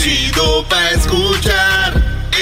[0.00, 1.92] chido pa' escuchar.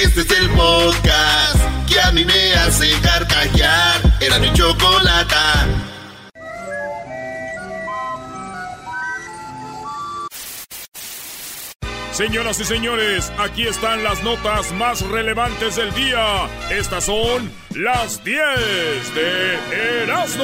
[0.01, 4.01] Este es el podcast que a mí me hace carcajear.
[4.21, 5.67] Era mi chocolata.
[12.11, 16.49] Señoras y señores, aquí están las notas más relevantes del día.
[16.69, 20.43] Estas son las 10 de Erasmo.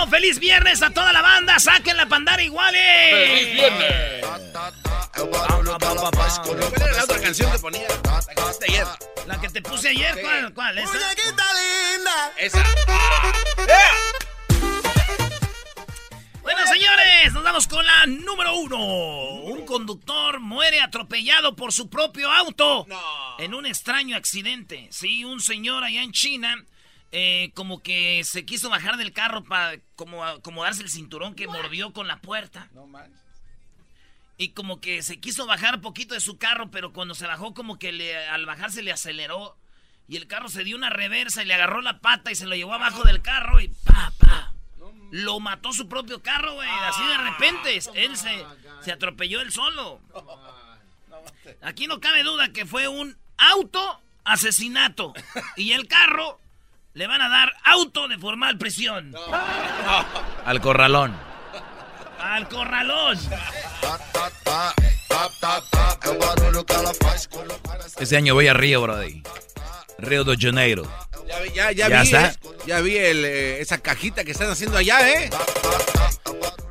[0.00, 0.10] 10 de Erasmo.
[0.10, 1.58] ¡Feliz viernes a toda la banda!
[1.58, 3.10] ¡Saquen la pandara iguales!
[3.10, 4.26] ¡Feliz viernes!
[5.14, 7.88] ¿Cuál era la otra canción que ponía?
[8.04, 8.86] La que pusiste ayer.
[9.26, 10.54] La que te puse ayer, ¿cuál?
[10.54, 10.78] ¿Cuál?
[10.78, 10.98] ¿Esa?
[12.38, 12.64] Esa.
[16.42, 18.78] Bueno, señores, nos vamos con la número uno.
[18.78, 22.86] Un conductor muere atropellado por su propio auto
[23.38, 24.88] en un extraño accidente.
[24.90, 26.56] Sí, un señor allá en China,
[27.12, 31.92] eh, como que se quiso bajar del carro para como acomodarse el cinturón que mordió
[31.92, 32.68] con la puerta.
[32.72, 33.20] No manches.
[34.36, 37.78] Y como que se quiso bajar poquito de su carro, pero cuando se bajó, como
[37.78, 39.56] que le, al bajarse le aceleró.
[40.08, 42.56] Y el carro se dio una reversa y le agarró la pata y se lo
[42.56, 44.54] llevó abajo del carro y pa, pa.
[45.10, 46.68] Lo mató su propio carro, güey.
[46.68, 47.80] Así de repente.
[47.94, 48.46] Él se,
[48.80, 50.00] se atropelló él solo.
[51.60, 55.12] Aquí no cabe duda que fue un auto asesinato.
[55.56, 56.40] Y el carro
[56.94, 59.14] le van a dar auto de formal prisión.
[60.44, 61.16] Al corralón.
[62.18, 63.18] Al corralón.
[67.98, 69.22] Este año voy a Río, Brody.
[69.98, 70.90] Río de Janeiro.
[71.28, 72.28] Ya, vi- ya, ya, ¿Ya vi, está?
[72.28, 72.34] eh,
[72.66, 75.30] ya vi el, eh, esa cajita que están haciendo allá, ¿eh?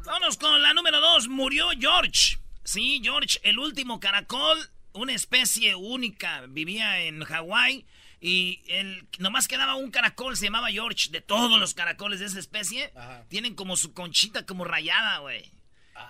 [0.05, 1.27] Vámonos con la número dos.
[1.27, 2.39] Murió George.
[2.63, 4.57] Sí, George, el último caracol,
[4.93, 6.43] una especie única.
[6.47, 7.85] Vivía en Hawái
[8.21, 11.09] y el, nomás quedaba un caracol, se llamaba George.
[11.11, 12.91] De todos los caracoles de esa especie,
[13.29, 15.51] tienen como su conchita como rayada, güey.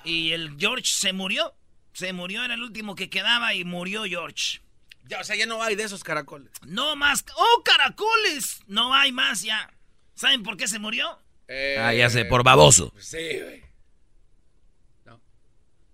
[0.04, 1.54] Y el George se murió.
[1.94, 4.62] Se murió, era el último que quedaba y murió George.
[5.06, 6.52] Ya, o sea, ya no hay de esos caracoles.
[6.66, 7.26] No más.
[7.36, 8.62] ¡Oh, caracoles!
[8.68, 9.74] No hay más ya.
[10.14, 11.18] ¿Saben por qué se murió?
[11.48, 12.94] Eh, Ah, ya sé, por baboso.
[13.00, 13.64] Sí, güey.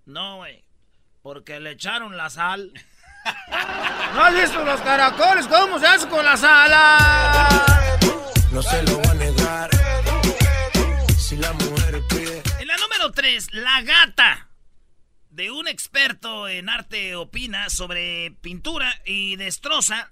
[0.05, 0.63] No, güey.
[1.23, 2.71] Porque le echaron la sal.
[4.13, 5.47] ¿No has visto los caracoles?
[5.47, 6.71] ¿Cómo se hace con la sal?
[8.51, 9.69] No se lo va a negar.
[11.17, 12.43] Si la mujer pide.
[12.59, 14.47] En la número 3, la gata
[15.29, 20.11] de un experto en arte opina sobre pintura y destroza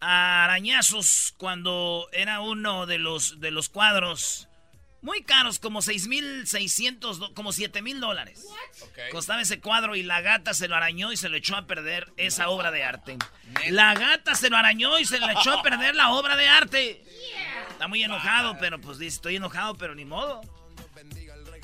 [0.00, 4.47] a arañazos cuando era uno de los, de los cuadros
[5.02, 8.44] muy caros, como 6.600, do- como 7.000 dólares.
[9.10, 12.12] Costaba ese cuadro y la gata se lo arañó y se lo echó a perder
[12.16, 13.16] esa obra de arte.
[13.70, 17.04] La gata se lo arañó y se le echó a perder la obra de arte.
[17.70, 20.40] Está muy enojado, pero pues dice, estoy enojado, pero ni modo.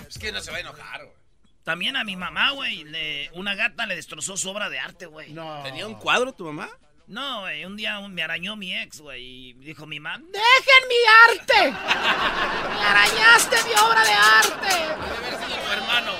[0.08, 1.16] Es que no se va a enojar, güey.
[1.64, 2.84] También a mi mamá, güey,
[3.32, 5.32] una gata le destrozó su obra de arte, güey.
[5.64, 6.68] ¿Tenía un cuadro tu mamá?
[7.06, 10.94] No, güey, un día me arañó mi ex, güey, y dijo mi mamá, ¡Dejen mi
[11.28, 11.70] arte!
[11.70, 14.74] ¡Me arañaste mi obra de arte!
[15.64, 16.12] tu hermano.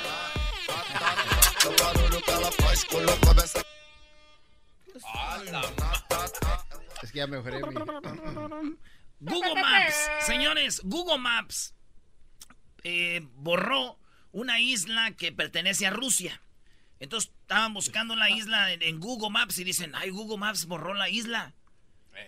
[7.03, 7.75] Es que ya mejoré mi...
[9.21, 11.75] Google Maps, señores, Google Maps
[12.83, 13.99] eh, borró
[14.33, 16.43] una isla que pertenece a Rusia.
[17.05, 20.93] Entonces estaban buscando la isla en, en Google Maps y dicen, ay, Google Maps borró
[20.95, 21.55] la isla.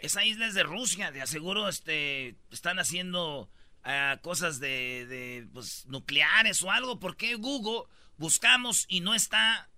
[0.03, 3.49] Esa isla es de Rusia, de aseguro este, están haciendo
[3.85, 6.99] ah, cosas de, de, pues, nucleares o algo.
[7.01, 9.69] ¿Por qué Google buscamos y no está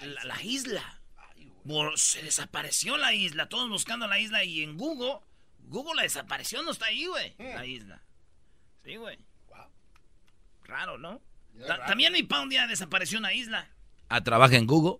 [0.00, 1.00] la, la isla?
[1.64, 5.18] Bor- se desapareció la isla, todos buscando la isla y en Google,
[5.60, 8.02] Google la desapareció, no está ahí, güey, la isla.
[8.84, 9.18] Sí, güey.
[10.64, 11.20] Raro, ¿no?
[11.66, 13.68] Ta- También mi pa un día desapareció una isla.
[14.14, 14.98] Ah, trabaja en Google.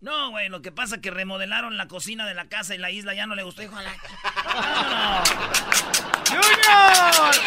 [0.00, 2.90] No, güey, lo que pasa es que remodelaron la cocina de la casa y la
[2.90, 3.62] isla ya no le gustó.
[3.62, 3.96] Hijo de la-
[6.66, 7.40] ¡Vámonos!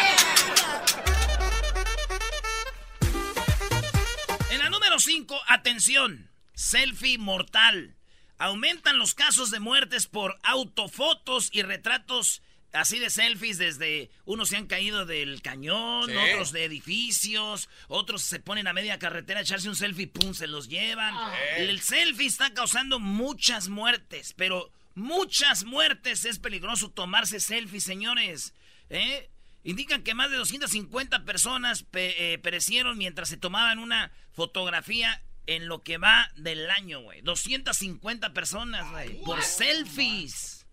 [4.50, 7.94] En la número 5, atención, selfie mortal.
[8.38, 12.42] Aumentan los casos de muertes por autofotos y retratos
[12.72, 16.16] así de selfies desde unos se han caído del cañón, Sí.
[16.16, 20.46] otros de edificios, otros se ponen a media carretera a echarse un selfie, pum, se
[20.46, 21.14] los llevan.
[21.56, 28.54] El selfie está causando muchas muertes, pero muchas muertes es peligroso tomarse selfies, señores.
[28.90, 29.28] ¿Eh?
[29.64, 35.66] Indican que más de 250 personas pe- eh, perecieron mientras se tomaban una fotografía en
[35.68, 37.20] lo que va del año, güey.
[37.22, 40.66] 250 personas, güey, por selfies.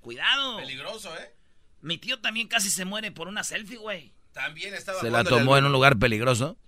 [0.00, 0.58] Cuidado.
[0.58, 1.34] Peligroso, ¿eh?
[1.86, 4.12] Mi tío también casi se muere por una selfie, güey.
[4.32, 6.58] También estaba ¿Se la tomó en un lugar peligroso?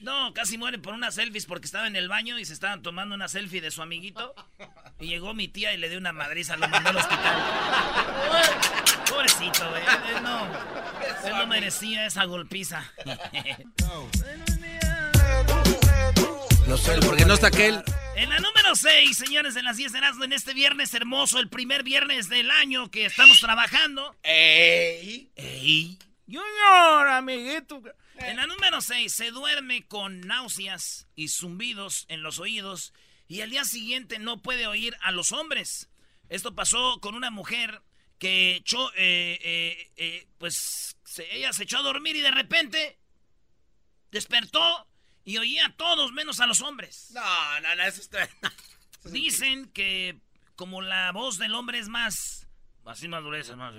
[0.00, 3.14] No, casi muere por unas selfies porque estaba en el baño y se estaban tomando
[3.14, 4.34] una selfie de su amiguito.
[5.00, 7.42] Y llegó mi tía y le dio una madriza, lo mandó al hospital.
[9.08, 9.82] Pobrecito, güey.
[10.14, 10.46] Él no,
[11.24, 12.84] él no merecía esa golpiza.
[16.68, 17.82] No sé, ¿Por qué no está aquel?
[18.14, 21.48] En la número 6, señores, de las 10 de Erasmo, en este viernes hermoso, el
[21.48, 24.14] primer viernes del año que estamos trabajando.
[24.22, 25.30] ¡Ey!
[25.36, 25.98] ¡Ey!
[26.26, 27.82] Junior, amiguito.
[28.18, 32.92] En la número 6, se duerme con náuseas y zumbidos en los oídos
[33.28, 35.88] y al día siguiente no puede oír a los hombres.
[36.28, 37.80] Esto pasó con una mujer
[38.18, 42.98] que echó, eh, eh, eh, pues se- ella se echó a dormir y de repente
[44.10, 44.87] despertó
[45.28, 47.10] y oía a todos menos a los hombres.
[47.12, 48.26] No, no, no, eso está...
[49.04, 50.22] Dicen que
[50.56, 52.48] como la voz del hombre es más...
[52.86, 53.74] Así más gruesa, más...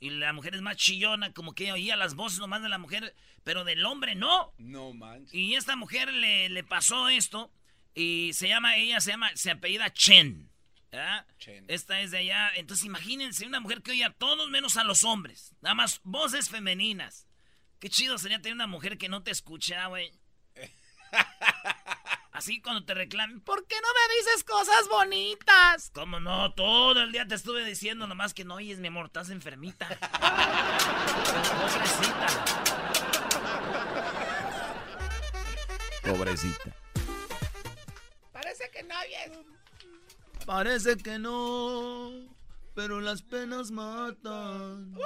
[0.00, 3.14] Y la mujer es más chillona, como que oía las voces nomás de la mujer,
[3.44, 4.52] pero del hombre no.
[4.58, 5.32] No manches.
[5.32, 7.52] Y esta mujer le, le pasó esto
[7.94, 10.50] y se llama, ella se llama, se apellida Chen.
[10.90, 11.28] ¿verdad?
[11.38, 11.64] Chen.
[11.68, 12.50] Esta es de allá.
[12.56, 15.54] Entonces imagínense una mujer que oye a todos menos a los hombres.
[15.60, 17.28] Nada más voces femeninas.
[17.78, 20.10] Qué chido sería tener una mujer que no te escucha, güey.
[22.32, 25.90] Así cuando te reclamen, ¿por qué no me dices cosas bonitas?
[25.94, 26.52] ¿Cómo no?
[26.54, 29.86] Todo el día te estuve diciendo nomás que no oyes, mi amor, estás enfermita.
[31.62, 32.26] Pobrecita.
[36.02, 36.76] Pobrecita.
[38.32, 39.38] Parece que no oyes.
[40.44, 42.10] Parece que no,
[42.74, 44.96] pero las penas matan.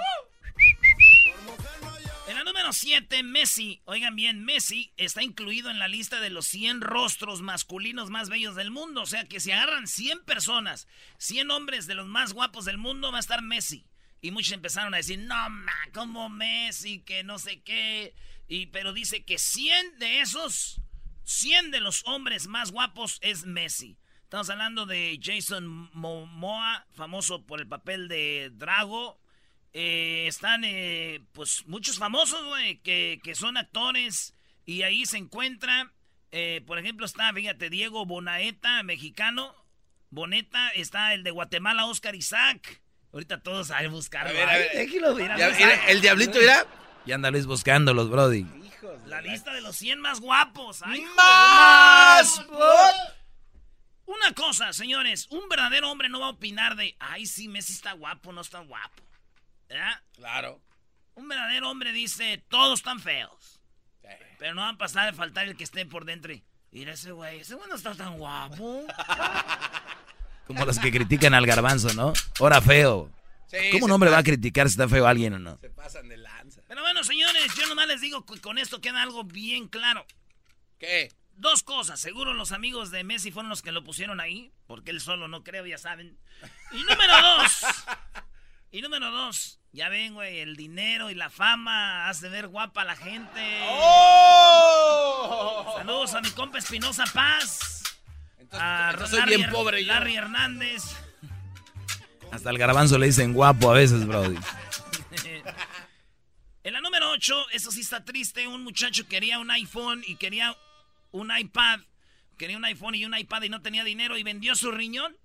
[2.28, 3.80] En la número 7, Messi.
[3.84, 8.56] Oigan bien, Messi está incluido en la lista de los 100 rostros masculinos más bellos
[8.56, 9.02] del mundo.
[9.02, 10.88] O sea que si agarran 100 personas,
[11.18, 13.86] 100 hombres de los más guapos del mundo, va a estar Messi.
[14.20, 18.14] Y muchos empezaron a decir, no, ma, como Messi, que no sé qué.
[18.48, 20.80] Y, pero dice que 100 de esos,
[21.24, 23.98] 100 de los hombres más guapos es Messi.
[24.22, 29.20] Estamos hablando de Jason Momoa, famoso por el papel de Drago.
[29.78, 34.34] Eh, están, eh, pues, muchos famosos, güey, que, que son actores.
[34.64, 35.92] Y ahí se encuentra,
[36.32, 39.54] eh, por ejemplo, está, fíjate, Diego Bonaeta, mexicano.
[40.08, 42.80] Boneta, está el de Guatemala, Oscar Isaac.
[43.12, 44.26] Ahorita todos a buscar.
[44.26, 44.70] A ver, a ver.
[44.72, 46.66] Déjalo, mira, Ya, mira, mira, el diablito irá.
[47.04, 48.46] Y anda Luis buscándolos, Brody.
[49.04, 50.80] La lista de los 100 más guapos.
[50.86, 52.42] Ay, ¡Más!
[54.06, 57.92] Una cosa, señores, un verdadero hombre no va a opinar de, ay, sí, Messi está
[57.92, 59.02] guapo, no está guapo.
[59.68, 60.02] ¿Verdad?
[60.14, 60.60] Claro.
[61.14, 63.60] Un verdadero hombre dice, todos están feos.
[64.38, 66.32] Pero no va a pasar de faltar el que esté por dentro.
[66.32, 68.86] y, Mira ese güey, ese güey no está tan guapo.
[70.46, 72.12] Como los que critican al garbanzo, ¿no?
[72.38, 73.10] Ahora feo.
[73.48, 75.58] Sí, ¿Cómo un hombre va a criticar si está feo alguien o no?
[75.60, 76.62] Se pasan de lanza.
[76.68, 80.04] Pero bueno, señores, yo nomás les digo que con esto queda algo bien claro.
[80.78, 81.12] ¿Qué?
[81.36, 85.00] Dos cosas, seguro los amigos de Messi fueron los que lo pusieron ahí, porque él
[85.00, 86.18] solo no creo, ya saben.
[86.72, 87.64] Y número dos,
[88.76, 92.84] y número dos, ya ven, güey, el dinero y la fama hace ver guapa a
[92.84, 93.40] la gente.
[93.70, 94.96] ¡Oh!
[95.78, 97.82] Saludos a mi compa Espinosa Paz,
[98.38, 99.94] Entonces, a entonces soy Larry, bien pobre yo.
[99.94, 100.82] Larry Hernández.
[102.30, 104.36] Hasta el garbanzo le dicen guapo a veces, Brody.
[106.62, 110.54] En la número 8, eso sí está triste, un muchacho quería un iPhone y quería
[111.12, 111.78] un iPad.
[112.36, 115.16] Quería un iPhone y un iPad y no tenía dinero y vendió su riñón.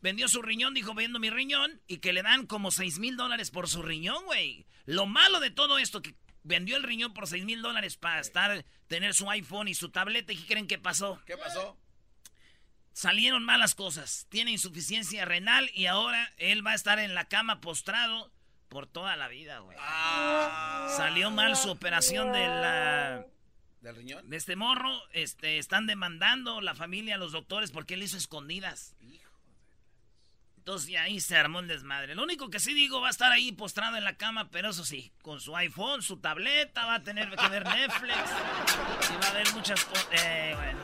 [0.00, 3.50] Vendió su riñón, dijo, vendo mi riñón y que le dan como 6 mil dólares
[3.50, 4.66] por su riñón, güey.
[4.86, 6.14] Lo malo de todo esto, que
[6.44, 10.32] vendió el riñón por 6 mil dólares para estar, tener su iPhone y su tableta.
[10.32, 11.20] ¿Y qué creen que pasó?
[11.26, 11.76] ¿Qué pasó?
[12.92, 14.26] Salieron malas cosas.
[14.28, 18.32] Tiene insuficiencia renal y ahora él va a estar en la cama postrado
[18.68, 19.76] por toda la vida, güey.
[19.80, 20.92] Ah.
[20.96, 23.26] Salió mal su operación de la
[23.80, 24.28] ¿Del riñón?
[24.28, 28.96] de este morro, este están demandando la familia a los doctores porque él hizo escondidas.
[30.68, 32.14] Entonces ya ahí se armó el desmadre.
[32.14, 34.84] Lo único que sí digo va a estar ahí postrado en la cama, pero eso
[34.84, 38.18] sí, con su iPhone, su tableta, va a tener que ver Netflix
[39.10, 40.06] y va a ver muchas cosas.
[40.12, 40.78] Eh, bueno.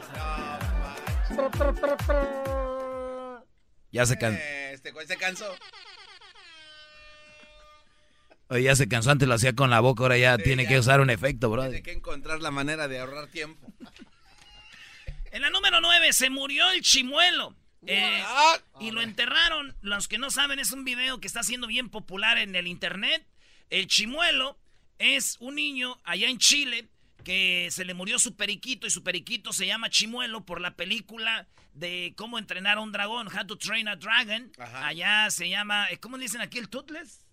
[3.92, 4.32] Ya se, can...
[4.40, 5.54] Eh, Este güey se cansó.
[8.48, 10.70] Oye, ya se cansó, antes lo hacía con la boca, ahora ya Sí, tiene ya.
[10.70, 11.68] que usar un efecto, Brody.
[11.68, 13.70] Tiene que encontrar la manera de ahorrar tiempo.
[15.30, 17.54] En la número 9 se murió el chimuelo.
[17.86, 19.76] Eh, Ah, y lo enterraron.
[19.80, 23.26] Los que no saben, es un video que está siendo bien popular en el internet.
[23.70, 24.58] El chimuelo
[24.98, 26.88] es un niño allá en Chile
[27.24, 31.48] que se le murió su periquito y su periquito se llama Chimuelo por la película
[31.72, 34.52] de cómo entrenar a un dragón, How to Train a Dragon.
[34.58, 34.86] Ajá.
[34.86, 37.24] Allá se llama, eh, ¿cómo le dicen aquí el Toothless?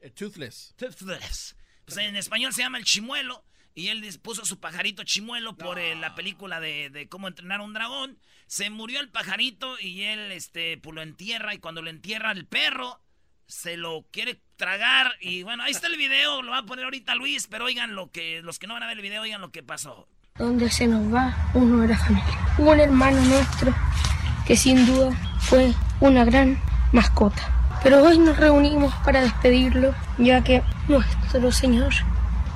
[0.00, 0.74] Eh, Toothless.
[0.76, 1.56] Toothless.
[1.84, 3.44] Pues en español se llama el chimuelo.
[3.74, 7.62] Y él puso su pajarito chimuelo por eh, la película de, de, cómo entrenar a
[7.62, 8.18] un dragón.
[8.50, 11.54] Se murió el pajarito y él este, pues lo entierra.
[11.54, 12.98] Y cuando lo entierra el perro,
[13.46, 15.12] se lo quiere tragar.
[15.20, 17.46] Y bueno, ahí está el video, lo va a poner ahorita Luis.
[17.46, 19.62] Pero oigan lo que, los que no van a ver el video, oigan lo que
[19.62, 20.08] pasó.
[20.34, 22.56] Donde se nos va uno de la familia.
[22.58, 23.72] Un hermano nuestro
[24.44, 27.78] que sin duda fue una gran mascota.
[27.84, 31.94] Pero hoy nos reunimos para despedirlo, ya que nuestro Señor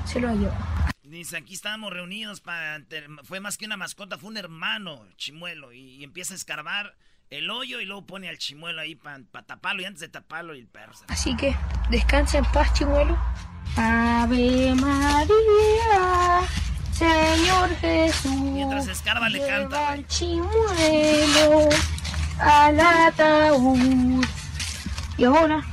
[0.07, 0.74] se lo ha llevado.
[1.25, 2.83] Dice, aquí estábamos reunidos para...
[3.23, 5.73] Fue más que una mascota, fue un hermano, chimuelo.
[5.73, 6.99] Y, empieza a escarbar
[7.31, 9.81] el hoyo y luego pone al chimuelo ahí para taparlo.
[9.81, 11.57] Y antes de taparlo, el perro Así que,
[11.89, 13.19] descansa en paz, chimuelo.
[13.75, 16.43] Ave María,
[16.93, 18.31] Señor Jesús.
[18.31, 19.93] Mientras escarba le canta.
[19.93, 21.71] Al chimuelo
[22.39, 24.27] al ataúd.
[25.17, 25.65] Y ahora,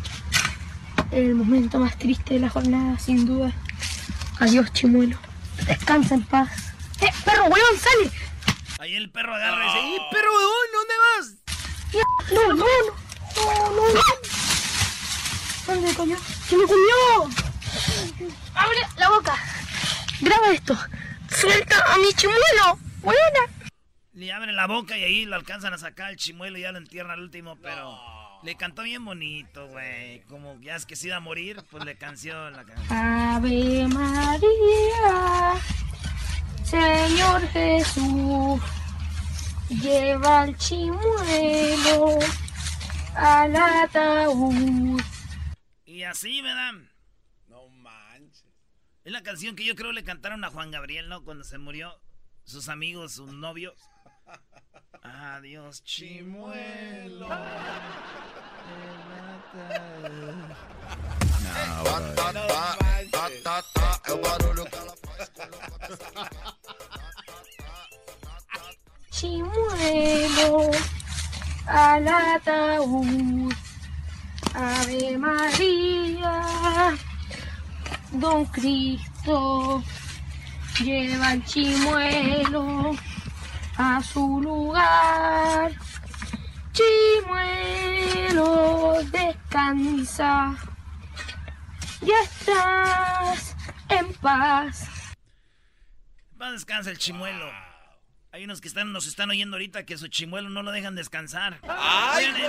[1.11, 3.51] el momento más triste de la jornada, sin duda.
[4.39, 5.17] Adiós, chimuelo.
[5.67, 6.49] Descansa en paz.
[7.01, 8.11] ¡Eh, perro, weón, sale!
[8.79, 11.41] Ahí el perro agarra y dice, ¡y perro, weón, dónde vas?
[12.31, 12.65] No, no, no,
[13.35, 14.01] no, no, no.
[15.67, 16.17] ¿Dónde coño?
[16.47, 17.29] ¡Se me comió!
[18.55, 19.37] ¡Abre la boca!
[20.19, 20.77] Graba esto.
[21.29, 22.79] ¡Suelta a mi chimuelo!
[23.01, 23.39] ¡Buena!
[24.13, 26.77] Le abre la boca y ahí lo alcanzan a sacar el chimuelo y ya lo
[26.77, 28.20] entierran al último, pero...
[28.43, 30.21] Le cantó bien bonito, güey.
[30.21, 32.97] Como ya es que se iba a morir, pues le canció la canción.
[32.97, 35.61] Ave María,
[36.63, 38.61] Señor Jesús,
[39.69, 42.17] lleva el chimuelo
[43.15, 44.99] al ataúd.
[45.85, 46.73] Y así, ¿verdad?
[47.47, 48.47] No manches.
[49.03, 51.23] Es la canción que yo creo le cantaron a Juan Gabriel, ¿no?
[51.23, 52.01] Cuando se murió
[52.43, 53.75] sus amigos, sus novios.
[55.03, 57.27] Adiós, chimuelo.
[69.09, 70.71] Chimuelo
[71.67, 73.53] al ataúd.
[74.53, 76.97] Ave María,
[78.11, 79.81] Don Cristo,
[80.83, 82.95] lleva el chimuelo
[83.77, 85.71] a su lugar.
[88.31, 90.55] Chimuelo, descansa.
[92.01, 93.55] Ya estás
[93.89, 94.87] en paz.
[96.41, 97.49] Va descansa el chimuelo.
[98.33, 101.59] Hay unos que están, nos están oyendo ahorita que su chimuelo no lo dejan descansar.
[101.63, 101.69] en,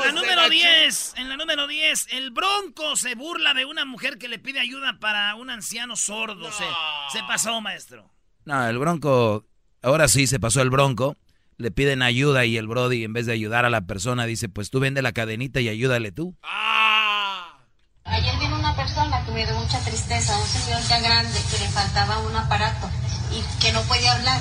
[0.00, 4.28] la número 10, en la número 10, el bronco se burla de una mujer que
[4.28, 6.52] le pide ayuda para un anciano sordo.
[6.52, 6.64] Se,
[7.12, 8.08] se pasó, maestro.
[8.44, 9.44] No, el bronco,
[9.82, 11.16] ahora sí se pasó el bronco
[11.62, 14.70] le piden ayuda y el Brody en vez de ayudar a la persona dice, pues
[14.70, 16.36] tú vende la cadenita y ayúdale tú.
[16.42, 17.56] ¡Ah!
[18.04, 21.70] Ayer vino una persona que me dio mucha tristeza, un señor ya grande que le
[21.70, 22.90] faltaba un aparato
[23.30, 24.40] y que no podía hablar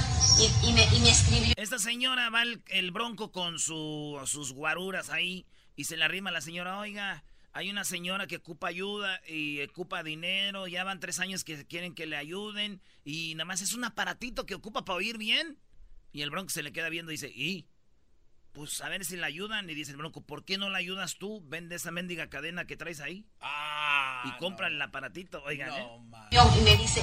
[0.64, 1.54] y, me, escribió.
[1.58, 5.46] Esta señora va el, bronco con su, sus guaruras ahí
[5.76, 9.62] y se le arrima a la señora, oiga, hay una señora que ocupa ayuda y
[9.62, 13.74] ocupa dinero, ya van tres años que quieren que le ayuden y nada más es
[13.74, 15.58] un aparatito que ocupa para oír bien.
[16.14, 17.68] Y el Bronco se le queda viendo y dice, ¿y?
[18.54, 19.70] Pues a ver si la ayudan.
[19.70, 21.42] Y dice el Bronco, ¿por qué no la ayudas tú?
[21.48, 23.26] Vende esa mendiga cadena que traes ahí.
[23.40, 24.24] Ah.
[24.26, 25.78] Y compra el aparatito, oigan, no,
[26.32, 26.38] ¿eh?
[26.60, 27.02] Y me dice,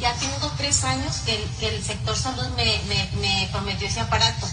[0.00, 4.46] ya tengo tres años que el, sector salud me, prometió ese aparato.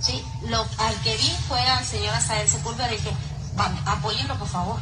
[0.00, 3.10] Sí, lo, al que vi fue al señor Asael Sepúlveda y dije,
[3.86, 4.80] apóyenlo por favor.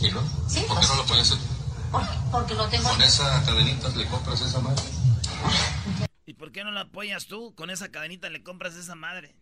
[0.00, 0.22] ¿Y no?
[0.48, 0.64] ¿Sí?
[0.66, 1.46] ¿Por qué no lo puedes hacer?
[1.90, 2.88] Porque, porque lo tengo.
[2.88, 4.82] ¿Con esa cadenita le compras esa madre?
[6.26, 7.54] ¿Y por qué no la apoyas tú?
[7.54, 9.34] Con esa cadenita le compras esa madre.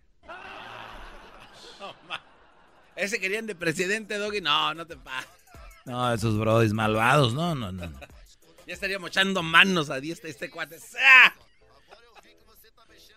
[2.95, 4.41] Ese querían de presidente, Doggy.
[4.41, 5.31] No, no te pases.
[5.85, 7.91] No, esos brodis malvados, no, no, no.
[8.67, 10.79] ya estaríamos echando manos a diestra este cuate.
[11.01, 11.33] ¡Ah!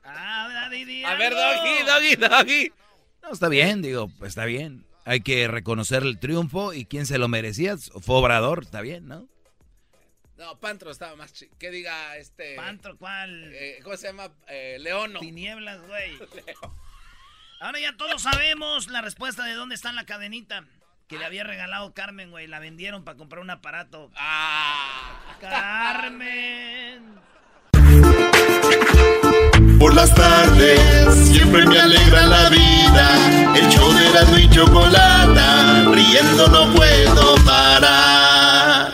[0.08, 2.74] A ver, Doggy, Doggy, Doggy.
[3.22, 4.85] No, está bien, digo, pues está bien.
[5.06, 7.78] Hay que reconocer el triunfo y quién se lo merecía.
[7.78, 9.28] Fue Obrador, está bien, ¿no?
[10.38, 11.56] No, Pantro estaba más chido.
[11.60, 12.56] Que diga este.
[12.56, 13.52] ¿Pantro cuál?
[13.54, 14.32] Eh, ¿Cómo se llama?
[14.48, 15.20] Eh, Leono.
[15.20, 16.18] Tinieblas, güey.
[17.62, 20.66] Ahora ya todos sabemos la respuesta de dónde está la cadenita.
[21.08, 22.48] Que le había regalado Carmen, güey.
[22.48, 24.12] La vendieron para comprar un aparato.
[24.16, 25.38] ¡Ah!
[25.40, 27.16] ¡Carmen!
[29.80, 31.05] Por las tardes
[31.36, 33.56] siempre me alegra la vida.
[33.56, 35.86] El show de la y chocolata.
[35.92, 38.94] Riendo no puedo parar.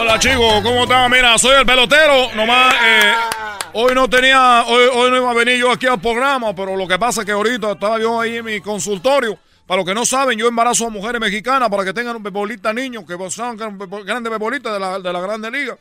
[0.00, 1.10] Hola chicos, ¿cómo están?
[1.10, 2.34] Mira, soy el pelotero.
[2.34, 3.12] Nomás, eh,
[3.74, 6.98] hoy no tenía, hoy, no iba a venir yo aquí al programa, pero lo que
[6.98, 10.36] pasa es que ahorita estaba yo ahí en mi consultorio Para los que no saben,
[10.36, 14.72] yo embarazo a mujeres mexicanas para que tengan un bebolita niños, que sean grandes bebolitas
[14.72, 15.76] de la, de la Grande Liga.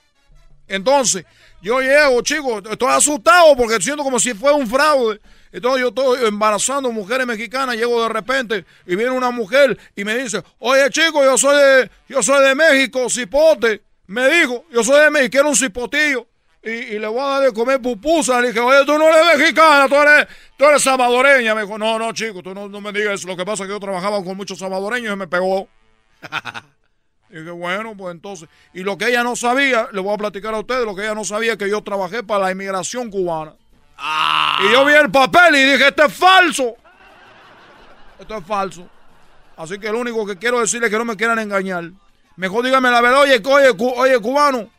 [0.70, 1.26] Entonces,
[1.62, 5.20] yo llego, chicos, estoy asustado porque siento como si fuera un fraude.
[5.52, 10.16] Entonces yo estoy embarazando mujeres mexicanas, llego de repente y viene una mujer y me
[10.16, 13.82] dice, oye chico, yo soy de, yo soy de México, cipote.
[14.06, 16.28] Me dijo, yo soy de México, quiero un cipotillo.
[16.62, 18.42] Y, le voy a dar de comer pupusa.
[18.42, 21.56] Le dije, oye, tú no eres mexicana, tú eres, tú eres salvadoreña.
[21.56, 23.28] Me dijo, no, no, chico, tú no, no me digas eso.
[23.28, 25.70] Lo que pasa es que yo trabajaba con muchos salvadoreños y me pegó.
[27.30, 28.50] y dije, bueno, pues entonces.
[28.74, 31.16] Y lo que ella no sabía, le voy a platicar a ustedes, lo que ella
[31.16, 33.54] no sabía es que yo trabajé para la inmigración cubana.
[33.98, 34.60] Ah.
[34.64, 36.76] Y yo vi el papel y dije, esto es falso.
[38.20, 38.88] Esto es falso.
[39.58, 41.92] Así que lo único que quiero decirle es que no me quieran engañar.
[42.36, 44.70] Mejor dígame la verdad, oye, oye, oye, cubano,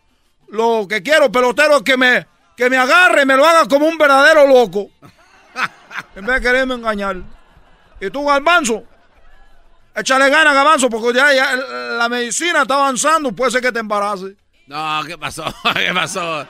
[0.48, 2.26] lo que quiero, pelotero, es que me,
[2.56, 4.88] que me agarre y me lo haga como un verdadero loco.
[6.16, 7.16] en vez de quererme engañar.
[8.00, 8.84] Y tú, Garbanzo,
[10.00, 14.36] échale ganas, Garbanzo, porque ya, ya la medicina está avanzando, puede ser que te embarace.
[14.66, 15.44] No, ¿qué pasó?
[15.74, 16.46] ¿Qué pasó?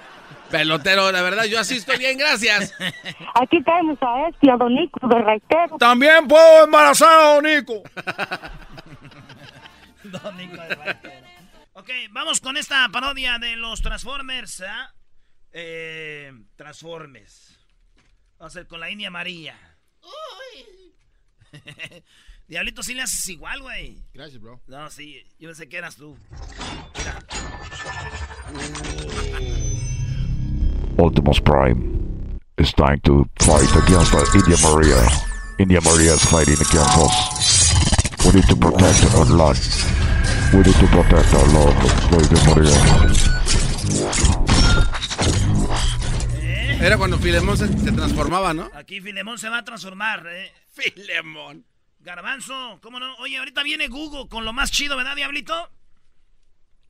[0.50, 2.74] Pelotero, la verdad, yo así estoy bien, gracias.
[3.40, 5.78] Aquí tenemos a este, a Don Nico de Reitero.
[5.78, 7.82] También puedo embarazar a Don Nico.
[10.02, 11.26] Don Nico de Reitero.
[11.74, 14.62] Ok, vamos con esta parodia de los Transformers.
[14.62, 14.92] ¿ah?
[15.52, 17.56] Eh, Transformers.
[18.38, 19.56] Vamos a hacer con la India María.
[22.50, 24.02] Diablito, sí le haces igual, güey.
[24.12, 24.60] Gracias, bro.
[24.66, 26.18] No, sí, yo pensé que eras tú.
[30.98, 34.98] Optimus Prime is trying to fight against uh, India Maria.
[35.60, 37.14] India Maria is fighting against us.
[38.26, 39.56] We need to protect our land.
[40.52, 41.78] We need to protect our land,
[42.18, 42.74] India Maria.
[46.84, 48.68] Era cuando Filemón se, se, transformaba, ¿no?
[48.74, 50.50] Aquí Filemón se va a transformar, ¿eh?
[50.72, 51.69] Filemón.
[52.00, 53.14] Garbanzo, ¿cómo no?
[53.16, 55.70] Oye, ahorita viene Google con lo más chido, ¿verdad, Diablito?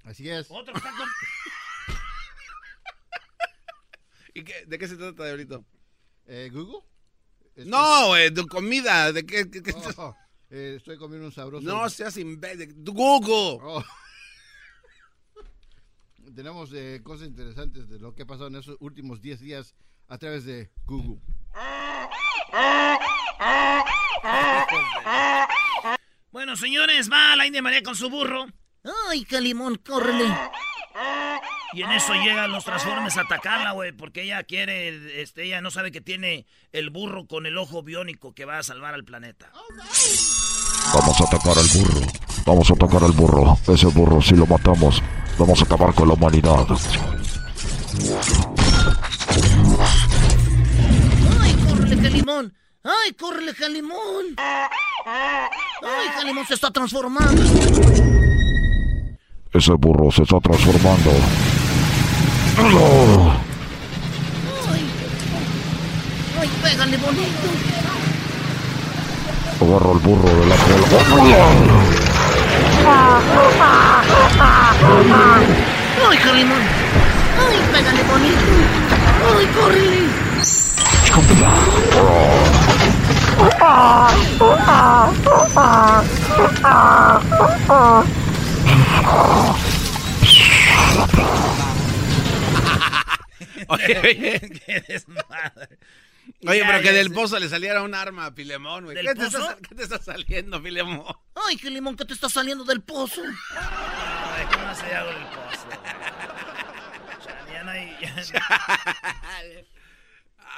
[0.04, 0.46] Así es.
[0.50, 1.08] Otro está con...
[4.34, 5.64] ¿Y qué, de qué se trata, Diablito?
[6.26, 6.84] Eh, ¿Google?
[7.56, 9.12] No, güey, de comida.
[9.12, 9.50] ¿De qué?
[9.50, 10.14] qué, qué oh,
[10.48, 11.66] eh, estoy comiendo un sabroso.
[11.66, 12.74] No seas imbécil.
[12.84, 13.58] Google.
[13.62, 13.84] Oh.
[16.34, 19.74] Tenemos eh, cosas interesantes de lo que ha pasado en esos últimos 10 días
[20.10, 21.20] a través de Google.
[26.32, 28.46] Bueno, señores, va la India María con su burro.
[29.08, 30.26] ¡Ay, Calimón, córrele!
[31.72, 35.70] Y en eso llegan los transformes a atacarla, güey, porque ella quiere, este, ella no
[35.70, 39.52] sabe que tiene el burro con el ojo biónico que va a salvar al planeta.
[40.92, 42.00] Vamos a atacar al burro.
[42.44, 43.56] Vamos a atacar al burro.
[43.68, 45.00] Ese burro, si lo matamos,
[45.38, 46.66] vamos a acabar con la humanidad.
[51.90, 52.54] Córrele, Calimón!
[52.84, 54.36] ¡Ay, córrele, Calimón!
[54.36, 57.42] ¡Ay, Calimón se está transformando!
[59.52, 61.10] Ese burro se está transformando.
[62.58, 62.76] ¡Ay!
[66.40, 67.48] ¡Ay, pégale bonito!
[69.60, 71.46] Agarro al burro de la cola.
[76.08, 76.62] ¡Ay, Calimón!
[77.40, 78.38] ¡Ay, pégale bonito!
[79.36, 80.29] ¡Ay, córrele!
[93.68, 94.40] Oye, oye.
[94.66, 95.78] Qué desmadre.
[96.46, 98.96] Oye, pero que del pozo le saliera un arma a Filemón, güey.
[98.96, 101.04] ¿Qué, te está, ¿Qué te está saliendo, Filemón?
[101.34, 103.22] Ay, qué limón, ¿qué te está saliendo del pozo?
[103.56, 105.66] Ay, ¿qué más hay algo del pozo?
[107.52, 107.96] Ya, no hay...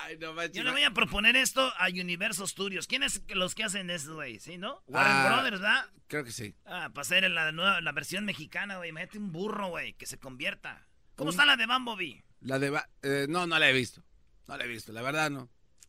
[0.05, 0.57] Ay, no manches.
[0.57, 2.87] Yo le voy a proponer esto a Universo Studios.
[2.87, 4.39] ¿Quiénes los que hacen eso, güey?
[4.41, 4.83] ¿Sí, no?
[4.87, 5.87] Warren Ah, Brothers, ¿verdad?
[6.09, 6.55] Creo que sí.
[6.67, 8.93] Ah, para hacer la, nueva, la versión mexicana, güey.
[8.93, 10.87] Mete un burro, güey, que se convierta.
[11.17, 12.25] ¿Cómo está la de Bumblebee?
[12.41, 12.71] La de...
[12.71, 14.03] Ba- eh, no, no la he visto.
[14.49, 15.49] No la he visto, la verdad no.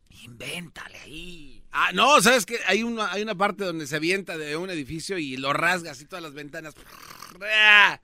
[0.10, 1.66] Invéntale ahí.
[1.72, 2.60] Ah, no, ¿sabes qué?
[2.68, 6.06] Hay una, hay una parte donde se avienta de un edificio y lo rasga así
[6.06, 6.76] todas las ventanas.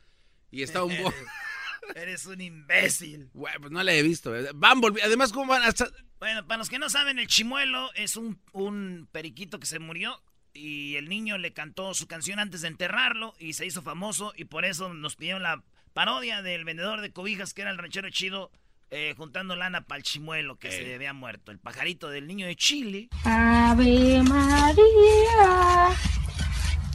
[0.52, 0.96] Y está un...
[1.04, 1.14] bo-
[1.96, 3.30] Eres un imbécil.
[3.34, 4.36] Güey, pues no la he visto.
[4.36, 4.50] eh.
[4.54, 5.88] Bumblebee, además, ¿cómo van hasta...?
[6.20, 10.22] Bueno, para los que no saben, el chimuelo es un, un periquito que se murió
[10.54, 14.46] y el niño le cantó su canción antes de enterrarlo y se hizo famoso y
[14.46, 18.52] por eso nos pidieron la parodia del vendedor de cobijas que era el ranchero chido
[18.92, 22.56] eh, juntando lana para el chimuelo que se había muerto, el pajarito del niño de
[22.56, 23.08] Chile.
[23.24, 25.96] Ave María,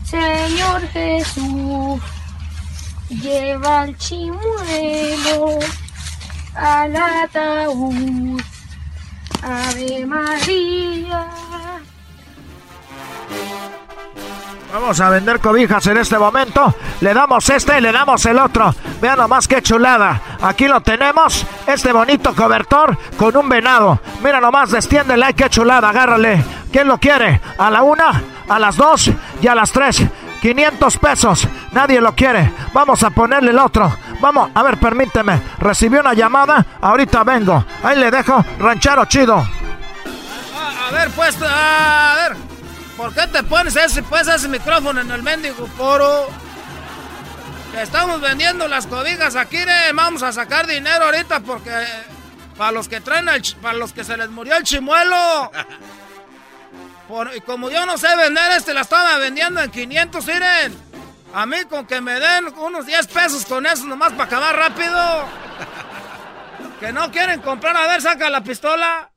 [0.04, 2.02] Señor Jesús,
[3.20, 5.58] lleva al chimuelo
[6.54, 8.40] al ataúd.
[9.42, 11.28] Ave María.
[14.72, 16.74] Vamos a vender cobijas en este momento.
[17.00, 18.74] Le damos este y le damos el otro.
[19.00, 20.20] Vean nomás qué chulada.
[20.42, 21.46] Aquí lo tenemos.
[21.66, 24.00] Este bonito cobertor con un venado.
[24.22, 25.34] Mira nomás, destiéndele.
[25.34, 25.90] Qué chulada.
[25.90, 26.44] Agárrale.
[26.72, 27.40] ¿Quién lo quiere?
[27.56, 28.20] ¿A la una?
[28.48, 29.10] ¿A las dos?
[29.40, 30.02] ¿Y a las tres?
[30.44, 31.48] 500 pesos.
[31.72, 32.52] Nadie lo quiere.
[32.74, 33.96] Vamos a ponerle el otro.
[34.20, 35.40] Vamos, a ver, permíteme.
[35.58, 36.66] Recibí una llamada.
[36.82, 37.64] Ahorita vengo.
[37.82, 38.44] Ahí le dejo.
[38.58, 39.36] Ranchero chido.
[39.36, 42.36] A, ver, pues, a ver.
[42.94, 46.26] ¿Por qué te pones ese, pues, ese micrófono en el mendigo foro?
[47.80, 49.58] estamos vendiendo las cobijas aquí,
[49.94, 51.72] vamos a sacar dinero ahorita porque
[52.56, 55.50] para los que traen el, para los que se les murió el chimuelo.
[57.36, 60.94] y como yo no sé vender este, la estaba vendiendo en 500, miren.
[61.34, 65.26] A mí con que me den unos 10 pesos con eso nomás para acabar rápido.
[66.80, 69.10] Que no quieren comprar, a ver, saca la pistola.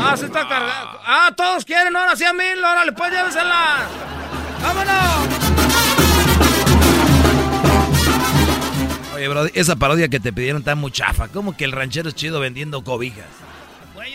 [0.00, 1.00] Ah, se está cargando.
[1.06, 3.86] Ah, todos quieren, ahora sí a mil, órale, pues llévensela.
[4.60, 5.28] ¡Vámonos!
[9.14, 11.28] Oye, bro, esa parodia que te pidieron está muy chafa.
[11.28, 13.26] ¿Cómo que el ranchero es chido vendiendo cobijas?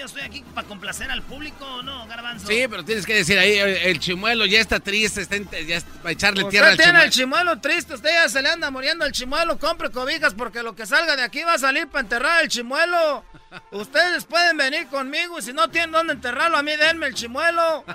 [0.03, 2.45] Yo estoy aquí para complacer al público, ¿o ¿no, Garbanzo?
[2.45, 6.43] Sí, pero tienes que decir ahí, el, chimuelo ya está triste, está ya para echarle
[6.43, 6.91] tierra al chimuelo.
[6.91, 10.61] tiene el chimuelo triste, usted ya se le anda muriendo el chimuelo, compre cobijas porque
[10.61, 13.23] lo que salga de aquí va a salir para enterrar el chimuelo.
[13.71, 17.85] Ustedes pueden venir conmigo y si no tienen dónde enterrarlo, a mí denme el chimuelo.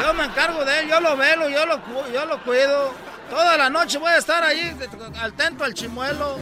[0.00, 2.94] Yo me encargo de él, yo lo velo, yo lo, yo lo cuido.
[3.28, 4.72] Toda la noche voy a estar allí
[5.20, 6.38] atento al chimuelo.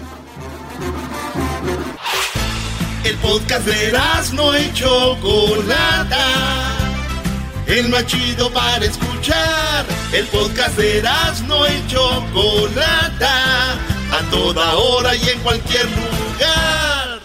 [3.07, 3.93] El podcast de
[4.33, 6.27] no y Chocolata.
[7.69, 9.87] El más chido para escuchar.
[10.13, 11.03] El podcast de
[11.47, 13.75] no y Chocolata.
[14.11, 17.21] A toda hora y en cualquier lugar.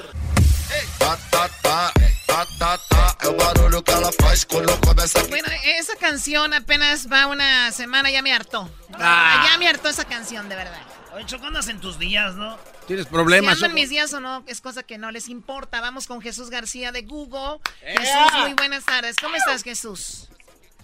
[5.29, 8.69] Bueno, esa canción apenas va una semana, ya me hartó.
[8.99, 9.47] Ah.
[9.49, 10.90] Ya me hartó esa canción, de verdad.
[11.13, 12.57] Oye, Choco, andas en tus días, ¿no?
[12.87, 13.59] ¿Tienes problemas?
[13.59, 15.81] Si en mis días o no, es cosa que no les importa.
[15.81, 17.59] Vamos con Jesús García de Google.
[17.81, 19.17] Jesús, muy buenas tardes.
[19.21, 20.29] ¿Cómo estás, Jesús?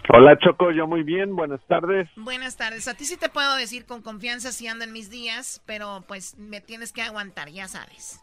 [0.09, 1.35] Hola, Choco, yo muy bien.
[1.35, 2.09] Buenas tardes.
[2.17, 2.87] Buenas tardes.
[2.89, 6.37] A ti sí te puedo decir con confianza si ando en mis días, pero pues
[6.37, 8.21] me tienes que aguantar, ya sabes.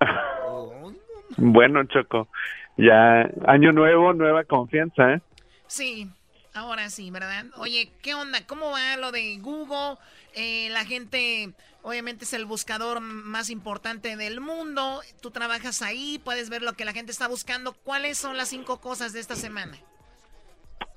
[1.36, 2.28] bueno, Choco,
[2.76, 5.20] ya año nuevo, nueva confianza, ¿eh?
[5.66, 6.10] Sí,
[6.54, 7.46] ahora sí, ¿verdad?
[7.56, 8.46] Oye, ¿qué onda?
[8.46, 9.98] ¿Cómo va lo de Google?
[10.36, 15.00] Eh, la gente, obviamente, es el buscador más importante del mundo.
[15.22, 17.72] Tú trabajas ahí, puedes ver lo que la gente está buscando.
[17.72, 19.78] ¿Cuáles son las cinco cosas de esta semana?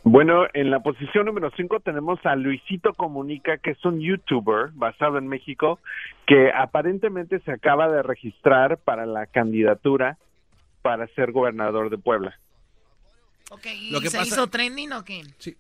[0.04, 5.18] Bueno, en la posición número cinco tenemos a Luisito Comunica, que es un youtuber basado
[5.18, 5.80] en México,
[6.28, 10.18] que aparentemente se acaba de registrar para la candidatura
[10.82, 12.38] para ser gobernador de Puebla.
[13.52, 15.24] Ok, ¿y se hizo trending o qué?
[15.38, 15.56] Sí.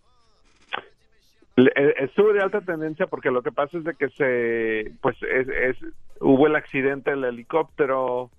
[1.68, 5.78] Eh, estuvo de alta tendencia porque lo que pasa es de que se, pues, es,
[6.20, 8.30] hubo el accidente del helicóptero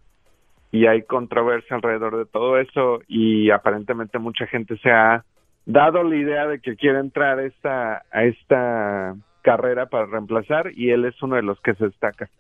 [0.71, 5.25] y hay controversia alrededor de todo eso y aparentemente mucha gente se ha
[5.67, 10.91] dado la idea de que quiere entrar a esta, a esta carrera para reemplazar y
[10.91, 12.31] él es uno de los que se destaca.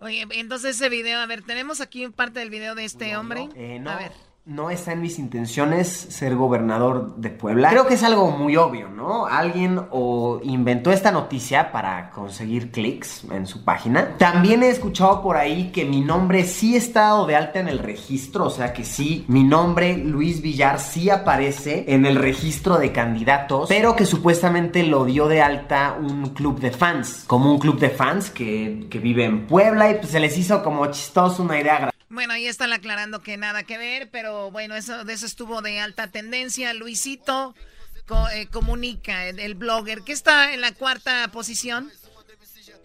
[0.00, 3.48] Oye, entonces ese video, a ver, tenemos aquí parte del video de este hombre.
[3.56, 3.90] Eh, no.
[3.90, 7.68] A ver no está en mis intenciones ser gobernador de Puebla.
[7.68, 9.26] Creo que es algo muy obvio, ¿no?
[9.26, 14.16] Alguien o inventó esta noticia para conseguir clics en su página.
[14.16, 17.78] También he escuchado por ahí que mi nombre sí está dado de alta en el
[17.78, 22.90] registro, o sea que sí, mi nombre, Luis Villar, sí aparece en el registro de
[22.90, 27.78] candidatos, pero que supuestamente lo dio de alta un club de fans, como un club
[27.78, 31.60] de fans que, que vive en Puebla y pues se les hizo como chistoso una
[31.60, 35.62] idea bueno, ahí están aclarando que nada que ver, pero bueno, eso de eso estuvo
[35.62, 36.72] de alta tendencia.
[36.74, 37.54] Luisito
[38.34, 41.90] eh, comunica, el, blogger, que está en la cuarta posición.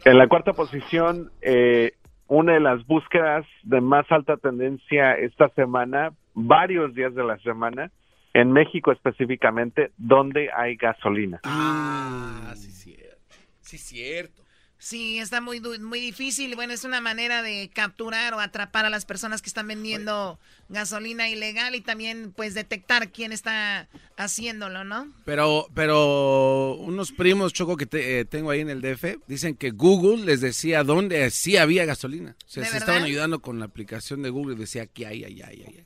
[0.05, 1.93] En la cuarta posición, eh,
[2.27, 7.91] una de las búsquedas de más alta tendencia esta semana, varios días de la semana,
[8.33, 11.39] en México específicamente, donde hay gasolina.
[11.43, 13.35] Ah, sí, cierto.
[13.61, 14.42] Sí, cierto.
[14.83, 16.55] Sí, está muy, muy difícil.
[16.55, 21.29] Bueno, es una manera de capturar o atrapar a las personas que están vendiendo gasolina
[21.29, 25.09] ilegal y también pues detectar quién está haciéndolo, ¿no?
[25.23, 30.25] Pero, pero unos primos, Choco, que eh, tengo ahí en el DF, dicen que Google
[30.25, 32.35] les decía dónde sí había gasolina.
[32.45, 35.41] O sea, se estaban ayudando con la aplicación de Google y decía que hay, hay,
[35.43, 35.85] hay, hay.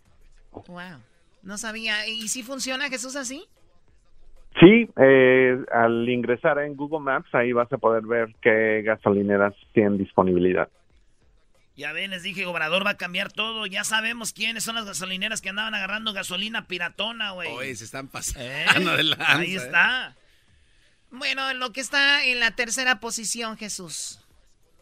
[0.52, 1.04] Wow,
[1.44, 2.08] no sabía.
[2.08, 3.48] ¿Y si funciona Jesús así?
[4.60, 9.98] Sí, eh, al ingresar en Google Maps, ahí vas a poder ver qué gasolineras tienen
[9.98, 10.70] disponibilidad.
[11.76, 13.68] Ya ven, les dije, Obrador va a cambiar todo.
[13.68, 17.50] Ya sabemos quiénes son las gasolineras que andaban agarrando gasolina piratona, güey.
[17.52, 18.66] Oye, se están pasando ¿Eh?
[19.28, 19.58] Ahí ¿eh?
[19.58, 20.16] está.
[21.12, 24.20] Bueno, lo que está en la tercera posición, Jesús.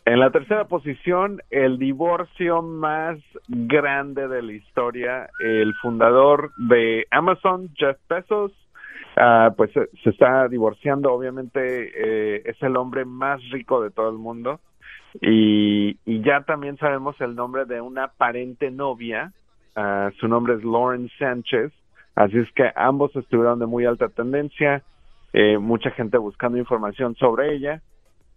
[0.06, 7.70] En la tercera posición, el divorcio más grande de la historia, el fundador de Amazon,
[7.76, 8.54] Jeff Bezos,
[9.18, 14.18] ah, pues se, está divorciando, obviamente eh, es el hombre más rico de todo el
[14.18, 14.60] mundo.
[15.22, 19.32] Y, ya también sabemos el nombre de una aparente novia,
[19.76, 21.72] ah, su nombre es Lauren Sánchez,
[22.16, 24.84] así es que ambos estuvieron de muy alta tendencia,
[25.34, 27.82] eh, mucha gente buscando información sobre ella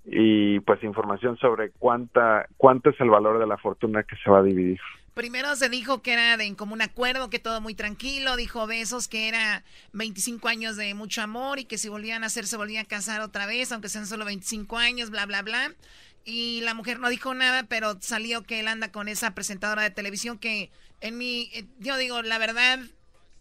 [0.05, 4.39] y pues información sobre cuánta cuánto es el valor de la fortuna que se va
[4.39, 4.81] a dividir.
[5.19, 9.27] Primero se dijo que era de común acuerdo, que todo muy tranquilo, dijo Besos que
[9.27, 12.89] era 25 años de mucho amor y que si volvían a hacer se volvían a
[12.89, 15.73] casar otra vez, aunque sean solo 25 años, bla, bla, bla.
[16.25, 19.91] Y la mujer no dijo nada, pero salió que él anda con esa presentadora de
[19.91, 22.79] televisión que en mi, eh, yo digo, la verdad,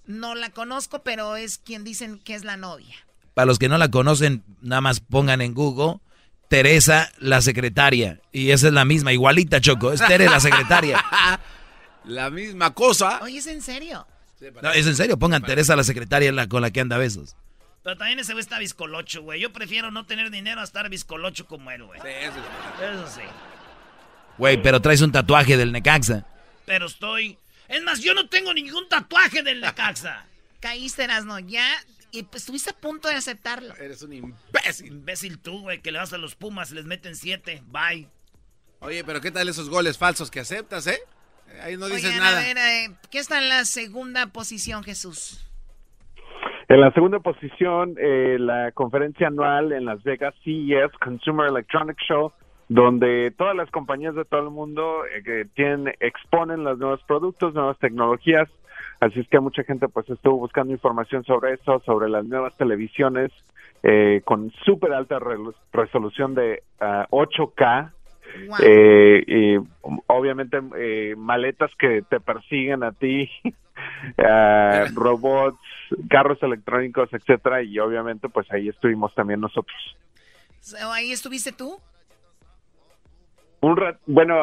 [0.08, 2.96] no la conozco, pero es quien dicen que es la novia.
[3.36, 6.00] Para los que no la conocen, nada más pongan en Google
[6.48, 8.20] Teresa, la secretaria.
[8.32, 9.92] Y esa es la misma, igualita, Choco.
[9.92, 11.06] Es Teresa, la secretaria.
[12.08, 13.20] la misma cosa.
[13.22, 14.08] Oye, ¿es en serio?
[14.62, 15.18] No, es en serio.
[15.18, 17.36] Pongan Teresa, la secretaria, la, con la que anda besos.
[17.84, 19.40] Pero también ese güey está viscolocho, güey.
[19.40, 22.00] Yo prefiero no tener dinero a estar viscolocho como él, güey.
[22.02, 22.38] Sí, eso,
[22.84, 23.22] eso sí.
[24.38, 26.26] Güey, pero traes un tatuaje del Necaxa.
[26.66, 27.38] Pero estoy...
[27.68, 30.26] Es más, yo no tengo ningún tatuaje del Necaxa.
[30.60, 31.66] Caíste, no Ya
[32.12, 33.76] y pues estuviste a punto de aceptarlo.
[33.76, 34.88] Eres un imbécil.
[34.88, 37.64] Imbécil tú, güey, que le vas a los Pumas, les meten siete.
[37.68, 38.10] Bye.
[38.80, 41.00] Oye, pero ¿qué tal esos goles falsos que aceptas, eh?
[41.62, 42.40] Ahí no dices nada.
[42.40, 45.44] A ver, eh, ¿qué está en la segunda posición, Jesús?
[46.70, 52.34] En la segunda posición, eh, la conferencia anual en Las Vegas, CES, Consumer Electronics Show,
[52.68, 57.54] donde todas las compañías de todo el mundo eh, que tienen, exponen los nuevos productos,
[57.54, 58.50] nuevas tecnologías,
[59.00, 63.32] Así es que mucha gente pues estuvo buscando información sobre eso, sobre las nuevas televisiones
[63.84, 65.20] eh, con súper alta
[65.72, 67.92] resolución de 8K.
[68.64, 69.58] Eh, y
[70.08, 73.30] obviamente eh, maletas que te persiguen a ti,
[74.18, 75.60] ah, robots,
[76.10, 79.78] carros electrónicos, etcétera, y obviamente pues ahí estuvimos también nosotros.
[80.94, 81.78] ¿Ahí estuviste tú?
[83.62, 84.36] Un bueno,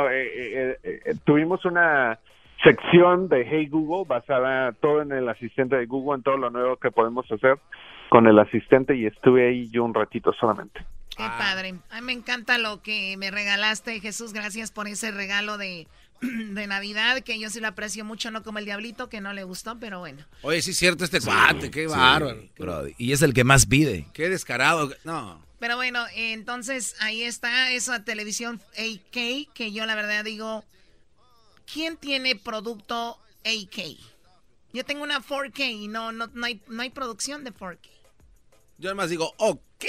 [1.24, 2.18] tuvimos una
[2.64, 6.76] sección de Hey Google basada todo en el asistente de Google, en todo lo nuevo
[6.76, 7.58] que podemos hacer
[8.08, 10.84] con el asistente y estuve ahí yo un ratito solamente.
[11.16, 11.36] Qué ah.
[11.38, 11.74] padre.
[11.90, 14.32] A mí me encanta lo que me regalaste, Jesús.
[14.32, 15.86] Gracias por ese regalo de,
[16.20, 19.44] de Navidad, que yo sí lo aprecio mucho, no como el diablito, que no le
[19.44, 20.24] gustó, pero bueno.
[20.42, 22.40] Oye, sí es cierto este cuate, qué bárbaro.
[22.98, 24.06] y es el que más pide.
[24.12, 24.92] Qué descarado.
[25.04, 25.44] No.
[25.58, 30.64] Pero bueno, entonces ahí está esa televisión 8K, que yo la verdad digo,
[31.72, 33.96] ¿quién tiene producto AK?
[34.72, 37.88] Yo tengo una 4K y no, no, no, hay, no hay producción de 4K.
[38.76, 39.84] Yo además digo, ok,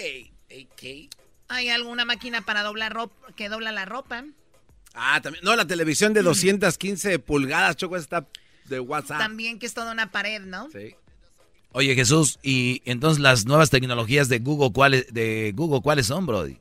[0.55, 1.09] AK.
[1.47, 4.23] ¿Hay alguna máquina para doblar ropa, que dobla la ropa?
[4.93, 5.43] Ah, también.
[5.43, 8.25] No, la televisión de 215 pulgadas, Choco, está
[8.65, 9.19] de WhatsApp.
[9.19, 10.69] También que es toda una pared, ¿no?
[10.69, 10.95] Sí.
[11.71, 16.57] Oye, Jesús, y entonces las nuevas tecnologías de Google, ¿cuáles, de Google, ¿cuáles son, Brody?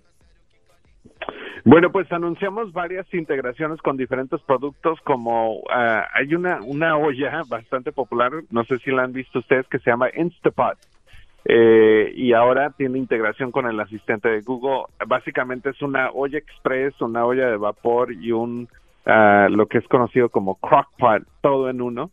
[1.64, 7.90] Bueno, pues anunciamos varias integraciones con diferentes productos, como ah, hay una, una olla bastante
[7.90, 10.76] popular, no sé si la han visto ustedes, que se llama Instapot.
[11.44, 14.84] Eh, y ahora tiene integración con el asistente de Google.
[15.06, 18.68] Básicamente es una olla express, una olla de vapor y un
[19.06, 22.10] ah, lo que es conocido como crockpot, todo en uno.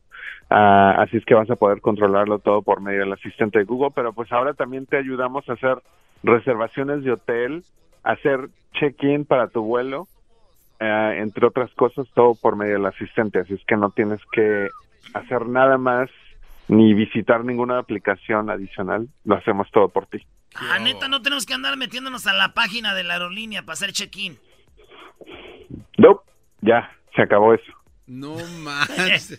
[0.49, 3.91] Ah, así es que vas a poder controlarlo todo por medio del asistente de Google,
[3.95, 5.77] pero pues ahora también te ayudamos a hacer
[6.23, 7.63] reservaciones de hotel
[8.03, 10.07] hacer check-in para tu vuelo,
[10.79, 13.39] eh, entre otras cosas, todo por medio del asistente.
[13.39, 14.69] Así es que no tienes que
[15.13, 16.09] hacer nada más
[16.71, 19.09] ni visitar ninguna aplicación adicional.
[19.25, 20.25] Lo hacemos todo por ti.
[20.55, 23.91] Ah, neta, no tenemos que andar metiéndonos a la página de la aerolínea para hacer
[23.91, 24.39] check-in.
[25.97, 26.23] No,
[26.61, 27.73] ya, se acabó eso.
[28.07, 28.89] No más.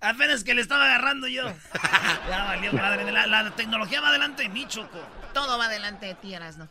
[0.00, 1.42] Apenas que le estaba agarrando yo.
[2.28, 3.10] ya valió madre.
[3.10, 5.00] La, tecnología va adelante de mí, Choco.
[5.34, 6.68] Todo va adelante de ti, ¿no?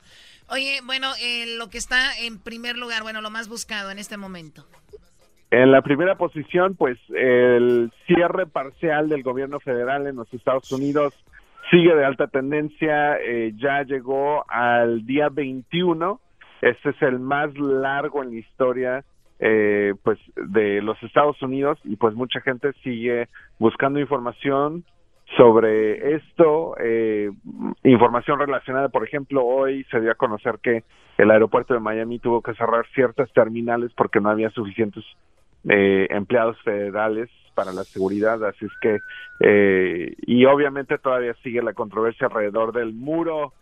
[0.47, 4.15] Oye, bueno, eh, lo que está en primer lugar, bueno, lo más buscado en este
[4.15, 4.65] momento.
[5.49, 11.13] En la primera posición, pues el cierre parcial del gobierno federal en los Estados Unidos
[11.71, 16.19] sigue de alta tendencia, eh, ya llegó al día 21,
[16.61, 19.05] este es el más largo en la historia
[19.39, 23.27] eh, pues de los Estados Unidos y pues mucha gente sigue
[23.59, 24.83] buscando información
[25.35, 27.29] sobre esto, eh,
[27.83, 30.83] información relacionada, por ejemplo, hoy se dio a conocer que
[31.17, 35.03] el aeropuerto de Miami tuvo que cerrar ciertas terminales porque no había suficientes
[35.69, 38.99] eh, empleados federales para la seguridad, así es que,
[39.39, 43.53] eh, y obviamente todavía sigue la controversia alrededor del muro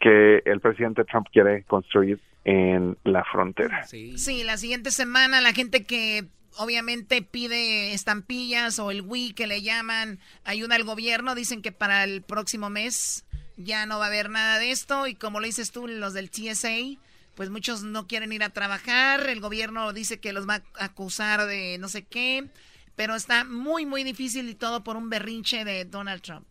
[0.00, 3.84] que el presidente Trump quiere construir en la frontera.
[3.84, 4.18] Sí.
[4.18, 6.24] sí, la siguiente semana la gente que
[6.58, 12.04] obviamente pide estampillas o el Wii que le llaman ayuda al gobierno, dicen que para
[12.04, 13.24] el próximo mes
[13.56, 16.30] ya no va a haber nada de esto y como lo dices tú, los del
[16.30, 16.98] TSA,
[17.34, 21.46] pues muchos no quieren ir a trabajar, el gobierno dice que los va a acusar
[21.46, 22.48] de no sé qué,
[22.96, 26.46] pero está muy, muy difícil y todo por un berrinche de Donald Trump.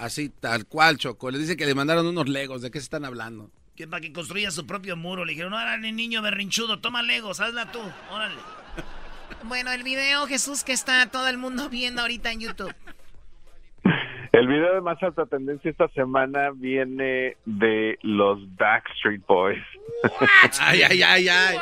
[0.00, 1.30] Así, tal cual, Choco.
[1.30, 2.62] Le dice que le mandaron unos legos.
[2.62, 3.50] ¿De qué se están hablando?
[3.76, 5.26] Que para que construya su propio muro.
[5.26, 7.80] Le dijeron, no, órale, niño berrinchudo, toma legos, hazla tú,
[8.10, 8.40] órale.
[9.44, 12.74] Bueno, el video, Jesús, que está todo el mundo viendo ahorita en YouTube.
[14.32, 19.62] El video de más alta tendencia esta semana viene de los Backstreet Boys.
[20.60, 21.56] ay, ay, ay, ay.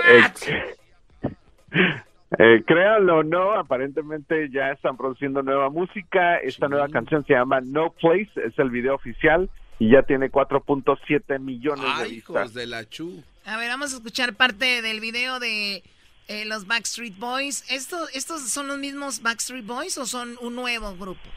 [2.39, 6.37] Eh, créanlo o no, aparentemente ya están produciendo nueva música.
[6.37, 11.39] Esta nueva canción se llama No Place, es el video oficial y ya tiene 4.7
[11.41, 12.13] millones de vistas.
[12.13, 13.25] hijos de la chu.
[13.47, 15.83] A ver, vamos a escuchar parte del video de
[16.29, 17.65] eh, los Backstreet Boys.
[17.71, 21.31] ¿Estos, ¿Estos son los mismos Backstreet Boys o son un nuevo grupo?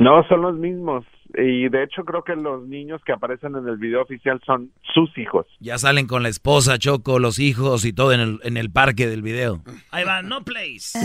[0.00, 1.04] No, son los mismos.
[1.34, 5.16] Y de hecho creo que los niños que aparecen en el video oficial son sus
[5.18, 5.46] hijos.
[5.60, 9.06] Ya salen con la esposa, Choco, los hijos y todo en el, en el parque
[9.06, 9.62] del video.
[9.90, 10.98] Ahí va, no place.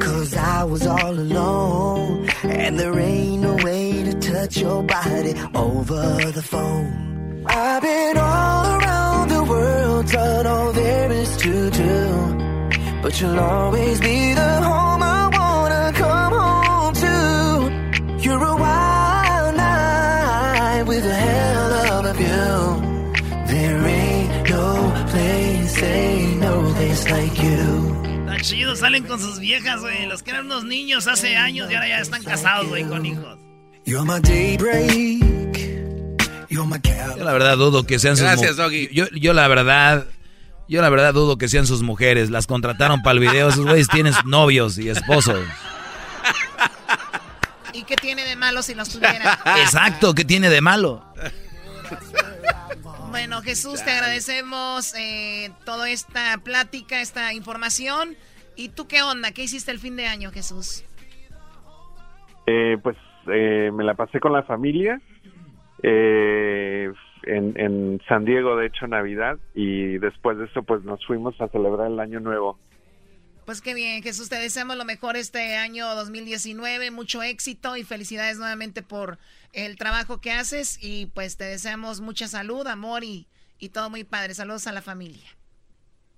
[0.00, 6.32] Cause I was all alone And there ain't no way to touch your body over
[6.32, 13.20] the phone I've been all around the world, done all there is to do But
[13.20, 15.17] you'll always be the home
[18.20, 26.40] You're a wild night with a hell of a view There ain't no place, ain't
[26.40, 27.94] no place like you
[28.26, 30.06] Tan chidos, salen con sus viejas, güey.
[30.06, 33.38] Los que eran unos niños hace años y ahora ya están casados, güey, con hijos.
[33.84, 34.04] Yo
[37.24, 38.88] la verdad dudo que sean sus Gracias, Doggy.
[38.92, 40.06] Yo, yo la verdad,
[40.68, 42.30] yo la verdad dudo que sean sus mujeres.
[42.30, 43.48] Las contrataron para el video.
[43.48, 45.40] Esos güeyes tienen novios y esposos.
[47.88, 49.38] ¿Y qué tiene de malo si los tuviera?
[49.62, 51.02] Exacto, ¿qué tiene de malo?
[53.08, 58.14] Bueno, Jesús, te agradecemos eh, toda esta plática, esta información.
[58.56, 59.32] ¿Y tú qué onda?
[59.32, 60.84] ¿Qué hiciste el fin de año, Jesús?
[62.46, 62.98] Eh, pues
[63.28, 65.00] eh, me la pasé con la familia
[65.82, 69.38] eh, en, en San Diego, de hecho, Navidad.
[69.54, 72.58] Y después de eso, pues nos fuimos a celebrar el Año Nuevo.
[73.48, 78.38] Pues qué bien, Jesús, te deseamos lo mejor este año 2019, mucho éxito y felicidades
[78.38, 79.16] nuevamente por
[79.54, 83.26] el trabajo que haces y pues te deseamos mucha salud, amor y,
[83.58, 84.34] y todo muy padre.
[84.34, 85.24] Saludos a la familia.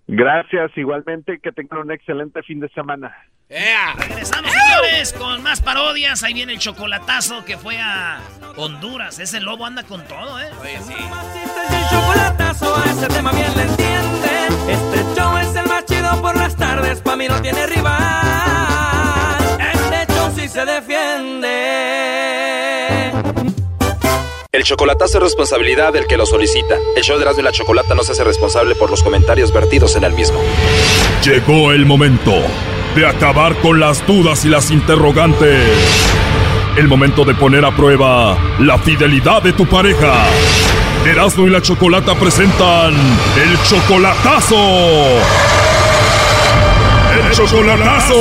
[0.09, 3.17] Gracias, igualmente, que tengan un excelente fin de semana.
[3.49, 6.25] Regresamos, señores, con más parodias.
[6.25, 8.19] Ahí viene el chocolatazo que fue a
[8.57, 9.21] Honduras.
[9.21, 10.51] Ese lobo anda con todo, ¿eh?
[10.65, 13.80] El chocolatazo a ese tema bien le
[15.81, 19.39] más chido por las tardes, pa' mí no tiene rival.
[19.73, 21.49] Este show sí se defiende.
[24.53, 26.77] El chocolatazo es responsabilidad del que lo solicita.
[26.97, 29.97] El show de Erasmo y la Chocolata no se hace responsable por los comentarios vertidos
[29.97, 30.39] en el mismo.
[31.25, 32.35] Llegó el momento
[32.95, 35.67] de acabar con las dudas y las interrogantes.
[36.77, 40.27] El momento de poner a prueba la fidelidad de tu pareja.
[41.07, 45.50] Erasmo y la Chocolata presentan el chocolatazo.
[47.41, 48.15] ¡El chocolatazo!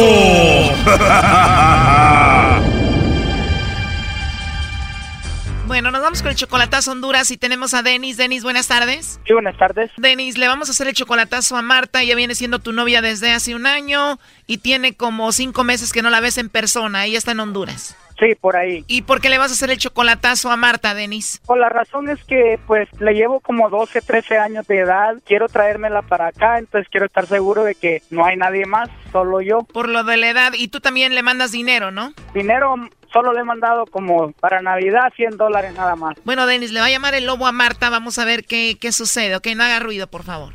[5.67, 8.17] Bueno, nos vamos con el chocolatazo Honduras y tenemos a Denis.
[8.17, 9.19] Denis, buenas tardes.
[9.27, 9.91] Sí, buenas tardes.
[9.97, 12.01] Denis, le vamos a hacer el chocolatazo a Marta.
[12.01, 16.01] Ella viene siendo tu novia desde hace un año y tiene como cinco meses que
[16.01, 17.05] no la ves en persona.
[17.05, 17.95] Ella está en Honduras.
[18.19, 18.84] Sí, por ahí.
[18.88, 21.41] ¿Y por qué le vas a hacer el chocolatazo a Marta, Denis?
[21.45, 25.15] Pues la razón es que pues le llevo como 12, 13 años de edad.
[25.25, 29.41] Quiero traérmela para acá, entonces quiero estar seguro de que no hay nadie más, solo
[29.41, 29.60] yo.
[29.63, 30.53] Por lo de la edad.
[30.53, 32.13] Y tú también le mandas dinero, ¿no?
[32.34, 32.75] Dinero
[33.12, 36.15] solo le he mandado como para Navidad 100 dólares nada más.
[36.25, 37.89] Bueno, Denis, le va a llamar el lobo a Marta.
[37.89, 39.35] Vamos a ver qué, qué sucede.
[39.35, 40.54] Ok, no haga ruido, por favor.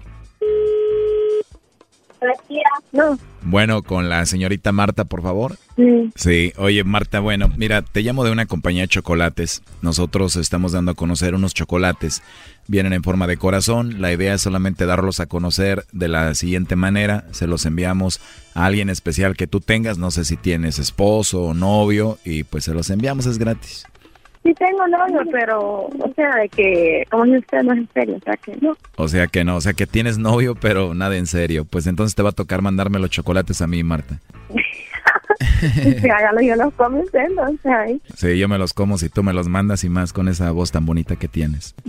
[2.93, 3.19] No.
[3.43, 5.57] Bueno, con la señorita Marta, por favor.
[5.77, 6.13] Sí.
[6.15, 9.63] Sí, oye Marta, bueno, mira, te llamo de una compañía de chocolates.
[9.83, 12.23] Nosotros estamos dando a conocer unos chocolates.
[12.67, 14.01] Vienen en forma de corazón.
[14.01, 17.27] La idea es solamente darlos a conocer de la siguiente manera.
[17.33, 18.21] Se los enviamos
[18.55, 19.99] a alguien especial que tú tengas.
[19.99, 23.85] No sé si tienes esposo o novio y pues se los enviamos, es gratis.
[24.45, 28.17] Sí tengo novio, pero, o sea, de que, como dice usted, no es en serio,
[28.17, 28.77] o sea que no.
[28.97, 31.65] O sea que no, o sea que tienes novio, pero nada en serio.
[31.65, 34.21] Pues entonces te va a tocar mandarme los chocolates a mí, Marta.
[36.01, 38.03] sí, hágalo, yo los como entonces ahí.
[38.15, 40.71] Sí, yo me los como si tú me los mandas y más con esa voz
[40.71, 41.75] tan bonita que tienes.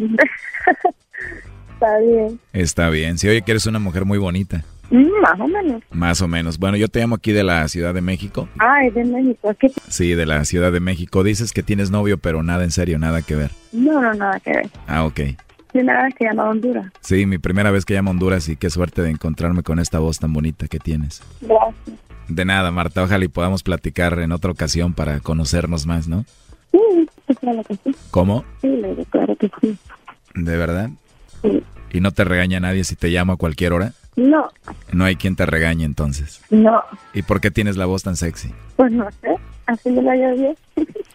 [1.74, 2.40] Está bien.
[2.54, 3.18] Está bien.
[3.18, 4.64] Si oye que eres una mujer muy bonita.
[4.90, 5.84] Mm, más o menos.
[5.92, 6.58] Más o menos.
[6.60, 8.48] Bueno, yo te llamo aquí de la Ciudad de México.
[8.60, 9.54] Ay, de México.
[9.60, 9.72] ¿Qué?
[9.90, 11.24] Sí, de la Ciudad de México.
[11.24, 13.52] Dices que tienes novio, pero nada en serio, nada que ver.
[13.72, 14.70] No, no, nada que ver.
[14.88, 15.20] Ah, ok.
[15.72, 16.92] Primera vez que llamo a Honduras.
[17.02, 20.00] Sí, mi primera vez que llamo a Honduras y qué suerte de encontrarme con esta
[20.00, 21.22] voz tan bonita que tienes.
[21.42, 21.98] Gracias.
[22.28, 23.04] De nada, Marta.
[23.04, 26.26] Ojalá y podamos platicar en otra ocasión para conocernos más, ¿no?
[26.72, 27.08] Sí,
[27.40, 27.96] claro que sí.
[28.12, 28.46] ¿Cómo?
[28.62, 29.78] Sí, claro que sí.
[30.34, 30.90] ¿De verdad?
[31.42, 31.64] Sí.
[31.92, 33.94] ¿Y no te regaña nadie si te llamo a cualquier hora?
[34.16, 34.50] No,
[34.94, 36.42] No hay quien te regañe entonces.
[36.50, 36.82] no.
[37.14, 38.54] ¿Y por qué tienes la voz tan sexy?
[38.76, 39.36] Pues no sé.
[39.68, 40.56] Así me la llevo.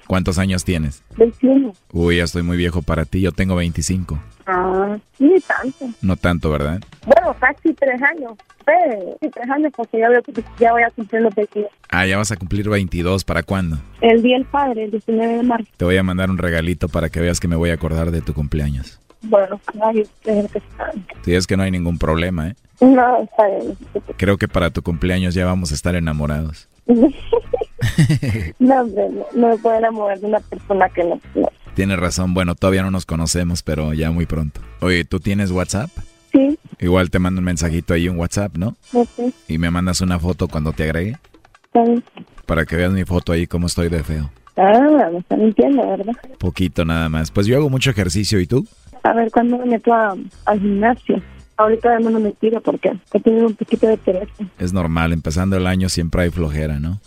[0.07, 1.05] ¿Cuántos años tienes?
[1.17, 1.73] 21.
[1.93, 3.21] Uy, ya estoy muy viejo para ti.
[3.21, 4.19] Yo tengo 25.
[4.47, 5.87] Ah, ni tanto.
[6.03, 6.81] No tanto, ¿verdad?
[7.07, 8.33] Bueno, casi tres años.
[8.67, 11.71] Sí, sí, tres años porque ya, veo que ya voy a cumplir los 22.
[11.91, 13.25] Ah, ya vas a cumplir 22.
[13.25, 13.79] ¿Para cuándo?
[14.01, 15.71] El Día del Padre, el 19 de marzo.
[15.77, 18.21] Te voy a mandar un regalito para que veas que me voy a acordar de
[18.21, 18.99] tu cumpleaños.
[19.23, 20.93] Bueno, ay, es que está.
[21.23, 22.57] Si es que no hay ningún problema, ¿eh?
[22.81, 23.77] No, está bien.
[24.17, 26.69] Creo que para tu cumpleaños ya vamos a estar enamorados.
[28.59, 31.21] no, hombre, no, no me puedo enamorar de una persona que no.
[31.35, 31.49] no.
[31.75, 32.35] Tienes razón.
[32.35, 34.61] Bueno, todavía no nos conocemos, pero ya muy pronto.
[34.81, 35.91] Oye, ¿tú tienes WhatsApp?
[36.33, 38.77] Sí, Igual te mando un mensajito ahí, un WhatsApp, ¿no?
[38.93, 39.33] sé.
[39.49, 41.19] Y me mandas una foto cuando te agregue.
[41.65, 42.05] Está bien.
[42.47, 44.31] Para que veas mi foto ahí, cómo estoy de feo.
[44.57, 46.13] Ah, me están mintiendo, ¿verdad?
[46.39, 47.31] Poquito nada más.
[47.31, 48.67] Pues yo hago mucho ejercicio, ¿y tú?
[49.03, 51.23] A ver, ¿cuándo me meto a- al gimnasio?
[51.57, 54.33] Ahorita no me tiro porque he tenido un poquito de pereza.
[54.59, 57.01] Es normal, empezando el año siempre hay flojera, ¿no?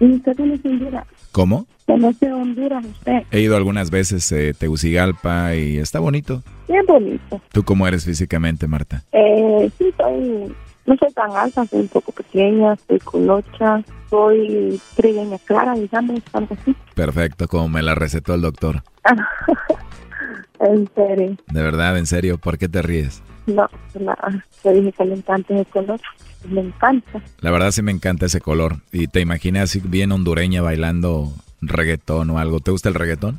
[0.00, 1.06] ¿Y usted conoce Honduras?
[1.32, 1.66] ¿Cómo?
[1.86, 3.22] ¿Conoce Honduras usted?
[3.30, 6.42] He ido algunas veces a Tegucigalpa y está bonito.
[6.68, 7.40] Bien bonito.
[7.52, 9.02] ¿Tú cómo eres físicamente, Marta?
[9.12, 10.54] Eh, sí, soy...
[10.86, 16.54] No soy tan alta, soy un poco pequeña, soy colocha, soy trigueña clara, digamos, algo
[16.60, 16.76] así.
[16.94, 18.82] Perfecto, como me la recetó el doctor.
[20.60, 21.36] en serio.
[21.52, 23.22] De verdad, en serio, ¿por qué te ríes?
[23.46, 23.68] No,
[23.98, 24.44] nada.
[24.62, 26.00] Yo dije que le encanta ese color.
[26.48, 27.22] Me encanta.
[27.40, 28.76] La verdad sí me encanta ese color.
[28.92, 32.60] Y te imaginé así bien hondureña bailando reggaetón o algo.
[32.60, 33.38] ¿Te gusta el reggaetón?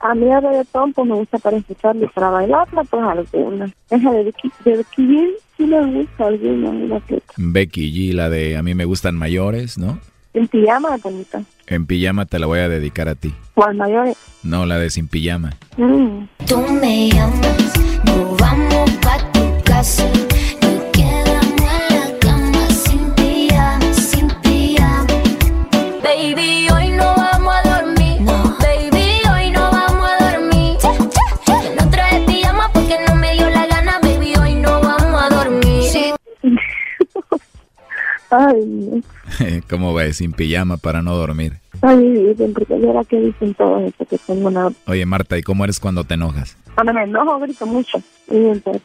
[0.00, 3.72] A mí el reggaetón pues me gusta para escucharlo y para bailarla pues alguna.
[3.90, 7.02] Esa de Becky, de Becky G sí me gusta alguna.
[7.36, 9.98] Becky G, la de A mí me gustan mayores, ¿no?
[10.34, 11.42] En pijama bonita.
[11.66, 13.34] En pijama te la voy a dedicar a ti.
[13.56, 14.14] Al mayor.
[14.42, 15.56] No, la de sin pijama.
[15.76, 16.28] Mm.
[16.46, 17.72] Tú me llamas,
[18.04, 18.35] nos
[38.30, 39.02] Ay.
[39.70, 40.16] ¿Cómo ves?
[40.18, 41.58] Sin pijama para no dormir.
[41.82, 44.68] Ay, era que dicen todo eso, que tengo una...
[44.86, 46.56] Oye, Marta, ¿y cómo eres cuando te enojas?
[46.74, 48.02] Cuando me enojo grito mucho.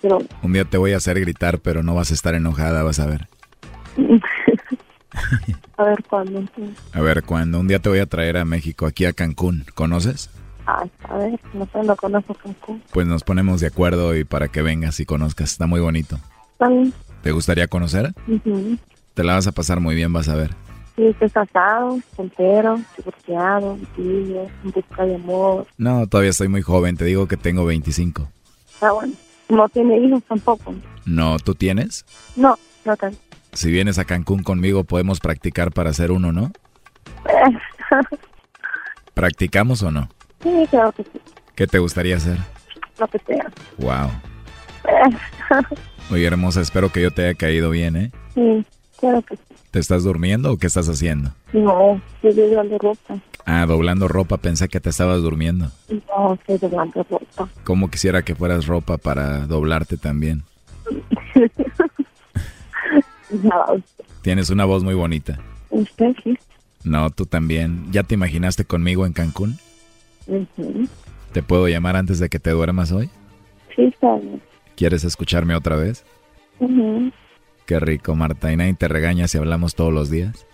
[0.01, 0.19] Pero...
[0.43, 3.07] Un día te voy a hacer gritar, pero no vas a estar enojada, vas a
[3.07, 3.27] ver.
[5.77, 6.43] a ver cuándo.
[6.93, 10.29] A ver, cuando un día te voy a traer a México, aquí a Cancún, ¿conoces?
[10.65, 12.83] Ay, a ver, no sé, no conozco Cancún.
[12.91, 16.19] Pues nos ponemos de acuerdo y para que vengas y conozcas, está muy bonito.
[16.53, 16.93] Está bien.
[17.23, 18.13] ¿Te gustaría conocer?
[18.27, 18.77] Ujú.
[19.13, 20.51] Te la vas a pasar muy bien, vas a ver.
[20.95, 25.67] Sí, estoy casado, soltero, divorciado, tío, en busca de amor.
[25.77, 28.29] No, todavía estoy muy joven, te digo que tengo 25.
[28.81, 29.13] Ah, bueno.
[29.49, 30.73] No tiene hijos tampoco.
[31.05, 32.05] No, ¿tú tienes?
[32.35, 33.17] No, no tanto.
[33.53, 36.51] Si vienes a Cancún conmigo podemos practicar para hacer uno, ¿no?
[39.13, 40.09] ¿Practicamos o no?
[40.41, 41.19] sí, claro que sí.
[41.55, 42.37] ¿Qué te gustaría hacer?
[42.97, 43.51] Lo que sea.
[43.77, 44.09] Wow.
[46.11, 48.11] Oye, hermosa, espero que yo te haya caído bien, ¿eh?
[48.33, 48.65] sí,
[49.01, 49.41] claro que sí.
[49.71, 51.31] ¿Te estás durmiendo o qué estás haciendo?
[51.53, 53.19] No, estoy doblando ropa.
[53.45, 55.71] Ah, doblando ropa, pensé que te estabas durmiendo.
[56.07, 57.49] No, estoy doblando ropa.
[57.65, 60.43] Como quisiera que fueras ropa para doblarte también.
[63.29, 63.81] No,
[64.21, 65.39] Tienes una voz muy bonita.
[65.69, 66.37] usted sí.
[66.83, 67.85] No, tú también.
[67.91, 69.57] ¿Ya te imaginaste conmigo en Cancún?
[70.27, 70.87] Ujú.
[71.31, 73.09] ¿Te puedo llamar antes de que te duermas hoy?
[73.75, 74.41] Sí, está bien.
[74.75, 76.03] ¿Quieres escucharme otra vez?
[76.59, 77.11] Ujú.
[77.71, 78.51] Qué rico, Marta.
[78.51, 80.45] ¿Y nadie te regaña si hablamos todos los días?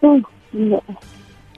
[0.00, 0.82] No.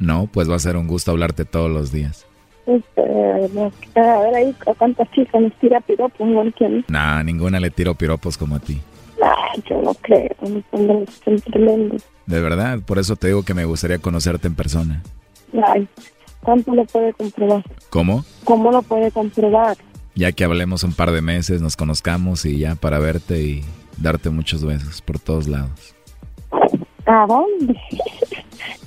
[0.00, 2.26] No, pues va a ser un gusto hablarte todos los días.
[2.66, 6.84] Este, no, a ver ahí a cuántas chicas les tira piropos, a mí.
[6.88, 8.80] Nah, ninguna le tiro piropos como a ti.
[9.22, 12.02] Ay, yo no creo, son tremendos.
[12.26, 15.04] De verdad, por eso te digo que me gustaría conocerte en persona.
[15.64, 15.86] Ay,
[16.42, 17.62] ¿cuánto lo puede comprobar?
[17.88, 18.24] ¿Cómo?
[18.42, 19.76] ¿Cómo lo puede comprobar?
[20.16, 23.64] Ya que hablemos un par de meses, nos conozcamos y ya para verte y
[24.00, 25.94] darte muchos besos por todos lados.
[27.06, 27.74] ¿A dónde?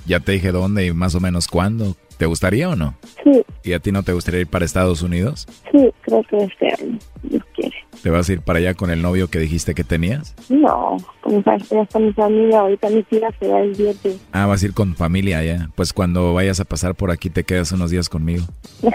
[0.06, 1.96] Ya te dije dónde y más o menos cuándo.
[2.18, 2.94] ¿Te gustaría o no?
[3.24, 3.42] Sí.
[3.64, 5.48] ¿Y a ti no te gustaría ir para Estados Unidos?
[5.72, 7.74] Sí, creo que este año, Dios quiere.
[8.00, 10.34] ¿Te vas a ir para allá con el novio que dijiste que tenías?
[10.48, 14.20] No, como sabes, ya está mi familia, ahorita mi tía se va el viernes.
[14.30, 15.70] Ah, vas a ir con familia allá.
[15.74, 18.44] Pues cuando vayas a pasar por aquí te quedas unos días conmigo.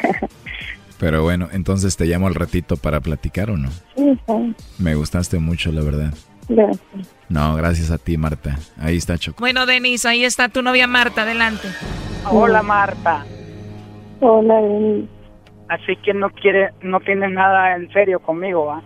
[1.00, 3.70] Pero bueno, entonces te llamo al ratito para platicar o no?
[3.96, 4.56] Sí, está bien.
[4.80, 6.14] Me gustaste mucho, la verdad.
[6.50, 6.80] Gracias.
[7.30, 8.58] No, gracias a ti, Marta.
[8.80, 9.40] Ahí está Choco.
[9.40, 11.68] Bueno, Denis, ahí está tu novia Marta, adelante.
[12.30, 13.26] Hola Marta.
[14.22, 15.10] Hola, Denis.
[15.68, 18.82] Así que no quiere, no tienes nada en serio conmigo, ¿va?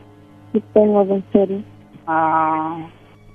[0.52, 1.64] Sí tengo en serio.
[2.08, 2.88] Ah,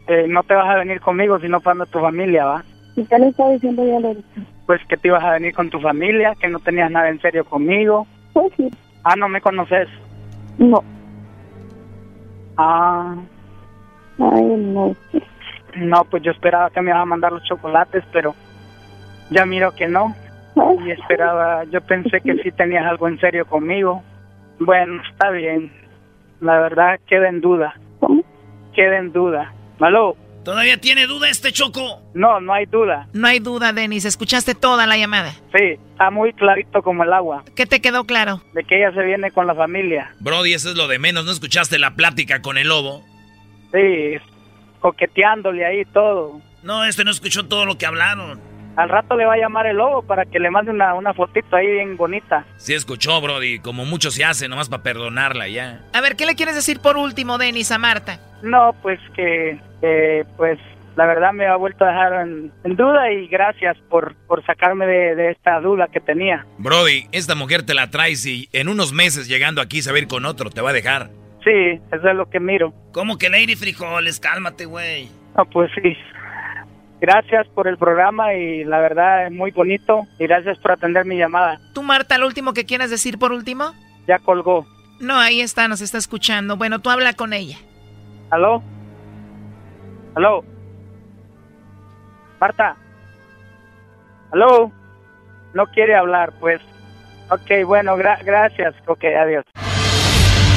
[0.08, 2.64] eh, no te vas a venir conmigo sino para tu familia, ¿va?
[2.96, 3.98] ¿Y qué le está diciendo ya?
[4.66, 7.44] Pues que te ibas a venir con tu familia, que no tenías nada en serio
[7.44, 8.06] conmigo.
[8.36, 8.52] Pues.
[9.02, 9.88] Ah, no me conoces.
[10.58, 10.84] No.
[12.58, 13.14] Ah,
[14.18, 14.94] Ay, no.
[15.76, 18.34] no, pues yo esperaba que me ibas a mandar los chocolates, pero
[19.30, 20.14] ya miro que no.
[20.84, 24.02] Y esperaba, yo pensé que sí tenías algo en serio conmigo.
[24.58, 25.70] Bueno, está bien.
[26.40, 27.74] La verdad queda en duda.
[28.74, 29.52] Queda en duda.
[29.80, 30.16] ¿Aló?
[30.46, 32.00] ¿Todavía tiene duda este Choco?
[32.14, 33.08] No, no hay duda.
[33.12, 35.32] No hay duda, Denis, escuchaste toda la llamada.
[35.52, 37.42] Sí, está muy clarito como el agua.
[37.56, 38.40] ¿Qué te quedó claro?
[38.54, 40.14] De que ella se viene con la familia.
[40.20, 41.24] Brody, eso es lo de menos.
[41.24, 43.04] ¿No escuchaste la plática con el lobo?
[43.72, 44.18] Sí,
[44.78, 46.40] coqueteándole ahí todo.
[46.62, 48.40] No, este no escuchó todo lo que hablaron.
[48.76, 51.56] Al rato le va a llamar el lobo para que le mande una, una fotito
[51.56, 52.44] ahí bien bonita.
[52.58, 53.58] Sí escuchó, Brody.
[53.58, 55.80] Como mucho se hace, nomás para perdonarla ya.
[55.94, 58.20] A ver, ¿qué le quieres decir por último, Denis, a Marta?
[58.42, 60.58] No, pues que, eh, pues
[60.94, 64.86] la verdad me ha vuelto a dejar en, en duda y gracias por, por sacarme
[64.86, 66.46] de, de esta duda que tenía.
[66.58, 70.00] Brody, esta mujer te la traes y en unos meses llegando aquí se va a
[70.00, 70.50] ir con otro.
[70.50, 71.08] Te va a dejar.
[71.44, 72.74] Sí, eso es lo que miro.
[72.92, 74.18] ¿Cómo que Lady Frijoles?
[74.20, 75.08] Cálmate, güey.
[75.36, 75.96] No, pues sí.
[77.00, 81.16] Gracias por el programa y la verdad es muy bonito y gracias por atender mi
[81.18, 81.60] llamada.
[81.74, 83.72] ¿Tú, Marta, lo último que quieras decir por último?
[84.08, 84.66] Ya colgó.
[85.00, 86.56] No, ahí está, nos está escuchando.
[86.56, 87.58] Bueno, tú habla con ella.
[88.30, 88.62] ¿Aló?
[90.14, 90.42] ¿Aló?
[92.40, 92.76] Marta.
[94.32, 94.72] ¿Aló?
[95.52, 96.60] No quiere hablar, pues.
[97.30, 98.74] Ok, bueno, gra- gracias.
[98.86, 99.44] Ok, adiós.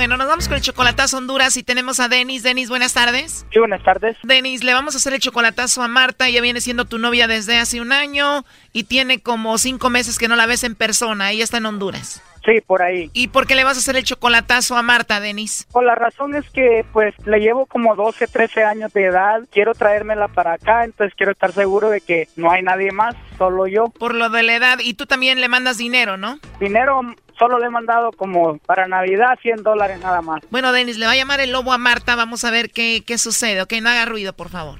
[0.00, 2.42] Bueno, nos vamos con el chocolatazo Honduras y tenemos a Denis.
[2.42, 3.44] Denis, buenas tardes.
[3.52, 4.16] Sí, buenas tardes.
[4.22, 6.26] Denis, le vamos a hacer el chocolatazo a Marta.
[6.26, 10.26] Ella viene siendo tu novia desde hace un año y tiene como cinco meses que
[10.26, 11.32] no la ves en persona.
[11.32, 12.22] Ella está en Honduras.
[12.46, 13.10] Sí, por ahí.
[13.12, 15.66] ¿Y por qué le vas a hacer el chocolatazo a Marta, Denis?
[15.70, 19.74] Pues la razón es que pues le llevo como 12, 13 años de edad, quiero
[19.74, 23.90] traérmela para acá, entonces quiero estar seguro de que no hay nadie más, solo yo.
[23.90, 24.78] Por lo de la edad.
[24.82, 26.38] Y tú también le mandas dinero, ¿no?
[26.58, 27.02] Dinero
[27.40, 30.42] solo le he mandado como para Navidad 100 dólares nada más.
[30.50, 32.14] Bueno, Denis, le va a llamar el lobo a Marta.
[32.14, 33.62] Vamos a ver qué, qué sucede.
[33.62, 34.78] Ok, no haga ruido, por favor.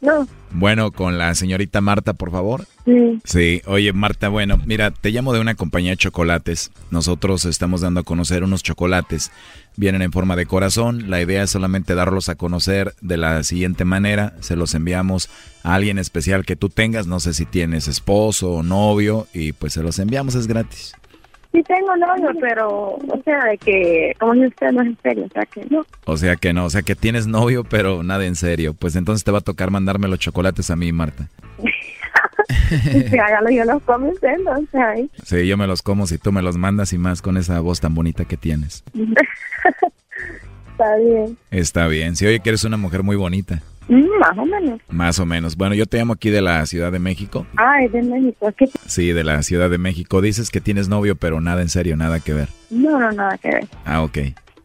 [0.00, 0.26] No.
[0.52, 2.64] Bueno, con la señorita Marta, por favor.
[2.86, 3.20] Sí.
[3.24, 6.70] Sí, oye Marta, bueno, mira, te llamo de una compañía de chocolates.
[6.90, 9.30] Nosotros estamos dando a conocer unos chocolates.
[9.78, 11.08] Vienen en forma de corazón.
[11.08, 14.34] La idea es solamente darlos a conocer de la siguiente manera.
[14.40, 15.30] Se los enviamos
[15.62, 17.06] a alguien especial que tú tengas.
[17.06, 19.28] No sé si tienes esposo o novio.
[19.32, 20.94] Y pues se los enviamos, es gratis.
[21.52, 25.26] Sí tengo novio, pero, o sea, de que, como dice usted, no es en serio,
[25.26, 25.86] o sea que no.
[26.06, 28.74] O sea que no, o sea que tienes novio, pero nada en serio.
[28.74, 31.28] Pues entonces te va a tocar mandarme los chocolates a mí, Marta.
[32.68, 34.52] Sí, hágalo, yo los como usted, no.
[35.24, 37.80] Sí, yo me los como si tú me los mandas y más con esa voz
[37.80, 38.84] tan bonita que tienes.
[40.72, 41.38] Está bien.
[41.50, 42.14] Está bien.
[42.14, 43.60] Si oye que eres una mujer muy bonita.
[43.88, 44.80] Mm, más o menos.
[44.88, 45.56] Más o menos.
[45.56, 47.46] Bueno, yo te llamo aquí de la Ciudad de México.
[47.56, 48.52] Ah, es de México.
[48.56, 48.68] ¿Qué?
[48.86, 50.20] Sí, de la Ciudad de México.
[50.20, 52.48] Dices que tienes novio, pero nada en serio, nada que ver.
[52.70, 53.68] No, no, nada que ver.
[53.84, 54.18] Ah, ok.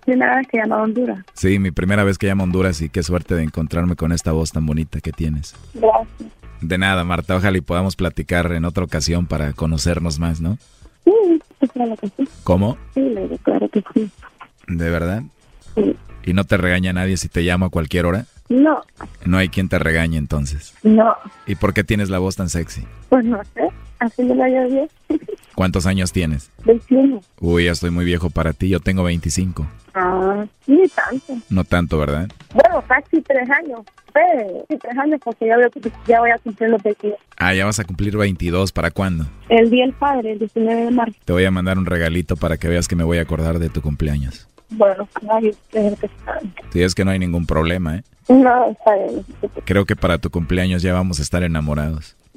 [0.06, 1.26] Primera vez que llamo a Honduras.
[1.34, 4.34] Sí, mi primera vez que llamo a Honduras y qué suerte de encontrarme con esta
[4.34, 5.56] voz tan bonita que tienes.
[5.74, 6.43] Gracias.
[6.64, 7.36] De nada, Marta.
[7.36, 10.58] Ojalá y podamos platicar en otra ocasión para conocernos más, ¿no?
[11.04, 12.28] Sí, claro que sí.
[12.46, 12.78] ¿Cómo?
[12.94, 13.02] Sí,
[13.44, 14.10] claro que sí.
[14.68, 15.24] ¿De verdad?
[15.76, 15.98] Sí.
[16.24, 18.28] ¿Y no te regaña nadie si te llamo a cualquier hora?
[18.50, 18.82] No,
[19.26, 20.74] No hay quien te regañe entonces.
[20.84, 21.16] no,
[21.48, 22.86] ¿Y por qué tienes la voz tan sexy?
[23.10, 23.68] pues no sé,
[24.00, 24.88] así me la llevo.
[25.56, 26.50] ¿Cuántos años tienes?
[26.66, 27.22] 21.
[27.40, 29.68] Uy, ya estoy muy viejo para ti, yo tengo 25.
[29.94, 31.38] Ah, ni tanto.
[31.50, 32.28] No tanto, ¿verdad?
[32.54, 33.82] Bueno, casi tres años.
[34.14, 34.20] Sí,
[34.70, 37.18] sí, tres años porque ya voy, a- ya voy a cumplir los 22.
[37.38, 39.26] Ah, ya vas a cumplir 22, ¿para cuándo?
[39.50, 41.16] El día del padre, el 19 de marzo.
[41.26, 43.70] Te voy a mandar un regalito para que veas que me voy a acordar de
[43.70, 44.48] tu cumpleaños.
[44.72, 46.10] Bueno, nadie ustedes que.
[46.72, 48.04] Si es que no hay ningún problema, ¿eh?
[48.30, 49.26] No, está bien.
[49.66, 52.16] Creo que para tu cumpleaños ya vamos a estar enamorados.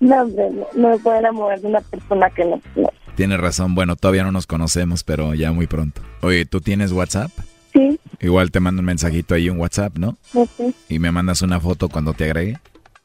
[0.00, 2.60] no, hombre, no, no me puedo enamorar de una persona que no.
[2.76, 2.90] no.
[3.14, 6.02] Tienes razón, bueno, todavía no nos conocemos, pero ya muy pronto.
[6.22, 7.30] Oye, ¿tú tienes WhatsApp?
[7.72, 10.16] Sí, Igual te mando un mensajito ahí, un WhatsApp, ¿no?
[10.32, 12.58] sé, Y me mandas una foto cuando te agregue,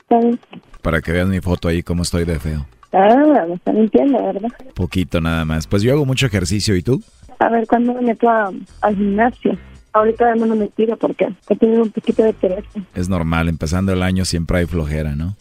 [0.09, 0.39] bien.
[0.81, 2.65] para que veas mi foto ahí, cómo estoy de feo.
[2.93, 4.49] Ah, me está mintiendo, ¿verdad?
[4.73, 5.65] Poquito nada más.
[5.67, 7.01] Pues yo hago mucho ejercicio, ¿y tú?
[7.39, 8.51] A ver, ¿cuándo me meto a-
[8.81, 9.57] al gimnasio?
[9.93, 12.79] Ahorita no me tiro porque he tenido un poquito de pereza.
[12.95, 15.35] Es normal, empezando el año siempre hay flojera, ¿no?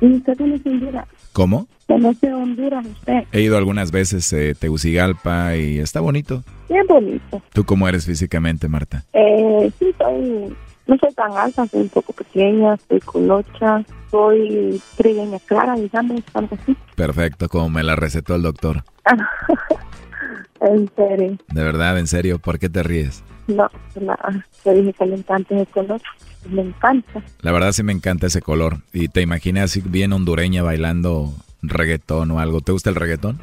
[0.00, 1.06] ¿Y usted conoce Honduras?
[1.32, 1.68] ¿Cómo?
[1.86, 3.24] ¿Conoce Honduras usted?
[3.32, 6.42] He ido algunas veces a Tegucigalpa y está bonito.
[6.70, 7.42] Bien bonito.
[7.52, 9.04] ¿Tú cómo eres físicamente, Marta?
[9.12, 15.38] Eh, sí, soy, no soy tan alta, soy un poco pequeña, soy colocha, soy trigueña
[15.40, 16.74] clara, digamos, algo así.
[16.96, 18.82] Perfecto, como me la recetó el doctor.
[20.60, 23.22] en serio, De verdad, en serio, ¿por qué te ríes?
[23.56, 23.70] No,
[24.00, 26.00] nada, te dije que le encanta ese color,
[26.50, 27.22] me encanta.
[27.42, 28.78] La verdad sí me encanta ese color.
[28.92, 31.32] Y te imaginé así bien hondureña bailando
[31.62, 32.60] reggaetón o algo.
[32.60, 33.40] ¿Te gusta el reggaetón?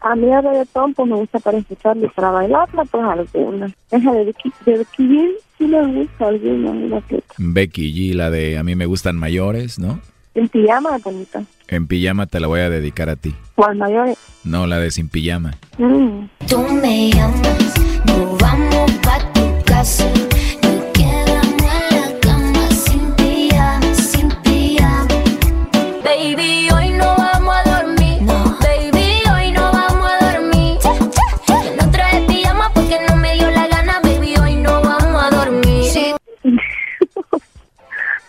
[0.00, 3.72] A mí el reggaetón pues me gusta para escucharlo y para bailarla pues alguna.
[3.90, 5.28] Esa de Becky, de Becky G
[5.58, 7.02] sí me gusta alguna.
[7.38, 10.00] Becky G, la de A mí me gustan mayores, ¿no?
[10.34, 13.34] En pijama bonita, En pijama te la voy a dedicar a ti.
[13.56, 14.14] o al mayor.
[14.44, 15.52] No, la de sin pijama.
[15.76, 16.24] Mm.
[16.48, 17.74] Tú me llamas,
[18.06, 18.31] nos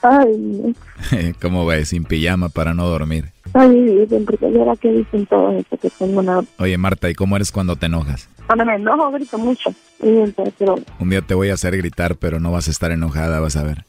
[0.03, 0.75] Ay.
[1.41, 1.89] ¿Cómo ves?
[1.89, 3.31] Sin pijama para no dormir.
[3.53, 6.41] Ay, porque era que dicen todo eso, que tengo una...
[6.59, 8.29] Oye, Marta, ¿y cómo eres cuando te enojas?
[8.45, 9.73] Cuando me enojo grito mucho.
[9.99, 10.75] Pero...
[10.99, 13.63] Un día te voy a hacer gritar, pero no vas a estar enojada, vas a
[13.63, 13.85] ver.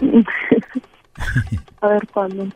[1.80, 2.46] a ver cuándo.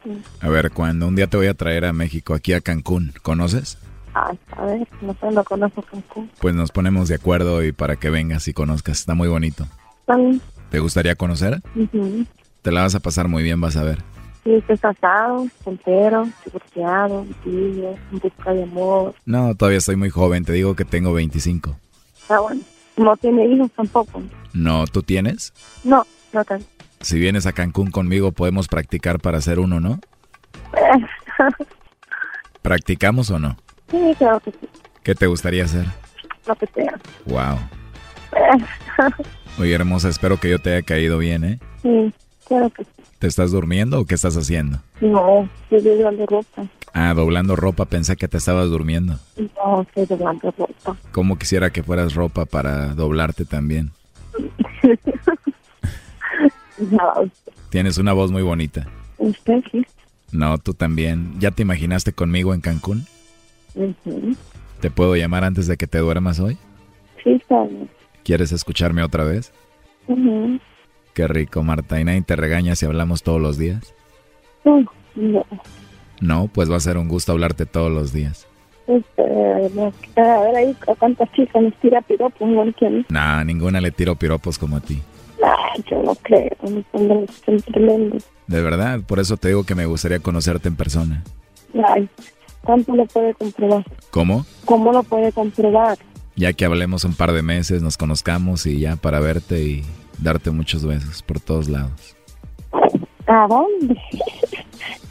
[0.41, 3.79] A ver, cuando un día te voy a traer a México, aquí a Cancún, ¿conoces?
[4.13, 6.31] Ay, a ver, no sé, no conozco Cancún.
[6.41, 9.67] Pues nos ponemos de acuerdo y para que vengas y conozcas, está muy bonito.
[10.01, 10.41] ¿Está bien?
[10.71, 11.61] ¿Te gustaría conocer?
[11.75, 12.27] Ujú.
[12.65, 13.99] Te la vas a pasar muy bien, vas a ver.
[14.43, 19.15] Sí, estoy casado, soltero, divorciado, niño, en busca de amor.
[19.27, 21.77] No, todavía estoy muy joven, te digo que tengo 25.
[22.23, 22.63] Está bueno.
[22.97, 24.23] No tiene hijos tampoco.
[24.55, 25.53] No, ¿tú tienes?
[25.85, 26.65] No, no tanto.
[27.03, 30.01] Si vienes a Cancún conmigo podemos practicar para hacer uno, ¿no?
[32.63, 33.59] ¿Practicamos o no?
[33.91, 34.69] sí, creo que sí.
[35.03, 35.85] ¿Qué te gustaría hacer?
[36.47, 36.99] Lo que sea.
[37.27, 37.59] Wow.
[39.59, 41.59] Oye, hermosa, espero que yo te haya caído bien, ¿eh?
[41.83, 42.11] sí,
[42.47, 42.91] creo que sí.
[43.19, 44.81] ¿Te estás durmiendo o qué estás haciendo?
[45.01, 46.67] No, estoy doblando ropa.
[46.93, 49.19] Ah, doblando ropa, pensé que te estabas durmiendo.
[49.57, 50.97] No, estoy doblando ropa.
[51.13, 53.91] ¿Cómo quisiera que fueras ropa para doblarte también?
[56.79, 57.31] No,
[57.71, 58.87] Tienes una voz muy bonita.
[59.19, 59.87] usted sí.
[60.33, 61.35] No, tú también.
[61.39, 63.07] ¿Ya te imaginaste conmigo en Cancún?
[63.75, 64.35] Ujú.
[64.81, 66.59] ¿Te puedo llamar antes de que te duermas hoy?
[67.23, 67.89] Sí, está bien.
[68.25, 69.53] ¿Quieres escucharme otra vez?
[70.09, 70.59] Ujú.
[71.15, 72.01] Qué rico, Marta.
[72.01, 73.95] ¿Y nadie te regaña si hablamos todos los días?
[74.65, 74.85] No,
[75.15, 75.47] no.
[76.21, 78.47] No, pues va a ser un gusto hablarte todos los días.
[78.87, 79.23] Este,
[79.75, 83.07] no, a ver ahí cuántas chicas nos tira piropos, mí.
[83.09, 85.01] Nah, ninguna le tiro piropos como a ti.
[85.43, 88.25] Ay, yo no creo, hombres son tremendos.
[88.47, 91.23] De verdad, por eso te digo que me gustaría conocerte en persona.
[91.87, 92.09] Ay,
[92.63, 93.85] ¿cuánto lo puede comprobar?
[94.11, 94.45] ¿Cómo?
[94.65, 95.97] ¿Cómo lo puede comprobar?
[96.37, 99.85] Ya que hablemos un par de meses, nos conozcamos y ya para verte y
[100.19, 102.17] darte muchos besos por todos lados.
[103.27, 103.97] ¿A dónde?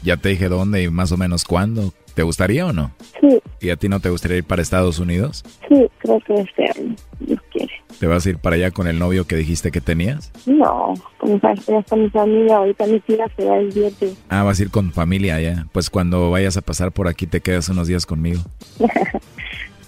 [0.02, 1.94] Ya te dije dónde y más o menos cuándo.
[2.14, 2.92] ¿Te gustaría o no?
[3.20, 5.42] Sí, ¿Y a ti no te gustaría ir para Estados Unidos?
[5.66, 7.72] sí, creo que este año, Dios quiere.
[7.98, 10.30] ¿Te vas a ir para allá con el novio que dijiste que tenías?
[10.44, 10.92] No,
[11.22, 14.16] está mi familia, ahorita mi tía se va el viernes.
[14.28, 15.66] Ah, vas a ir con familia allá.
[15.72, 18.42] Pues cuando vayas a pasar por aquí te quedas unos días conmigo.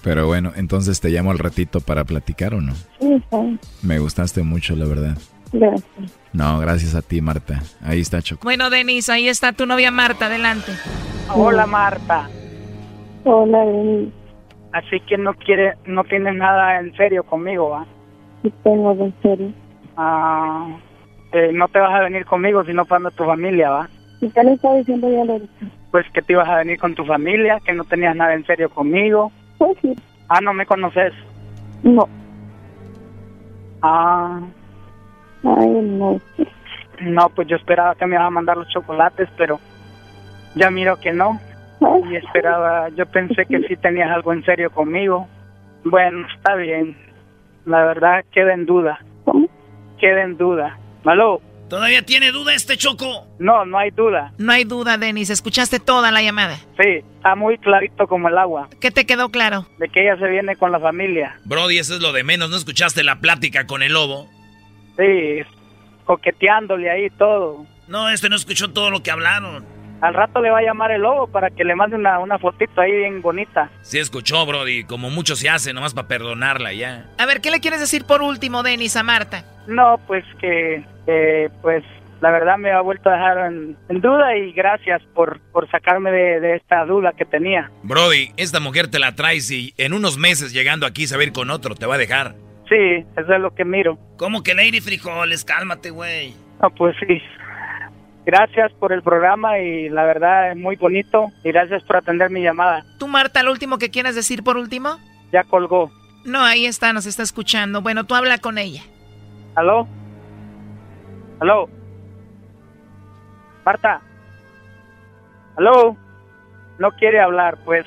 [0.06, 2.74] Pero bueno, entonces te llamo al ratito para platicar o no.
[3.00, 3.58] Sí, bien.
[3.82, 5.18] Me gustaste mucho, la verdad.
[5.52, 5.82] Gracias.
[6.32, 7.60] No, gracias a ti, Marta.
[7.82, 8.44] Ahí está Choco.
[8.44, 10.70] Bueno, Denis, ahí está tu novia Marta, adelante.
[11.34, 12.30] Hola Marta.
[13.24, 14.12] Hola, Denis.
[14.70, 17.84] Así que no quiere, no tienes nada en serio conmigo, ¿va?
[18.44, 19.52] Sí tengo en serio.
[19.96, 20.68] Ah,
[21.32, 23.90] eh, no te vas a venir conmigo si no para tu familia, ¿va?
[24.20, 25.68] ¿Y qué le está diciendo ya?
[25.90, 28.70] Pues que te ibas a venir con tu familia, que no tenías nada en serio
[28.70, 29.32] conmigo.
[29.58, 29.94] Pues sí.
[30.28, 31.12] Ah, ¿no me conoces?
[31.82, 32.08] No.
[33.82, 34.40] Ah,
[35.44, 36.20] Ay, no.
[37.00, 39.60] no, pues yo esperaba que me ibas a mandar los chocolates, pero
[40.54, 41.38] ya miro que no.
[42.10, 45.28] Y esperaba, yo pensé que sí tenías algo en serio conmigo.
[45.84, 46.96] Bueno, está bien.
[47.66, 48.98] La verdad queda en duda.
[49.98, 50.78] Queda en duda.
[51.04, 51.40] ¿Aló?
[51.68, 53.26] ¿Todavía tiene duda este Choco?
[53.38, 54.32] No, no hay duda.
[54.38, 55.30] No hay duda, Denis.
[55.30, 56.56] Escuchaste toda la llamada.
[56.80, 58.68] Sí, está muy clarito como el agua.
[58.80, 59.66] ¿Qué te quedó claro?
[59.78, 61.38] De que ella se viene con la familia.
[61.44, 62.50] Brody, eso es lo de menos.
[62.50, 64.28] ¿No escuchaste la plática con el lobo?
[64.96, 65.42] Sí,
[66.04, 67.66] coqueteándole ahí todo.
[67.88, 69.64] No, este no escuchó todo lo que hablaron.
[70.00, 72.80] Al rato le va a llamar el lobo para que le mande una, una fotito
[72.80, 73.70] ahí bien bonita.
[73.82, 74.84] Sí escuchó, Brody.
[74.84, 77.10] Como mucho se hace, nomás para perdonarla ya.
[77.18, 79.44] A ver, ¿qué le quieres decir por último, Denis, a Marta?
[79.66, 81.82] No, pues que, que, pues
[82.20, 86.10] la verdad me ha vuelto a dejar en, en duda y gracias por, por sacarme
[86.10, 87.70] de, de esta duda que tenía.
[87.82, 91.26] Brody, esta mujer te la traes y en unos meses llegando aquí se va a
[91.26, 92.34] ir con otro, te va a dejar.
[92.68, 93.98] Sí, eso es lo que miro.
[94.16, 95.44] ¿Cómo que Lady Frijoles?
[95.44, 96.34] Cálmate, güey.
[96.60, 97.22] No, pues sí.
[98.24, 102.42] Gracias por el programa y la verdad es muy bonito y gracias por atender mi
[102.42, 102.84] llamada.
[102.98, 104.98] ¿Tú, Marta, lo último que quieras decir por último?
[105.32, 105.92] Ya colgó.
[106.24, 107.82] No, ahí está, nos está escuchando.
[107.82, 108.82] Bueno, tú habla con ella.
[109.54, 109.86] ¿Aló?
[111.40, 111.68] ¿Aló?
[113.64, 114.00] Marta.
[115.56, 115.96] ¿Aló?
[116.78, 117.84] No quiere hablar, pues.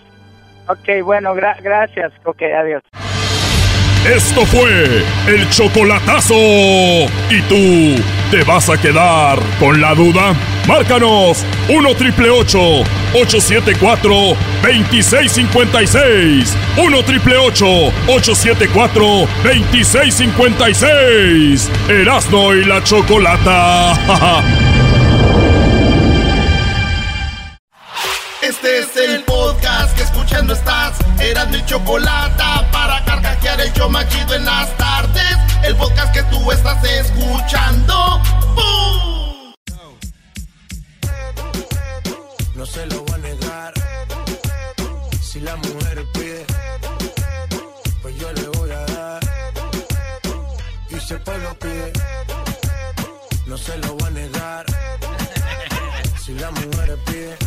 [0.68, 2.12] Ok, bueno, gra- gracias.
[2.26, 2.82] Ok, adiós.
[4.06, 6.34] Esto fue el chocolatazo.
[6.36, 10.34] ¿Y tú te vas a quedar con la duda?
[10.70, 16.56] Márcanos 1 triple 874 2656.
[16.78, 21.70] 1 triple 874 2656.
[21.90, 24.44] Erasno y la chocolata.
[28.44, 31.00] Este es el podcast que escuchando estás.
[31.20, 35.36] Eran mi chocolate para carcajear el yo machido en las tardes.
[35.64, 38.22] El podcast que tú estás escuchando.
[38.56, 39.19] ¡Bum!
[42.60, 43.74] No se lo voy a negar.
[45.22, 46.46] Si la mujer pide,
[48.02, 49.22] pues yo le voy a dar.
[50.90, 51.94] Y si el pueblo pide,
[53.46, 54.66] no se lo voy a negar.
[56.22, 57.38] Si la mujer pide,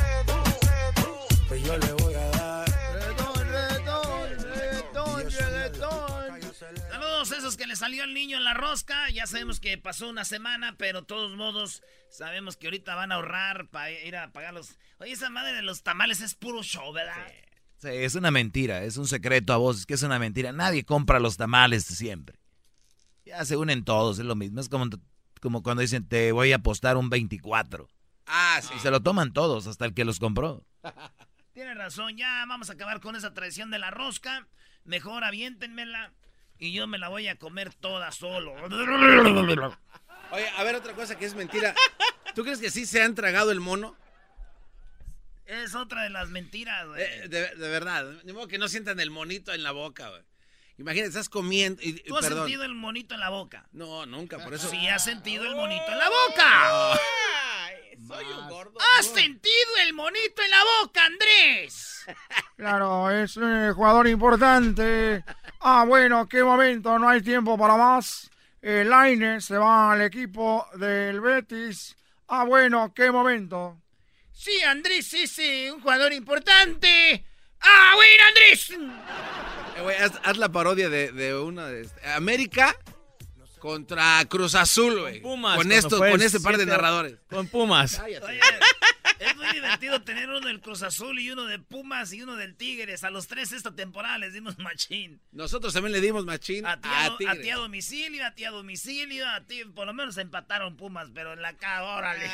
[7.72, 9.08] le salió el niño en la rosca.
[9.08, 13.14] Ya sabemos que pasó una semana, pero de todos modos sabemos que ahorita van a
[13.14, 14.76] ahorrar para ir a pagar los...
[14.98, 17.26] Oye, esa madre de los tamales es puro show, ¿verdad?
[17.78, 20.52] Sí, es una mentira, es un secreto a voces que es una mentira.
[20.52, 22.38] Nadie compra los tamales siempre.
[23.24, 24.60] Ya se unen todos, es lo mismo.
[24.60, 24.90] Es como,
[25.40, 27.88] como cuando dicen, te voy a apostar un 24.
[28.26, 28.74] Ah, sí.
[28.76, 30.66] Y se lo toman todos, hasta el que los compró.
[31.54, 34.46] Tienes razón, ya vamos a acabar con esa tradición de la rosca.
[34.84, 36.12] Mejor aviéntenmela
[36.58, 38.54] y yo me la voy a comer toda solo.
[40.30, 41.74] Oye, a ver, otra cosa que es mentira.
[42.34, 43.96] ¿Tú crees que sí se han tragado el mono?
[45.46, 47.02] Es otra de las mentiras, güey.
[47.02, 48.06] Eh, de, de verdad.
[48.24, 50.22] Ni modo que no sientan el monito en la boca, güey.
[50.78, 51.82] Imagínate, estás comiendo.
[51.82, 52.44] Y, ¿Tú has perdón.
[52.44, 53.68] sentido el monito en la boca?
[53.72, 54.68] No, nunca, por eso.
[54.70, 56.98] Sí, has sentido el monito en la boca.
[58.06, 58.78] Soy un gordo.
[58.98, 61.88] ¿Has sentido el monito en la boca, Andrés?
[62.56, 65.24] Claro, es un jugador importante.
[65.60, 68.30] Ah, bueno, qué momento, no hay tiempo para más.
[68.60, 71.96] El Laine se va al equipo del Betis.
[72.28, 73.80] Ah, bueno, qué momento.
[74.32, 77.24] Sí, Andrés es eh, un jugador importante.
[77.60, 78.70] ¡Ah, bueno, Andrés!
[78.70, 82.76] Eh, haz, haz la parodia de, de una de este- América
[83.62, 85.20] contra Cruz Azul, güey.
[85.20, 87.14] Con, Pumas, estos, fue con este par de narradores.
[87.30, 88.00] Con Pumas.
[88.00, 88.20] Oye,
[89.20, 92.56] es muy divertido tener uno del Cruz Azul y uno de Pumas y uno del
[92.56, 93.04] Tigres.
[93.04, 95.20] A los tres esta temporada les dimos machín.
[95.30, 98.44] Nosotros también le dimos machín A ti a, a, a ti a domicilio, a ti
[98.44, 102.28] a domicilio, a ti por lo menos empataron Pumas, pero en la cara, órale.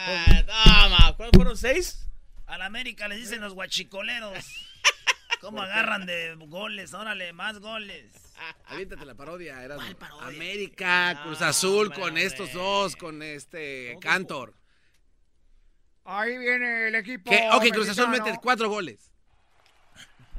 [0.47, 2.07] toma, ¿cuántos fueron seis?
[2.47, 4.33] Al América les dicen los guachicoleros.
[5.43, 6.95] ¿Cómo agarran de goles?
[6.95, 8.28] Órale, más goles.
[8.67, 9.77] Aviéntate la parodia, era
[10.23, 14.55] América, Cruz Azul, con estos dos, con este Cantor.
[16.05, 17.31] Ahí viene el equipo.
[17.31, 19.11] Que, ok, Cruz Azul mete cuatro goles.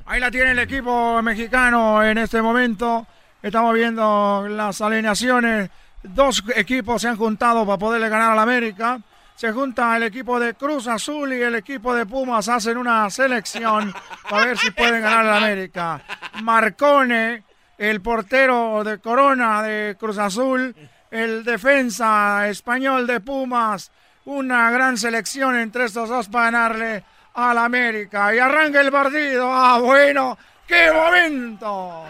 [0.05, 3.05] Ahí la tiene el equipo mexicano en este momento.
[3.41, 5.69] Estamos viendo las alineaciones.
[6.01, 8.99] Dos equipos se han juntado para poderle ganar al América.
[9.35, 13.93] se junta el equipo de Cruz Azul y el equipo de Pumas hacen una selección
[14.29, 16.01] para ver si pueden ganar la América.
[16.41, 17.43] Marcone,
[17.79, 20.75] el portero de Corona de Cruz Azul,
[21.09, 23.91] el defensa español de Pumas,
[24.25, 27.03] una gran selección entre estos dos para ganarle
[27.33, 28.35] al América.
[28.35, 29.49] Y arranca el partido.
[29.51, 32.03] Ah, bueno, qué momento.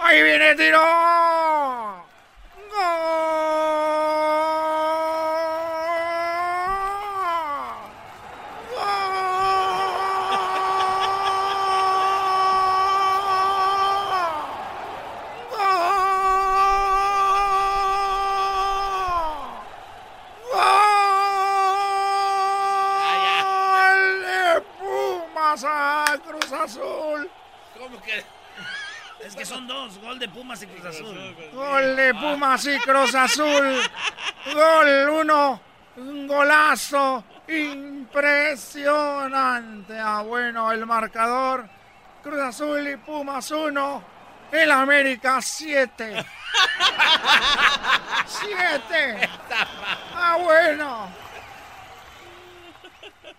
[0.00, 0.78] Ahí viene tiro.
[23.08, 27.30] ¡Gol de Pumas a Cruz Azul!
[27.78, 28.24] ¿Cómo que?
[29.24, 31.16] Es que son dos, gol de Pumas y Cruz Azul.
[31.52, 33.80] Gol de Pumas y Cruz Azul.
[34.52, 35.62] Gol uno.
[35.96, 39.98] Un golazo impresionante.
[39.98, 41.66] Ah, bueno, el marcador.
[42.22, 44.04] Cruz Azul y Pumas uno.
[44.52, 46.22] El América siete.
[48.26, 49.30] Siete.
[50.14, 51.08] Ah, bueno.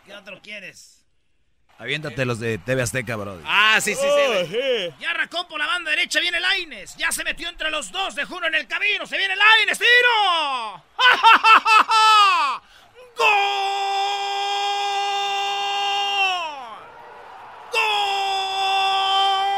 [0.05, 0.98] ¿Qué otro quieres?
[1.79, 3.39] Aviéntate los de TV Azteca, bro.
[3.45, 4.05] Ah, sí, sí,
[4.51, 4.93] sí.
[4.99, 6.97] Ya arrancó por la banda derecha, viene Laines.
[6.97, 9.07] Ya se metió entre los dos, de uno en el camino.
[9.07, 10.83] Se viene Laines, tiro.
[10.97, 12.61] ¡Ja, ja, ja, ja, ja!
[13.15, 13.29] ¡Gol!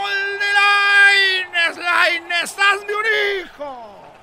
[0.04, 1.78] ¡Gol de Laines!
[1.78, 3.06] ¡Laines, hazme un
[3.40, 4.14] hijo!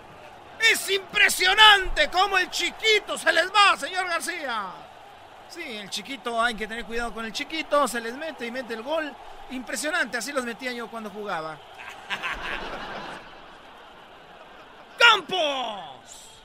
[0.70, 4.87] Es impresionante cómo el chiquito se les va, señor García.
[5.48, 8.74] Sí, el chiquito, hay que tener cuidado con el chiquito, se les mete y mete
[8.74, 9.10] el gol.
[9.50, 11.58] Impresionante, así los metía yo cuando jugaba.
[14.98, 16.40] ¡Campos!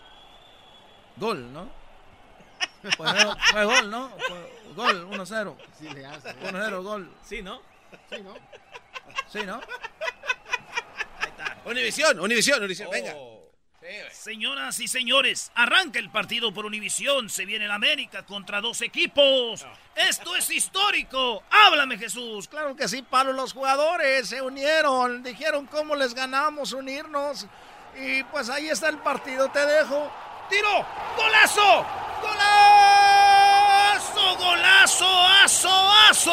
[1.17, 1.69] Gol, ¿no?
[2.95, 3.07] Fue,
[3.51, 4.09] fue gol, ¿no?
[4.27, 5.55] Fue gol, 1-0.
[5.77, 6.33] Sí le hace.
[6.39, 7.13] 1-0, gol.
[7.23, 7.61] Sí, ¿no?
[8.09, 8.33] Sí, ¿no?
[9.31, 9.59] Sí, ¿no?
[11.65, 13.13] Univisión, Univisión, Univisión, venga.
[14.11, 17.29] Señoras y señores, arranca el partido por Univisión.
[17.29, 19.65] Se viene el América contra dos equipos.
[19.95, 21.43] Esto es histórico.
[21.49, 22.47] Háblame, Jesús.
[22.47, 23.33] Claro que sí, Pablo.
[23.33, 27.45] Los jugadores se unieron, dijeron cómo les ganamos unirnos.
[27.99, 30.09] Y pues ahí está el partido, te dejo.
[30.49, 30.85] ¡Tiro!
[31.17, 31.85] ¡Golazo!
[32.21, 32.45] ¡Golazo!
[34.37, 35.27] ¡Golazo!
[35.43, 35.91] ¡Aso!
[36.09, 36.31] ¡Aso!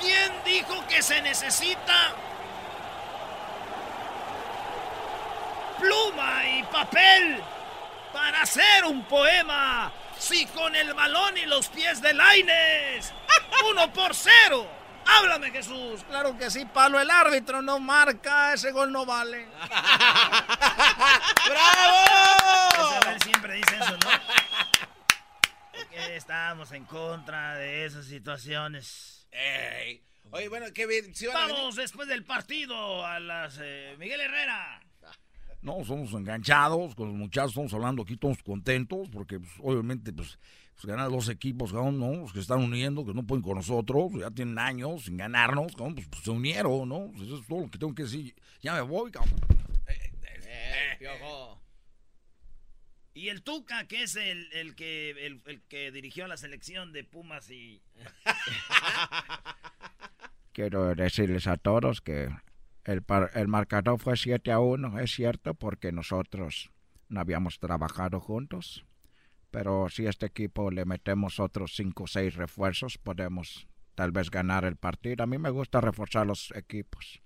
[0.00, 2.14] ¿Quién dijo que se necesita
[5.84, 7.42] pluma y papel
[8.12, 9.92] para hacer un poema?
[10.18, 13.12] Sí, con el balón y los pies de Laines.
[13.70, 14.66] ¡Uno por cero!
[15.06, 16.02] ¡Háblame, Jesús!
[16.08, 16.98] Claro que sí, Pablo.
[16.98, 19.46] El árbitro no marca, ese gol no vale.
[21.48, 23.10] ¡Bravo!
[23.10, 24.10] Él siempre dice eso, ¿no?
[25.72, 29.28] Porque estamos en contra de esas situaciones.
[29.30, 30.02] Ey.
[30.30, 31.14] Oye, bueno, qué bien.
[31.14, 31.56] ¿sí van a venir?
[31.56, 33.58] Vamos después del partido a las...
[33.60, 34.80] eh, Miguel Herrera.
[35.64, 40.38] No, somos enganchados con los muchachos, estamos hablando aquí todos contentos, porque pues, obviamente pues,
[40.74, 42.12] pues ganar dos equipos, cabrón, ¿no?
[42.12, 45.94] Los que están uniendo, que no pueden con nosotros, ya tienen años sin ganarnos, cabrón,
[45.94, 47.10] pues, pues, se unieron, ¿no?
[47.16, 48.34] Eso es todo lo que tengo que decir.
[48.60, 49.40] Ya me voy, cabrón.
[49.86, 51.62] Eh, piojo.
[53.14, 57.04] Y el Tuca, que es el, el que, el, el que dirigió la selección de
[57.04, 57.80] Pumas y...
[60.52, 62.28] Quiero decirles a todos que
[62.84, 63.04] el,
[63.34, 66.70] el marcador fue 7 a 1, es cierto, porque nosotros
[67.08, 68.84] no habíamos trabajado juntos.
[69.50, 74.64] Pero si este equipo le metemos otros 5 o 6 refuerzos, podemos tal vez ganar
[74.64, 75.22] el partido.
[75.22, 77.22] A mí me gusta reforzar los equipos.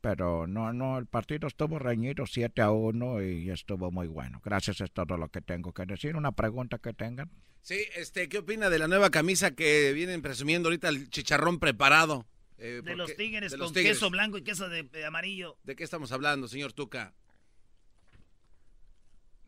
[0.00, 4.40] Pero no, no, el partido estuvo reñido 7 a 1 y estuvo muy bueno.
[4.44, 6.14] Gracias, es todo lo que tengo que decir.
[6.14, 7.30] Una pregunta que tengan.
[7.62, 12.26] Sí, este, ¿qué opina de la nueva camisa que vienen presumiendo ahorita el chicharrón preparado?
[12.58, 13.92] Eh, De los tigres de con los Tigres.
[13.98, 15.58] queso blanco y queso de, de amarillo.
[15.62, 17.12] ¿De qué estamos hablando, señor Tuca?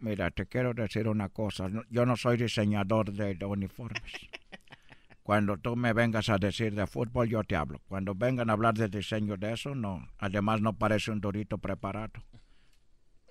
[0.00, 1.68] Mira, te quiero decir una cosa.
[1.68, 4.02] no- Yo no soy diseñador de, de uniformes.
[5.22, 7.80] Cuando tú me vengas a decir de fútbol, yo te hablo.
[7.88, 10.08] Cuando vengan a hablar de diseño de eso, no.
[10.18, 12.22] Además, no parece un durito preparado.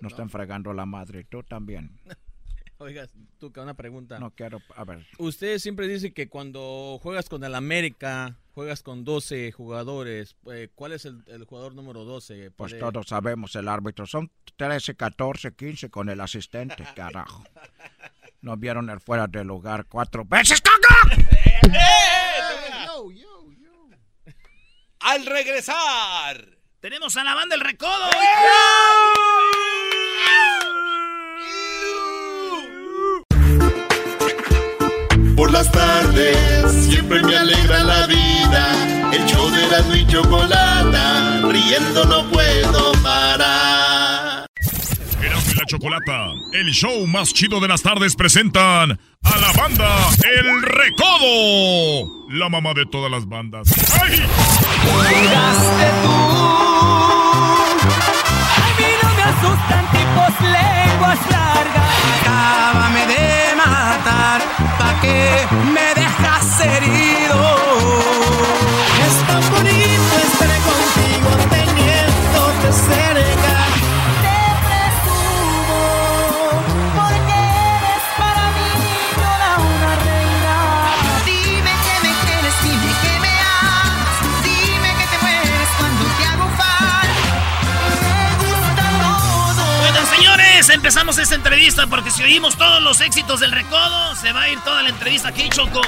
[0.00, 1.24] No estén fregando la madre.
[1.24, 1.98] Tú también.
[2.80, 3.08] Oiga,
[3.38, 4.18] tú, que una pregunta.
[4.20, 4.62] No quiero.
[4.76, 5.04] A ver.
[5.18, 10.36] Usted siempre dice que cuando juegas con el América, juegas con 12 jugadores.
[10.52, 12.52] eh, ¿Cuál es el, el jugador número 12?
[12.52, 14.06] Pues todos sabemos el árbitro.
[14.06, 17.42] Son 13, 14, 15 con el asistente, carajo.
[18.42, 21.16] No vieron el fuera de lugar cuatro veces, caca.
[22.86, 23.88] Yo, yo, yo.
[25.00, 26.58] Al regresar.
[26.80, 28.10] Tenemos a la banda El Recodo.
[35.38, 39.12] Por las tardes siempre me alegra la vida.
[39.12, 44.46] El show de la y chocolata, riendo no puedo parar.
[45.22, 50.08] Erasmo y la Chocolata, el show más chido de las tardes presentan a la banda
[50.40, 53.68] El Recodo, la mamá de todas las bandas.
[54.02, 54.16] ¡Ay!
[54.16, 56.14] Llegaste tú.
[58.56, 61.94] A mí no me asustan tipos lenguas largas.
[62.22, 63.17] Acábame de
[65.74, 67.57] me dejas herido.
[90.68, 94.48] Señores, empezamos esta entrevista porque si oímos todos los éxitos del recodo, se va a
[94.48, 95.80] ir toda la entrevista aquí, Choco.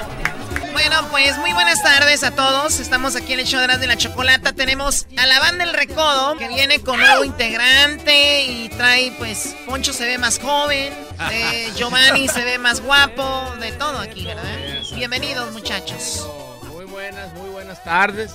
[0.73, 2.81] Bueno, pues muy buenas tardes a todos.
[2.81, 4.53] Estamos aquí en el show de de la chocolata.
[4.53, 9.93] Tenemos a la banda El Recodo, que viene con nuevo integrante y trae, pues, Poncho
[9.93, 10.95] se ve más joven,
[11.31, 14.45] eh, Giovanni se ve más guapo, de todo aquí, ¿verdad?
[14.95, 16.27] Bienvenidos, muchachos.
[16.73, 18.33] Muy buenas, muy buenas tardes.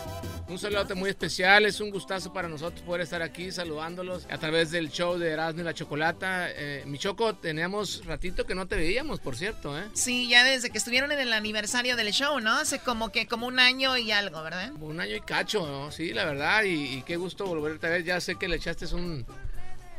[0.47, 4.69] Un saludo muy especial, es un gustazo para nosotros poder estar aquí saludándolos a través
[4.69, 6.51] del show de Erasmo y la Chocolata.
[6.51, 9.85] Eh, mi Choco, teníamos ratito que no te veíamos, por cierto, ¿eh?
[9.93, 12.59] Sí, ya desde que estuvieron en el aniversario del show, ¿no?
[12.59, 14.71] Hace como que como un año y algo, ¿verdad?
[14.79, 15.91] Un año y cacho, ¿no?
[15.91, 18.03] Sí, la verdad, y, y qué gusto volverte a ver.
[18.03, 19.25] Ya sé que le echaste un,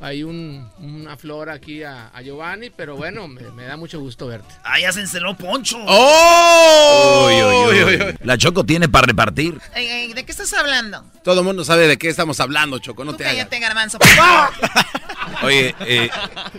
[0.01, 4.27] ahí un, una flor aquí a, a Giovanni, pero bueno, me, me da mucho gusto
[4.27, 4.55] verte.
[4.65, 5.79] Ah, ya se enceló Poncho.
[5.87, 7.27] ¡Oh!
[7.29, 8.15] Uy, uy, uy.
[8.23, 9.59] La Choco tiene para repartir.
[9.75, 11.05] Ey, ey, ¿De qué estás hablando?
[11.25, 13.37] Todo el mundo sabe de qué estamos hablando, Choco, no Tú te hagas.
[13.37, 13.99] cállate, garbanzo.
[13.99, 14.51] favor.
[15.43, 16.09] Oye, eh,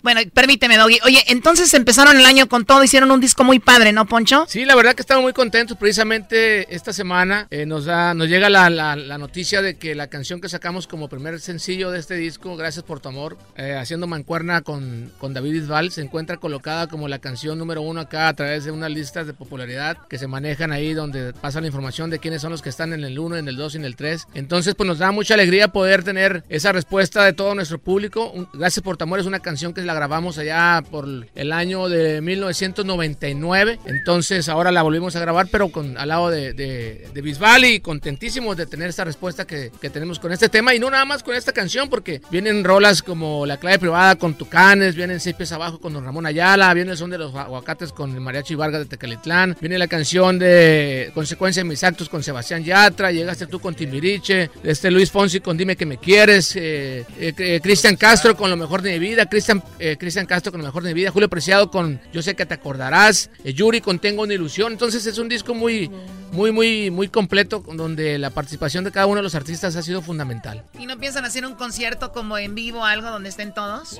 [0.03, 0.99] Bueno, permíteme, Doggy.
[1.05, 4.45] Oye, entonces empezaron el año con todo, hicieron un disco muy padre, ¿no, Poncho?
[4.47, 5.77] Sí, la verdad que estamos muy contentos.
[5.77, 10.07] Precisamente esta semana eh, nos, da, nos llega la, la- la noticia de que la
[10.07, 14.07] canción que sacamos como primer sencillo de este disco, Gracias por tu amor, eh, haciendo
[14.07, 18.33] mancuerna con, con David Bisbal, se encuentra colocada como la canción número uno acá a
[18.35, 22.19] través de unas listas de popularidad que se manejan ahí donde pasa la información de
[22.19, 24.27] quiénes son los que están en el 1, en el 2 y en el 3.
[24.33, 28.29] Entonces, pues nos da mucha alegría poder tener esa respuesta de todo nuestro público.
[28.31, 31.89] Un- Gracias por tu amor es una canción que la grabamos allá por el año
[31.89, 33.79] de 1999.
[33.85, 38.57] Entonces ahora la volvimos a grabar, pero con al lado de, de, Bisbal y contentísimos
[38.57, 40.73] de tener esta respuesta que, tenemos con este tema.
[40.73, 44.33] Y no nada más con esta canción, porque vienen rolas como La clave privada con
[44.33, 47.91] Tucanes, vienen Seis pies abajo con Don Ramón Ayala, viene el son de los aguacates
[47.91, 52.23] con el Mariachi Vargas de Tecalitlán, viene la canción de Consecuencia de mis actos con
[52.23, 57.05] Sebastián Yatra, llegaste tú con Timbiriche, este Luis Fonsi con Dime que me quieres, eh,
[57.19, 60.83] eh, Cristian Castro con Lo mejor de mi vida, Cristian eh, Castro con Lo mejor
[60.83, 64.23] de mi vida, Julio Preciado con Yo sé que te acordarás, eh, Yuri con Tengo
[64.23, 64.71] una ilusión.
[64.71, 65.89] Entonces es un disco muy,
[66.31, 70.01] muy, muy, muy completo donde la participación de cada uno de los artistas ha sido
[70.01, 70.63] fundamental.
[70.77, 73.97] ¿Y no piensan hacer un concierto como en vivo, algo donde estén todos?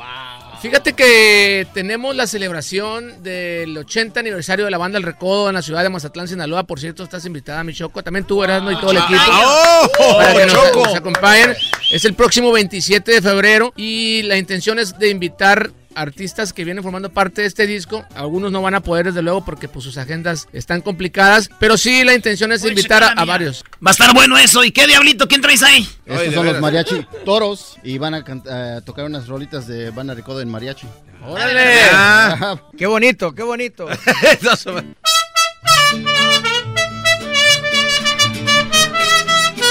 [0.61, 5.61] Fíjate que tenemos la celebración del 80 aniversario de la banda El Recodo en la
[5.61, 6.63] ciudad de Mazatlán, Sinaloa.
[6.63, 8.03] Por cierto, estás invitada, mi Choco.
[8.03, 9.21] También tú, Erasmo, y todo el equipo.
[9.29, 10.17] ¡Oh!
[10.17, 10.85] Para que nos, Choco!
[10.85, 11.55] nos acompañen.
[11.91, 16.83] Es el próximo 27 de febrero y la intención es de invitar artistas que vienen
[16.83, 18.05] formando parte de este disco.
[18.15, 21.49] Algunos no van a poder, desde luego, porque pues, sus agendas están complicadas.
[21.59, 23.63] Pero sí, la intención es Voy invitar a, varios.
[23.85, 24.63] Va a estar bueno eso.
[24.63, 25.27] ¿Y qué diablito?
[25.27, 25.87] ¿Quién traes ahí?
[26.05, 30.41] Estos son los mariachi toros y van a a tocar unas rolitas de Banda Recodo
[30.41, 30.87] en mariachi.
[31.25, 31.81] ¡Órale!
[31.91, 33.87] Ah, Qué bonito, qué bonito.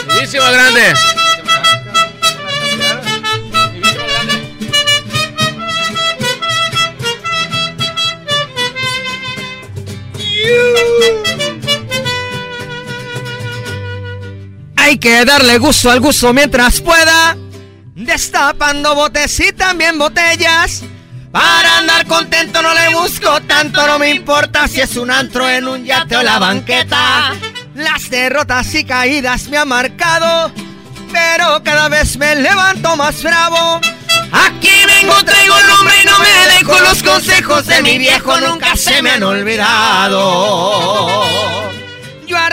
[0.07, 1.26] Buenísimo, grande.
[14.77, 17.37] Hay que darle gusto al gusto mientras pueda.
[17.95, 20.85] Destapando botes y también botellas.
[21.33, 25.69] Para andar contento no le busco tanto, no me importa si es un antro en
[25.69, 27.35] un yate o la banqueta.
[27.75, 30.51] Las derrotas y caídas me han marcado,
[31.13, 33.81] pero cada vez me levanto más bravo.
[34.33, 38.77] Aquí vengo, traigo el nombre y no me dejo los consejos de mi viejo, nunca
[38.77, 40.27] se me han olvidado.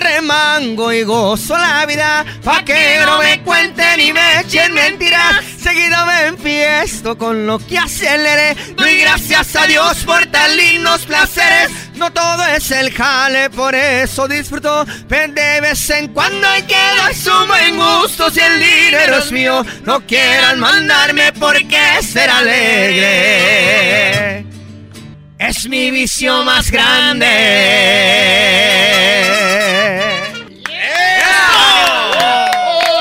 [0.04, 5.38] Yo arremango y gozo la vida, pa' que no me cuenten y me echen mentiras.
[5.62, 8.56] Seguido me empiezo con lo que aceleré.
[8.76, 11.72] Doy gracias a Dios por tan lindos placeres.
[11.96, 14.84] No todo es el jale, por eso disfruto.
[14.84, 18.30] De vez en cuando hay que dar su buen gusto.
[18.30, 23.64] Si el dinero es mío, no quieran mandarme porque ser alegre.
[25.48, 27.28] Es mi vicio más grande.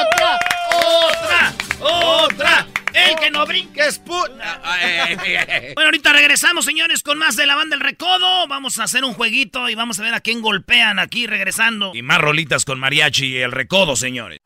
[0.00, 0.40] ¡Otra!
[0.70, 1.54] ¡Otra!
[1.80, 2.66] ¡Otra!
[2.92, 4.02] El que no brinque es
[5.74, 8.46] bueno, ahorita regresamos, señores, con más de la banda El Recodo.
[8.48, 11.92] Vamos a hacer un jueguito y vamos a ver a quién golpean aquí regresando.
[11.94, 14.40] Y más rolitas con mariachi y El Recodo, señores.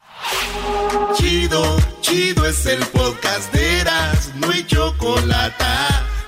[1.14, 5.64] Chido, chido es el podcast de Eras, no hay chocolate.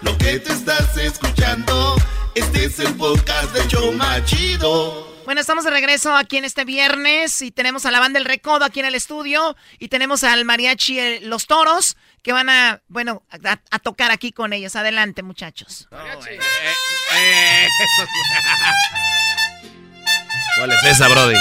[0.03, 1.96] Lo que te estás escuchando,
[2.34, 5.09] este es el podcast de Choma Chido.
[5.24, 8.64] Bueno, estamos de regreso aquí en este viernes y tenemos a la banda El Recodo
[8.64, 13.24] aquí en el estudio y tenemos al mariachi eh, Los Toros que van a, bueno,
[13.30, 14.76] a, tocar aquí con ellos.
[14.76, 15.88] Adelante, muchachos.
[15.90, 16.38] Eh,
[17.16, 17.68] eh,
[20.59, 21.36] ¿Cuál es esa, Brody?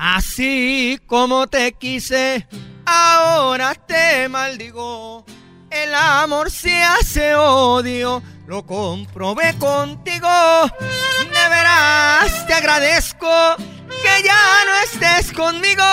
[0.00, 2.46] Así como te quise
[2.86, 5.24] ahora te maldigo.
[5.70, 10.30] El amor se hace odio, lo comprobé contigo.
[10.78, 15.84] De veras te agradezco que ya no estés conmigo.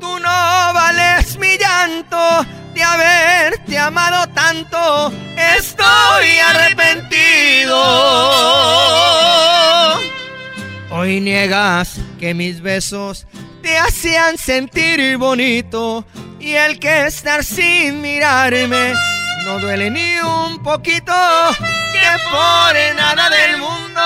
[0.00, 5.12] Tú no vales mi llanto de haberte amado tanto.
[5.36, 7.76] Estoy arrepentido.
[11.00, 13.26] Hoy niegas que mis besos
[13.62, 16.04] te hacían sentir bonito
[16.38, 18.92] y el que estar sin mirarme
[19.46, 21.14] no duele ni un poquito
[21.56, 24.02] que por nada del mundo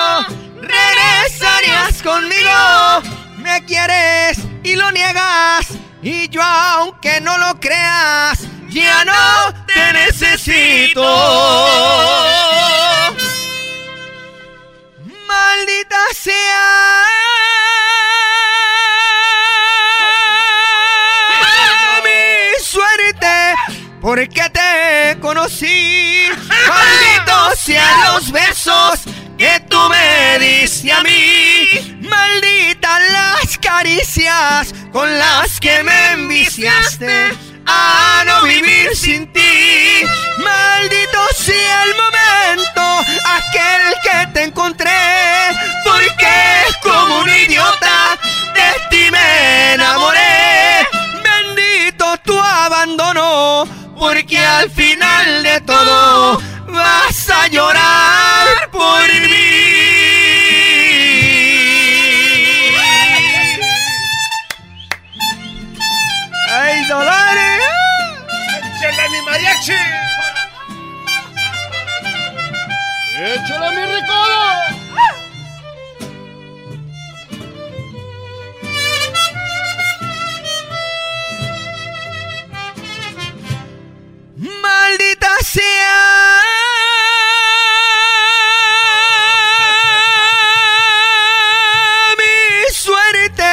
[0.63, 3.03] regresarías conmigo.
[3.39, 5.67] Me quieres y lo niegas
[6.01, 8.39] y yo aunque no lo creas
[8.69, 11.03] ya no te necesito
[15.55, 17.05] maldita sea
[24.01, 26.29] porque te conocí.
[26.69, 29.01] Malditos sean los besos
[29.39, 31.99] que tú me diste a mí.
[32.01, 37.31] Malditas las caricias con las que me enviciaste
[37.67, 40.03] a no vivir sin ti.
[40.39, 42.83] Maldito sea el momento,
[43.39, 44.91] aquel que te encontré,
[45.85, 46.35] porque
[46.83, 48.19] como un idiota
[48.55, 50.87] de ti me enamoré.
[51.23, 53.65] Bendito tu abandono
[53.99, 57.74] porque al final de todo vas a llorar
[85.55, 86.41] sea.
[92.19, 93.53] Mi suerte,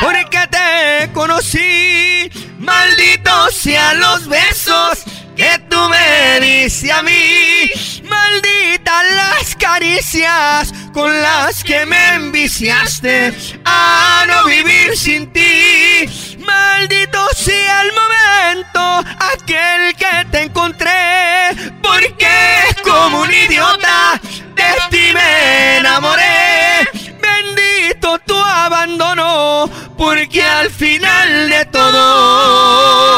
[0.00, 2.30] porque te conocí.
[2.58, 4.98] Malditos sean los besos
[5.36, 7.70] que tú me diste a mí.
[8.04, 13.32] Malditas las caricias con las que me enviciaste
[13.64, 16.29] a no vivir sin ti.
[16.40, 21.50] Maldito sea el momento, aquel que te encontré,
[21.82, 22.28] porque
[22.82, 24.20] como un idiota
[24.54, 26.88] de ti me enamoré.
[27.20, 33.10] Bendito tu abandono, porque al final de todo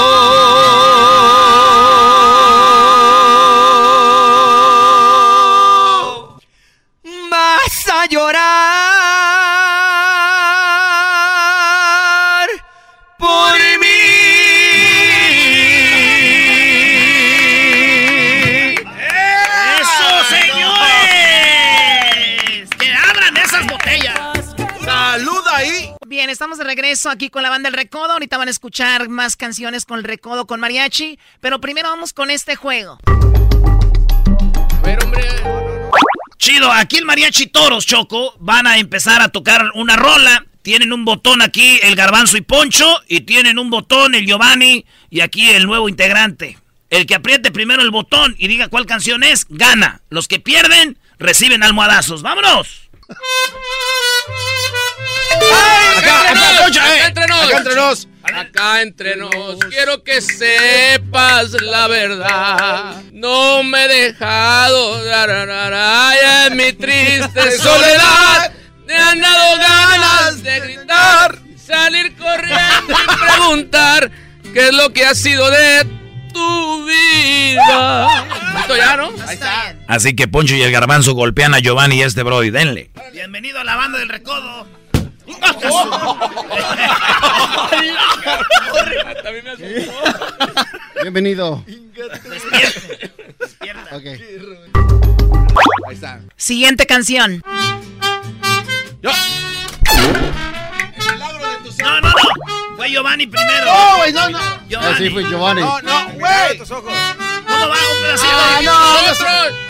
[26.33, 28.13] estamos de regreso aquí con la banda El Recodo.
[28.13, 31.19] Ahorita van a escuchar más canciones con el Recodo con Mariachi.
[31.41, 32.99] Pero primero vamos con este juego.
[33.07, 35.29] A ver, hombre.
[36.39, 40.47] Chido, aquí el mariachi toros, Choco, van a empezar a tocar una rola.
[40.63, 45.21] Tienen un botón aquí el garbanzo y Poncho y tienen un botón el Giovanni y
[45.21, 46.59] aquí el nuevo integrante.
[46.91, 50.01] El que apriete primero el botón y diga cuál canción es, gana.
[50.09, 52.23] Los que pierden reciben almohadazos.
[52.23, 52.91] ¡Vámonos!
[55.99, 57.47] Acá, entre nos.
[57.47, 58.09] Acá entre nos.
[58.23, 63.03] Acá entre nos, quiero que sepas la verdad.
[63.13, 65.29] No me he dejado dar
[66.49, 68.53] en mi triste soledad.
[68.87, 74.11] Me han dado ganas de gritar, salir corriendo y preguntar
[74.53, 75.87] qué es lo que ha sido de
[76.33, 78.25] tu vida.
[78.61, 79.11] ¿Esto ya, no?
[79.27, 79.75] Ahí está.
[79.89, 82.51] Así que Poncho y el Garbanzo golpean a Giovanni y a este Brody.
[82.51, 82.91] Denle.
[83.13, 84.67] Bienvenido a la banda del recodo.
[91.03, 91.65] Bienvenido.
[93.39, 93.97] Despierta.
[93.97, 94.07] Ok.
[95.89, 96.21] Ahí está.
[96.37, 97.43] Siguiente canción.
[101.81, 102.13] No, no, no.
[102.77, 103.65] Fue Giovanni primero.
[103.67, 104.39] No, güey, no, no.
[104.69, 104.95] Giovanni.
[104.95, 105.61] Así fue Giovanni.
[105.63, 106.59] No, no, güey.
[106.59, 107.75] ¿Cómo va?
[107.75, 108.33] Un pedacito.
[108.33, 108.73] Ah, de- no,
[109.53, 109.62] no.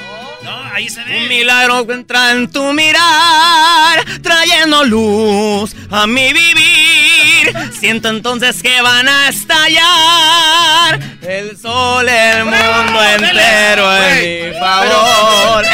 [0.73, 1.19] Ahí se ve.
[1.19, 7.53] Un milagro que entra en tu mirar, trayendo luz a mi vivir.
[7.79, 15.65] Siento entonces que van a estallar el sol, el mundo entero en mi favor.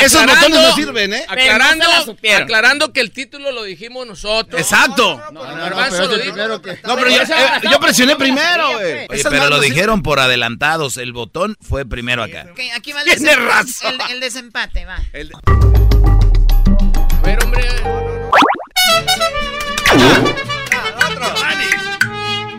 [0.00, 1.24] Esos botones no sirven, ¿eh?
[1.28, 1.84] Aclarando,
[2.36, 4.60] aclarando que el título lo dijimos nosotros.
[4.60, 5.20] Exacto.
[5.32, 5.42] No,
[6.96, 9.06] pero yo, eh, yo presioné primero, güey.
[9.08, 10.96] Pero lo dijeron por adelantados.
[10.96, 12.46] El botón fue primero acá.
[12.74, 14.96] Aquí va el, desempate, va.
[14.96, 15.00] A
[17.22, 17.66] ver, hombre.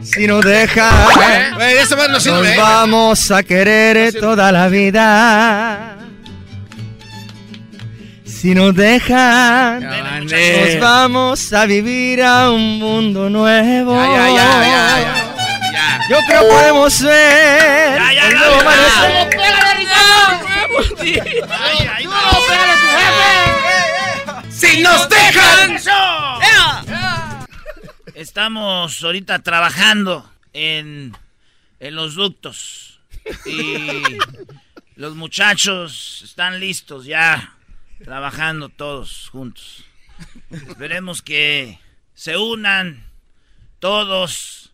[0.04, 1.52] Si no deja, ¿Eh?
[1.54, 2.54] Güey, esa más no nos sirve.
[2.54, 2.58] ¿eh?
[2.58, 5.98] vamos a querer toda la vida.
[8.40, 13.96] Si nos dejan, nos vamos a vivir a un mundo nuevo.
[13.96, 15.34] Ya, ya, ya, ya, ya.
[15.74, 16.00] Ya.
[16.08, 18.58] Yo creo que podemos ver Ya, ya, el ya, nuevo
[24.52, 25.80] ¡Si nos dejan!
[28.14, 31.18] Estamos ahorita trabajando en,
[31.80, 33.00] en los ductos.
[33.48, 34.04] Y
[34.96, 37.57] los muchachos están listos ya,
[38.03, 39.86] trabajando todos juntos.
[40.49, 41.80] Esperemos que
[42.14, 43.06] se unan
[43.80, 44.74] todos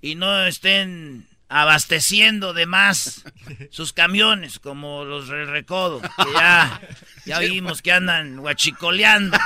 [0.00, 3.24] y no estén abasteciendo de más
[3.70, 6.80] sus camiones como los del recodo, que ya,
[7.26, 9.38] ya vimos que andan guachicoleando.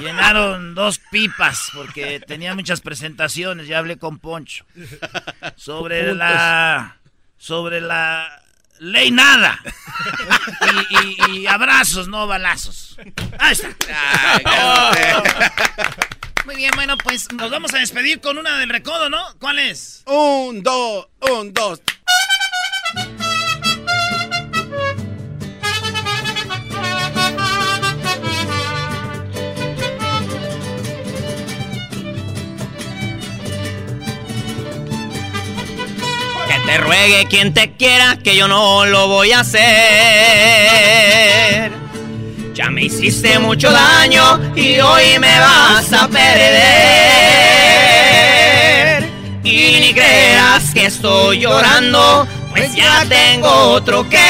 [0.00, 4.64] Llenaron dos pipas porque tenía muchas presentaciones, ya hablé con Poncho.
[5.56, 6.96] Sobre la
[7.36, 8.42] sobre la
[8.80, 9.60] ley nada.
[10.90, 12.96] Y, y- y abrazos, no balazos.
[13.38, 13.68] Ahí está.
[16.44, 19.22] Muy bien, bueno, pues nos vamos a despedir con una del recodo, ¿no?
[19.38, 20.02] ¿Cuál es?
[20.06, 21.80] Un, dos, un, dos.
[36.68, 39.62] Te ruegue quien te quiera, que yo no lo voy a hacer.
[42.52, 46.28] Ya me hiciste mucho daño y hoy me vas a perder.
[49.42, 54.26] Y ni creas que estoy llorando, pues ya tengo otro querer.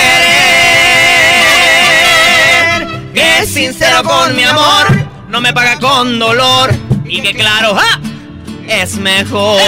[3.14, 4.86] Que es sincero con mi amor,
[5.28, 6.72] no me paga con dolor.
[7.04, 8.00] Y que claro, ¡ja!
[8.68, 9.60] es mejor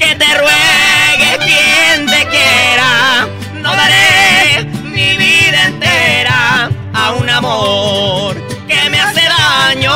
[0.00, 3.28] que te ruegue quien te quiera.
[3.54, 8.34] No daré mi vida entera a un amor
[8.66, 9.92] que me hace daño.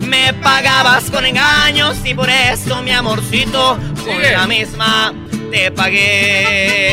[0.00, 4.32] Me pagabas con engaños y por eso mi amorcito con Sigue.
[4.32, 5.12] la misma
[5.50, 6.84] te pagué.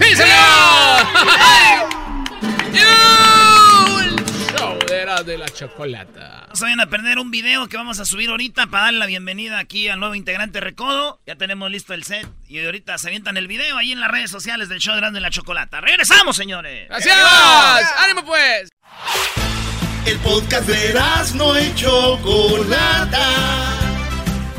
[0.00, 1.06] ¡Sí, señor!
[5.22, 6.46] de la, de la chocolata.
[6.48, 9.06] No se vayan a perder un video que vamos a subir ahorita para darle la
[9.06, 11.20] bienvenida aquí al nuevo integrante Recodo.
[11.26, 14.30] Ya tenemos listo el set y ahorita se avientan el video ahí en las redes
[14.30, 15.80] sociales del show de Grande la Chocolata.
[15.80, 16.88] ¡Regresamos, señores!
[16.88, 17.16] ¡Gracias!
[17.98, 18.68] ¡Ánimo, pues!
[20.06, 20.94] El podcast de
[21.34, 23.28] no y Chocolata.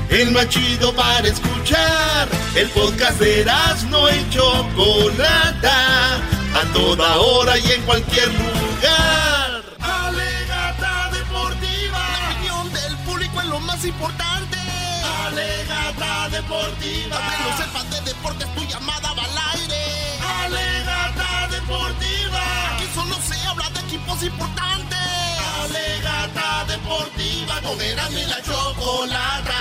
[0.10, 2.28] El más chido para escuchar.
[2.56, 3.46] El podcast de
[3.90, 6.16] no y Chocolata.
[6.16, 9.37] A toda hora y en cualquier lugar.
[13.78, 14.58] más importante.
[15.26, 17.18] Alegata deportiva.
[17.18, 19.84] Aunque de deportes, tu llamada va al aire.
[20.46, 22.76] Alegata deportiva.
[22.76, 24.98] Aquí solo se habla de equipos importantes.
[25.64, 27.62] Alegata deportiva.
[27.62, 29.54] Con y la chocolata.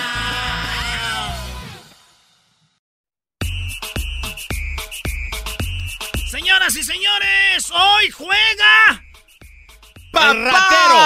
[6.30, 9.05] Señoras y señores, hoy juega
[10.16, 10.96] ¡El ratero!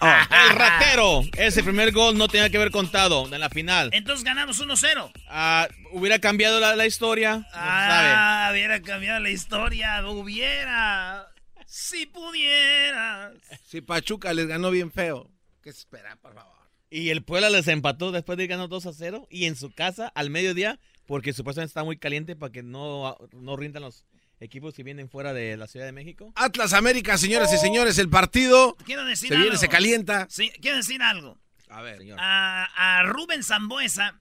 [0.00, 1.20] Oh, el ratero.
[1.36, 3.90] Ese primer gol no tenía que haber contado en la final.
[3.92, 5.12] Entonces ganamos 1-0.
[5.28, 7.38] Ah, hubiera cambiado la, la historia.
[7.38, 10.06] no Ah, hubiera cambiado la historia.
[10.06, 11.28] Hubiera.
[11.66, 13.32] Si pudieras.
[13.64, 15.30] Si Pachuca les ganó bien feo.
[15.62, 16.54] ¿Qué se espera, por favor?
[16.90, 19.26] Y el Puebla les empató después de ir ganando 2 a 0.
[19.30, 23.56] Y en su casa, al mediodía, porque supuestamente está muy caliente para que no, no
[23.56, 24.04] rindan los
[24.40, 26.32] equipos que vienen fuera de la Ciudad de México.
[26.36, 29.44] Atlas América, señoras y señores, el partido Quiero decir se algo.
[29.44, 30.26] viene, se calienta.
[30.30, 31.38] Sí, quiero decir algo.
[31.68, 32.18] A ver, señor.
[32.20, 34.20] A, a Rubén Zambuesa.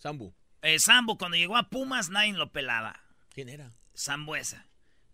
[0.00, 0.34] Zambu.
[0.62, 3.00] Eh, Zambu, cuando llegó a Pumas, nadie lo pelaba.
[3.30, 3.72] ¿Quién era?
[3.96, 4.66] Zambuesa.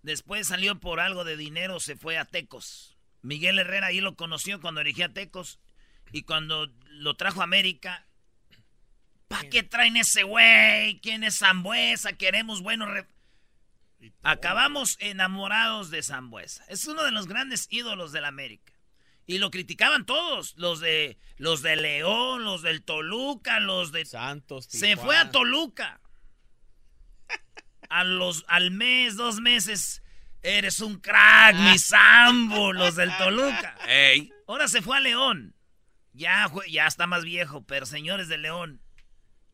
[0.03, 2.97] Después salió por algo de dinero, se fue a Tecos.
[3.23, 5.59] Miguel Herrera ahí lo conoció cuando dirigía a Tecos.
[6.13, 8.07] Y cuando lo trajo a América.
[9.29, 11.01] ¿Para qué traen ese güey?
[11.01, 12.15] ¿Quién es Zambuesa?
[12.15, 12.89] Queremos buenos...
[12.89, 13.07] re-
[14.23, 16.65] Acabamos enamorados de Zambuesa.
[16.69, 18.73] Es uno de los grandes ídolos del América.
[19.27, 24.67] Y lo criticaban todos, los de los de León, los del Toluca, los de Santos.
[24.69, 26.01] Se fue a Toluca.
[27.89, 30.03] A los al mes, dos meses,
[30.43, 33.77] eres un crack, mi Sambo, los del Toluca.
[33.87, 34.33] Ey.
[34.47, 35.55] Ahora se fue a León.
[36.13, 38.81] Ya, ya está más viejo, pero señores de León,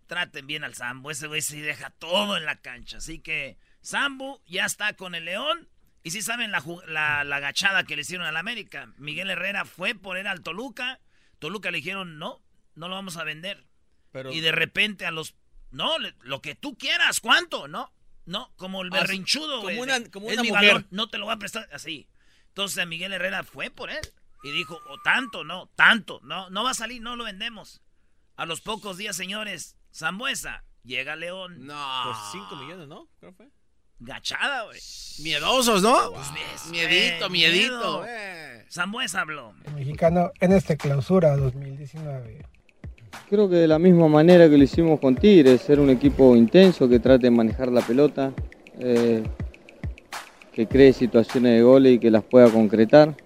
[0.06, 1.10] traten bien al Sambo.
[1.10, 2.97] Ese güey se deja todo en la cancha.
[2.97, 5.69] Así que Sambo ya está con el León.
[6.03, 8.93] Y si saben la, la, la agachada que le hicieron al América.
[8.97, 10.99] Miguel Herrera fue por él al Toluca.
[11.39, 12.43] Toluca le dijeron, no,
[12.75, 13.65] no lo vamos a vender.
[14.11, 15.35] Pero- Y de repente a los...
[15.71, 17.69] No, le- lo que tú quieras, ¿cuánto?
[17.69, 17.93] No,
[18.25, 20.67] no, como el Ah, sí, berrinchudo, como güey, una- como es una mi mujer.
[20.69, 22.09] balón, no te lo voy a prestar así.
[22.49, 24.01] Entonces a Miguel Herrera fue por él
[24.43, 27.83] y dijo, o tanto, no, tanto, no, no va a salir, no lo vendemos.
[28.37, 31.67] A los pocos días, señores, Zambuesa llega León.
[31.67, 32.03] No.
[32.05, 33.09] Por 5 millones, ¿no?
[33.21, 33.49] Creo que fue.
[34.01, 34.78] Gachada, güey.
[35.23, 36.12] Miedosos, ¿no?
[36.12, 37.73] Pues ves, Miedito, eh, miedito.
[37.78, 38.05] miedo.
[38.06, 38.64] eh.
[38.70, 39.55] Zambuesa habló.
[39.74, 42.44] mexicano en esta clausura 2019.
[43.31, 46.89] Creo que de la misma manera que lo hicimos con Tigres, ser un equipo intenso
[46.89, 48.32] que trate de manejar la pelota,
[48.78, 49.23] eh,
[50.52, 53.16] que cree situaciones de goles y que las pueda concretar.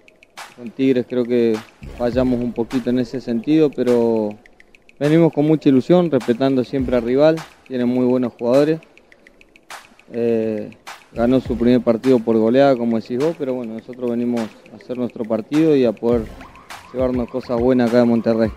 [0.55, 1.57] Con Tigres creo que
[1.97, 4.29] fallamos un poquito en ese sentido, pero
[4.99, 7.35] venimos con mucha ilusión, respetando siempre al rival,
[7.67, 8.79] tiene muy buenos jugadores.
[10.13, 10.71] Eh,
[11.13, 14.97] ganó su primer partido por goleada, como decís vos, pero bueno, nosotros venimos a hacer
[14.97, 16.23] nuestro partido y a poder
[16.93, 18.51] llevarnos cosas buenas acá de Monterrey.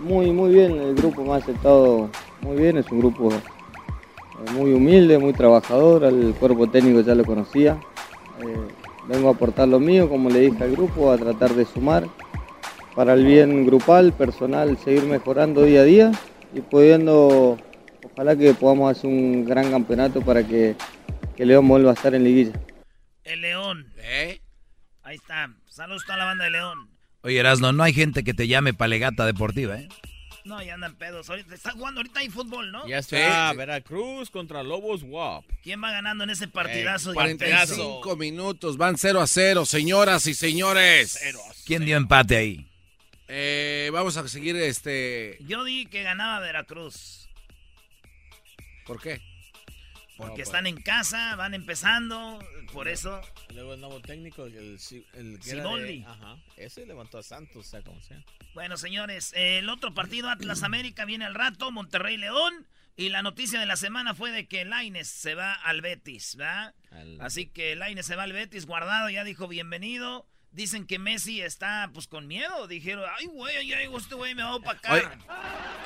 [0.00, 2.08] Muy, muy bien, el grupo me ha aceptado
[2.40, 7.24] muy bien, es un grupo eh, muy humilde, muy trabajador, al cuerpo técnico ya lo
[7.24, 7.78] conocía.
[8.40, 8.56] Eh,
[9.08, 12.06] vengo a aportar lo mío, como le dije al grupo, a tratar de sumar
[12.94, 16.12] para el bien grupal, personal, seguir mejorando día a día
[16.54, 17.56] y pudiendo,
[18.18, 20.74] ojalá que podamos hacer un gran campeonato para que,
[21.36, 22.52] que León vuelva a estar en liguilla.
[23.22, 23.92] El León.
[23.98, 24.40] ¿Eh?
[25.04, 25.54] Ahí está.
[25.68, 26.90] Saludos a toda la banda de León.
[27.22, 29.88] Oye, Erasno, no hay gente que te llame palegata deportiva, ¿eh?
[30.44, 31.30] No, ya andan pedos.
[31.30, 32.88] Ahorita está jugando ahorita hay fútbol, ¿no?
[32.88, 35.44] Ya está Veracruz contra Lobos WAP.
[35.62, 37.12] ¿Quién va ganando en ese partidazo?
[37.12, 38.00] Eh, de intenso?
[38.00, 41.20] 45 minutos, van 0 a 0, señoras y señores.
[41.64, 42.66] ¿Quién dio empate ahí?
[43.28, 45.36] Eh, vamos a seguir este.
[45.46, 47.27] Yo di que ganaba Veracruz.
[48.88, 49.20] ¿Por qué?
[50.16, 52.40] Porque están en casa, van empezando,
[52.72, 53.20] por eso.
[53.54, 55.98] Luego el nuevo técnico, el, el, que era Siboldi.
[56.00, 56.36] de- Ajá.
[56.56, 58.24] Ese levantó a Santos, o sea, como sea.
[58.52, 62.66] Bueno, señores, el otro partido, Atlas América, viene al rato, Monterrey León.
[62.96, 66.74] Y la noticia de la semana fue de que Laines se va al Betis, ¿verdad?
[67.20, 70.26] Así que Laines se va al Betis, guardado, ya dijo bienvenido.
[70.50, 72.66] Dicen que Messi está pues con miedo.
[72.66, 74.92] Dijeron, ay, güey, ya llegó este güey, me va a opacar.
[74.92, 75.08] Oye,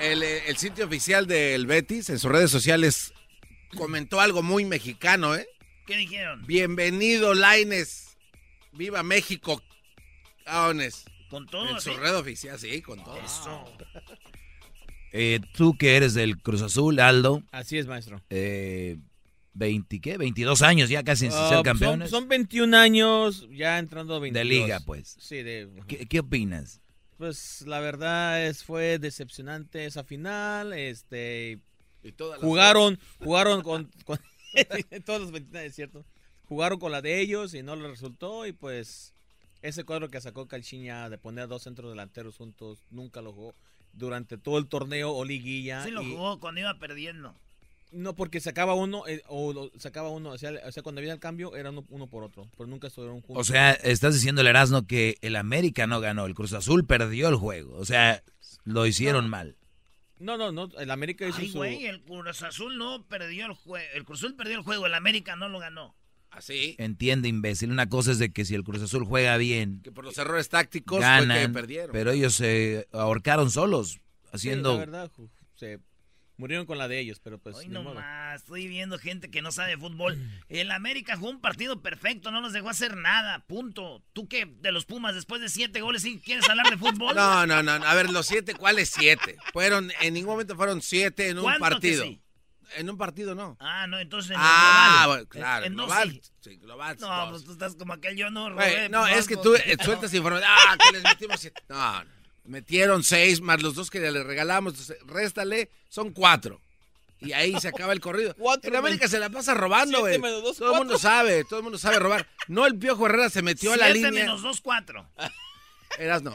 [0.01, 3.13] el, eh, el sitio oficial del Betis en sus redes sociales
[3.77, 5.49] comentó algo muy mexicano, ¿eh?
[5.87, 6.47] ¿Qué dijeron?
[6.47, 8.17] Bienvenido, Laines.
[8.73, 9.63] Viva México,
[10.45, 11.05] caones.
[11.29, 11.69] Con todo.
[11.69, 13.19] En su red oficial, sí, con todo.
[13.19, 13.65] Eso.
[15.13, 17.43] Eh, tú que eres del Cruz Azul, Aldo.
[17.53, 18.23] Así es, maestro.
[18.31, 18.99] Eh,
[19.55, 20.17] 20, ¿qué?
[20.17, 22.11] 22 años ya casi sin Ah, ser son- campeones.
[22.11, 24.49] Son, 21 años, ya entrando a 22.
[24.49, 25.17] De liga, pues.
[25.21, 25.69] Sí, de...
[25.87, 26.81] ¿Qué, qué opinas?
[27.19, 31.61] Pues la verdad es fue decepcionante esa final, este
[32.41, 34.19] jugaron jugaron con, con
[35.05, 36.05] todos los 29, es cierto.
[36.49, 39.15] Jugaron con la de ellos y no les resultó y pues
[39.63, 43.55] ese cuadro que sacó Calchiña de poner dos centros delanteros juntos nunca lo jugó
[43.93, 45.85] durante todo el torneo o liguilla.
[45.85, 47.35] Sí lo y- jugó cuando iba perdiendo.
[47.93, 51.13] No, porque sacaba uno eh, o lo- sacaba uno, o sea, o sea, cuando había
[51.13, 53.49] el cambio era uno, uno por otro, pero nunca estuvieron juntos.
[53.49, 57.29] O sea, estás diciendo, el Erasmo, que el América no ganó, el Cruz Azul perdió
[57.29, 57.77] el juego.
[57.77, 58.23] O sea,
[58.65, 59.57] lo hicieron mal.
[60.19, 63.53] No, no, no, el América hizo Ay, su güey, el Cruz Azul no perdió el
[63.53, 63.85] juego.
[63.95, 65.95] El Cruz Azul perdió el juego, el América no lo ganó.
[66.31, 66.77] Así.
[66.79, 67.71] Entiende, imbécil.
[67.71, 70.49] Una cosa es de que si el Cruz Azul juega bien, Que por los errores
[70.49, 71.91] tácticos fue ganan, que perdieron.
[71.93, 74.01] pero ellos se ahorcaron solos,
[74.33, 74.71] haciendo...
[74.71, 75.11] Sí, la verdad,
[75.57, 75.79] se
[76.37, 77.57] murieron con la de ellos, pero pues.
[77.57, 77.95] Hoy ni no modo.
[77.97, 80.19] más, estoy viendo gente que no sabe de fútbol.
[80.49, 84.03] El América jugó un partido perfecto, no nos dejó hacer nada, punto.
[84.13, 84.47] ¿Tú qué?
[84.47, 87.15] De los Pumas, después de siete goles, ¿sí quieres hablar de fútbol?
[87.15, 87.73] No, no, no.
[87.73, 89.37] A ver, los siete, ¿cuáles siete?
[89.53, 92.05] Fueron, en ningún momento fueron siete en un ¿Cuánto que partido.
[92.05, 92.19] sí?
[92.77, 93.59] En un partido no.
[93.61, 95.09] Ah, no, entonces en Ah, global.
[95.09, 96.23] bueno, claro, En, global, sí.
[96.41, 97.31] sí, global, No, dos.
[97.31, 98.89] pues tú estás como aquel yo no robé.
[98.89, 99.57] no, pues, es que no, tú no.
[99.59, 100.51] eh, sueltas información.
[100.51, 101.61] Ah, que les metimos siete.
[101.69, 102.11] No, no.
[102.45, 104.73] Metieron seis más los dos que le regalamos.
[104.75, 106.61] entonces, réstale, son cuatro.
[107.21, 108.35] Y ahí se acaba el corrido.
[108.63, 110.21] En América se la pasa robando, güey.
[110.21, 112.27] Todo el mundo sabe, todo el mundo sabe robar.
[112.49, 114.11] No el Piojo Herrera se metió a la línea.
[114.11, 115.07] menos dos, cuatro.
[115.99, 116.33] Eras no.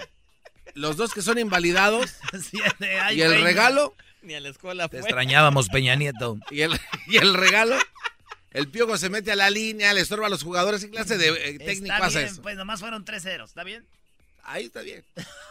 [0.74, 2.16] Los dos que son invalidados.
[2.50, 3.96] Siete, ay, y el regalo.
[4.22, 5.10] Ni a la escuela Te fue.
[5.10, 6.38] extrañábamos, Peña Nieto.
[6.52, 7.78] Y el, y el regalo.
[8.52, 10.84] El Piojo se mete a la línea, le estorba a los jugadores.
[10.84, 12.42] ¿Qué clase de eh, técnico Está bien, eso?
[12.42, 13.86] pues nomás fueron tres ceros, ¿está bien?
[14.50, 15.04] Ahí está bien.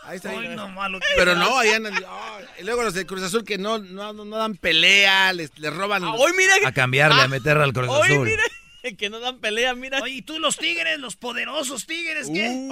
[0.04, 0.56] Ahí está bien.
[0.56, 3.44] no malo que Pero no, allá en el- oh, y luego los de Cruz Azul
[3.44, 6.02] que no, no, no, dan pelea, les, les roban.
[6.02, 8.26] los- Hoy mira A cambiarle, a meterle al Cruz Hoy Azul.
[8.26, 8.42] mira
[8.98, 10.00] que no dan pelea, mira.
[10.00, 12.48] Oye, ¿y tú los tigres, los poderosos tigres, qué?
[12.48, 12.68] Uh.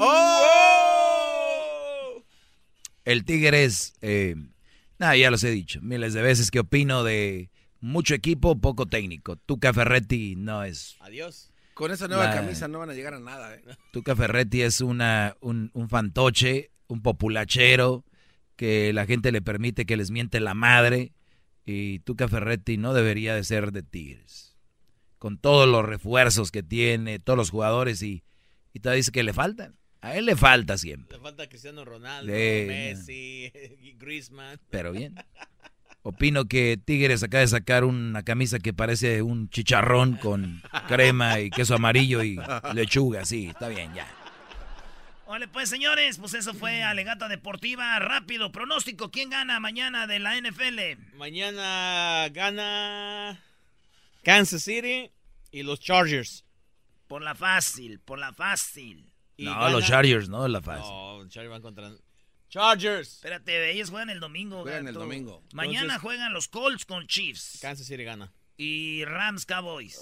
[0.85, 2.25] ¡Oh!
[3.05, 4.35] El Tigres, eh,
[4.99, 9.37] nada, ya los he dicho miles de veces que opino de mucho equipo, poco técnico.
[9.37, 10.97] Tuca Ferretti no es.
[11.01, 11.51] Adiós.
[11.75, 13.63] Con esa nueva La- camisa no van a llegar a nada, ¿eh?
[13.93, 18.05] Tuca Ferretti es una, un, un fantoche, un populachero,
[18.57, 21.13] que la gente le permite que les miente la madre.
[21.67, 24.57] Y Tuca Ferretti no debería de ser de Tigres.
[25.19, 28.23] Con todos los refuerzos que tiene, todos los jugadores y,
[28.75, 29.77] y todavía dice que le faltan.
[30.03, 31.17] A él le falta siempre.
[31.17, 33.51] Le falta Cristiano Ronaldo, Messi,
[33.99, 34.61] Griezmann.
[34.71, 35.15] Pero bien.
[36.07, 41.49] Opino que Tigres acaba de sacar una camisa que parece un chicharrón con crema y
[41.49, 42.39] queso amarillo y
[42.75, 43.25] lechuga.
[43.25, 44.07] Sí, está bien, ya.
[45.27, 47.99] Vale, pues señores, pues eso fue Alegata Deportiva.
[48.01, 49.11] Rápido, pronóstico.
[49.11, 51.17] ¿Quién gana mañana de la NFL?
[51.17, 53.41] Mañana gana
[54.23, 55.11] Kansas City
[55.51, 56.45] y los Chargers.
[57.09, 59.11] Por la fácil, por la fácil.
[59.39, 60.85] Y No, gana- los Chargers, no la fácil.
[60.91, 61.91] No, los Chargers van contra
[62.55, 63.15] Chargers.
[63.15, 64.63] Espérate, ellos juegan el domingo.
[64.63, 65.43] Juegan el domingo.
[65.53, 67.59] Mañana Entonces- juegan los Colts con Chiefs.
[67.61, 68.33] Kansas City gana.
[68.57, 69.99] Y Rams Cowboys.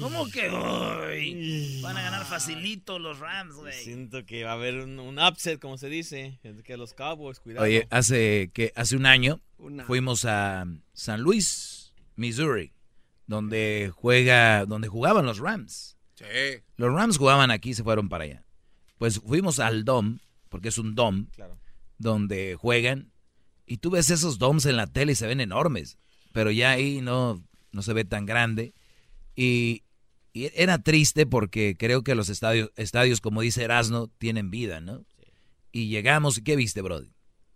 [0.00, 1.80] ¿Cómo que hoy?
[1.82, 3.74] Van a ganar facilito los Rams, güey.
[3.84, 7.66] Siento que va a haber un, un upset, como se dice, que los Cowboys, cuidado.
[7.66, 9.84] Oye, hace que hace un año Una.
[9.84, 10.64] fuimos a
[10.94, 12.72] San Luis, Missouri,
[13.26, 15.98] donde juega, donde jugaban los Rams.
[16.14, 16.24] Sí.
[16.76, 18.42] Los Rams jugaban aquí y se fueron para allá.
[18.96, 20.18] Pues fuimos al Dom,
[20.48, 21.58] porque es un Dom, Claro.
[21.98, 23.12] donde juegan.
[23.66, 25.98] Y tú ves esos Doms en la tele y se ven enormes.
[26.32, 27.42] Pero ya ahí no,
[27.72, 28.74] no se ve tan grande.
[29.34, 29.82] Y,
[30.32, 35.04] y era triste porque creo que los estadios, estadios, como dice Erasno, tienen vida, ¿no?
[35.72, 37.10] Y llegamos, ¿y qué viste, Brody?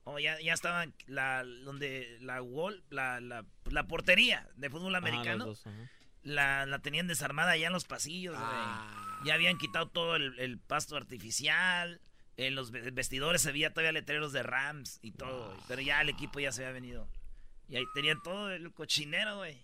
[0.05, 5.07] Oh, ya, ya estaba la, donde la wall, la, la, la portería de fútbol Ajá,
[5.07, 5.47] americano.
[5.47, 5.91] los dos, ajá.
[6.23, 8.35] la, la tenían desarmada allá en los pasillos.
[8.37, 9.21] Ah.
[9.25, 12.01] Ya habían quitado todo el, el pasto artificial.
[12.37, 15.59] En los ve- vestidores se veía todavía letreros de Rams y todo, güey.
[15.69, 17.07] Pero ya el equipo ya se había venido.
[17.69, 19.59] Y ahí tenían todo el cochinero, güey.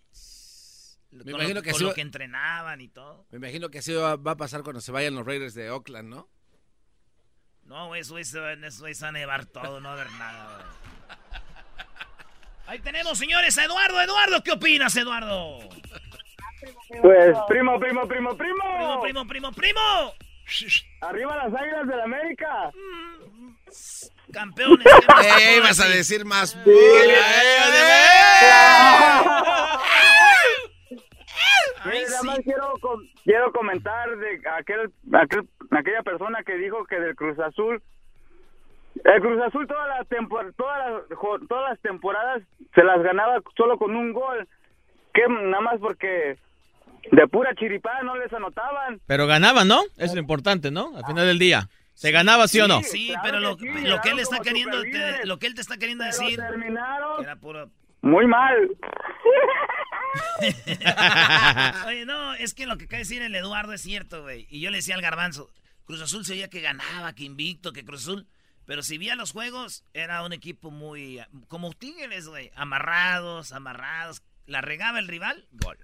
[1.10, 3.26] Me Con imagino lo, que con así lo va- que entrenaban y todo.
[3.30, 6.09] Me imagino que así va, va a pasar cuando se vayan los Raiders de Oakland,
[6.09, 6.28] ¿no?
[7.64, 10.55] No, güey, eso, eso, eso, eso va a nevar todo, no va a haber nada,
[10.56, 10.66] güey.
[12.68, 14.01] Ahí tenemos, señores, a Eduardo.
[14.02, 15.60] Eduardo, ¿qué opinas, Eduardo?
[17.01, 18.36] Pues, primo, primo, primo, primo.
[18.36, 20.14] Primo, primo, primo, primo.
[21.01, 22.70] Arriba las águilas del América.
[24.32, 24.86] Campeones.
[25.24, 26.56] Eh, ibas a decir más.
[26.64, 26.81] Mire,
[32.10, 37.14] nada más quiero, com- quiero comentar de aquel, aquel, aquella persona que dijo que del
[37.14, 37.82] Cruz Azul.
[39.05, 41.02] El Cruz Azul todas las, tempor- todas las,
[41.48, 42.43] todas las temporadas
[42.74, 44.48] se las ganaba solo con un gol.
[45.14, 46.36] Que nada más porque
[47.12, 49.01] de pura chiripada no les anotaban.
[49.07, 49.83] Pero ganaban, ¿no?
[49.97, 50.97] Eso es lo importante, ¿no?
[50.97, 51.69] Al final del día.
[51.95, 52.83] ¿Se ganaba, sí o no?
[52.83, 55.55] Sí, claro pero que lo, sí, lo que él está queriendo, te- lo que él
[55.55, 57.70] te está queriendo Pero decir terminaron era puro.
[58.03, 58.55] muy mal.
[61.87, 64.47] Oye, no, es que lo que acaba de decir el Eduardo es cierto, güey.
[64.51, 65.51] Y yo le decía al Garbanzo,
[65.85, 68.27] Cruz Azul se veía que ganaba, que invicto, que Cruz Azul.
[68.66, 71.20] Pero si veía los juegos, era un equipo muy.
[71.49, 72.51] Como Tigres, güey.
[72.57, 74.23] Amarrados, amarrados.
[74.47, 75.78] La regaba el rival, gol.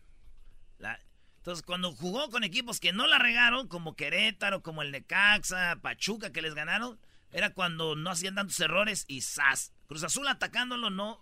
[0.79, 0.99] La-
[1.43, 6.31] entonces, cuando jugó con equipos que no la regaron, como Querétaro, como el Necaxa, Pachuca,
[6.31, 7.01] que les ganaron,
[7.33, 9.73] era cuando no hacían tantos errores y ¡zas!
[9.89, 11.21] Cruz Azul atacándolo no.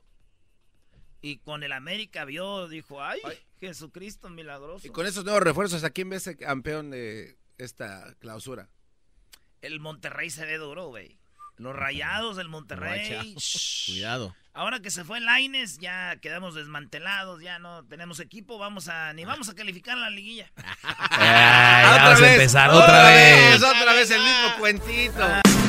[1.23, 3.19] Y con el América vio, dijo, ay,
[3.61, 4.87] Jesucristo milagroso.
[4.87, 8.69] Y con esos nuevos refuerzos, ¿a quién ves el campeón de esta clausura?
[9.63, 11.19] El Monterrey se ve duro, güey.
[11.57, 13.35] Los rayados del Monterrey.
[13.87, 14.37] Cuidado.
[14.53, 19.13] Ahora que se fue el Laines, ya quedamos desmantelados, ya no tenemos equipo, vamos a
[19.13, 20.51] ni vamos a calificar la liguilla.
[20.87, 23.63] vamos a empezar otra, vez.
[23.63, 25.25] Otra vez el mismo cuentito.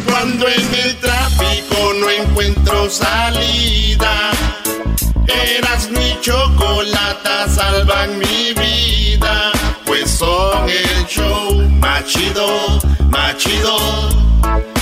[0.05, 4.31] Cuando en el tráfico no encuentro salida,
[5.27, 9.51] eras mi chocolata, salvan mi vida,
[9.85, 12.79] pues son el show más chido,
[13.11, 14.21] más chido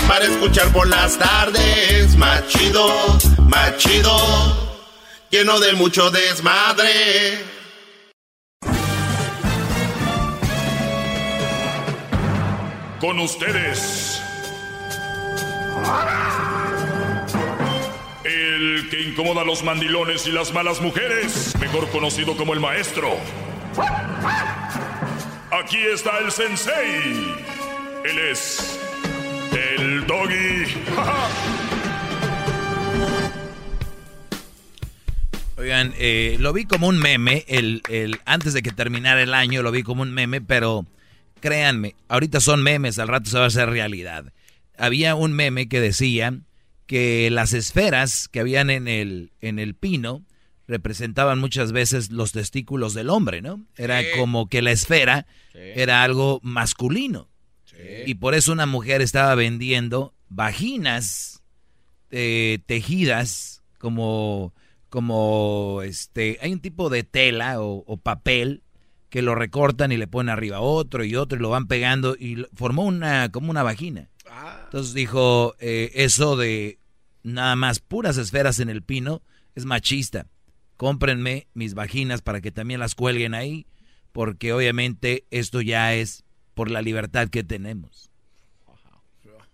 [0.10, 2.18] para escuchar por las tardes.
[2.18, 2.90] Más chido,
[3.48, 4.82] más chido,
[5.30, 7.46] lleno de mucho desmadre.
[13.00, 14.20] Con ustedes.
[18.24, 23.16] El que incomoda a los mandilones y las malas mujeres, mejor conocido como el maestro.
[25.52, 27.36] Aquí está el sensei.
[28.04, 28.80] Él es
[29.52, 30.66] el doggy.
[35.58, 39.62] Oigan, eh, lo vi como un meme, el, el, antes de que terminara el año
[39.62, 40.86] lo vi como un meme, pero
[41.42, 44.32] créanme, ahorita son memes, al rato se va a hacer realidad.
[44.78, 46.40] Había un meme que decía
[46.86, 50.24] que las esferas que habían en el, en el pino
[50.68, 53.66] representaban muchas veces los testículos del hombre, ¿no?
[53.76, 57.29] Era como que la esfera era algo masculino.
[58.06, 61.44] Y por eso una mujer estaba vendiendo vaginas
[62.12, 64.54] eh, tejidas como,
[64.90, 68.64] como este, hay un tipo de tela o, papel
[69.10, 72.46] que lo recortan y le ponen arriba otro y otro y lo van pegando y
[72.54, 74.10] formó una, como una vagina.
[74.30, 74.62] Ah.
[74.66, 76.80] Entonces dijo, eh, eso de
[77.24, 79.22] nada más puras esferas en el pino
[79.56, 80.28] es machista.
[80.78, 83.68] Cómprenme mis vaginas para que también las cuelguen ahí,
[84.12, 86.24] porque obviamente esto ya es
[86.60, 88.12] por la libertad que tenemos.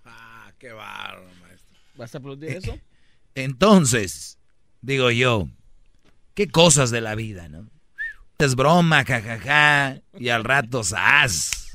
[0.05, 1.77] Ah, qué bárbaro, maestro.
[1.97, 2.79] ¿Vas a aplaudir eso?
[3.35, 4.39] Entonces,
[4.81, 5.47] digo yo,
[6.33, 7.69] qué cosas de la vida, ¿no?
[8.39, 11.71] Es broma, jajaja, y al rato ¡zas!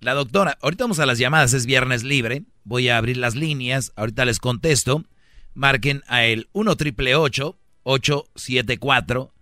[0.00, 2.42] La doctora, ahorita vamos a las llamadas, es viernes libre.
[2.64, 5.04] Voy a abrir las líneas, ahorita les contesto.
[5.54, 9.33] Marquen a el 1 triple 874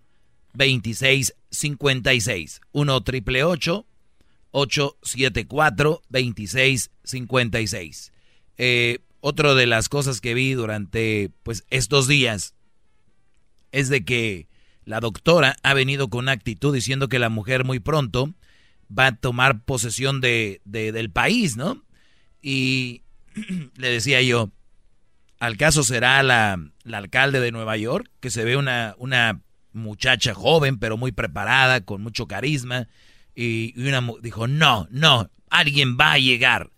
[0.53, 2.61] 2656.
[2.71, 8.13] 1 triple 874 2656.
[8.57, 12.55] Eh, otra de las cosas que vi durante pues estos días
[13.71, 14.47] es de que
[14.85, 18.33] la doctora ha venido con una actitud diciendo que la mujer muy pronto
[18.97, 21.83] va a tomar posesión de, del país, ¿no?
[22.41, 23.03] Y
[23.77, 24.51] le decía yo,
[25.39, 29.41] ¿al caso será la, la, alcalde de Nueva York, que se ve una, una
[29.73, 32.87] muchacha joven, pero muy preparada, con mucho carisma.
[33.35, 36.69] Y, una dijo, no, no, alguien va a llegar.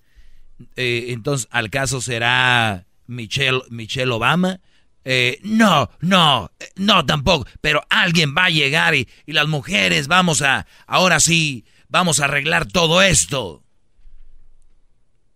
[0.75, 4.59] Eh, entonces, ¿al caso será Michelle, Michelle Obama?
[5.03, 10.41] Eh, no, no, no tampoco, pero alguien va a llegar y, y las mujeres vamos
[10.41, 13.63] a, ahora sí, vamos a arreglar todo esto.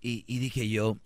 [0.02, 0.98] Y, y dije yo,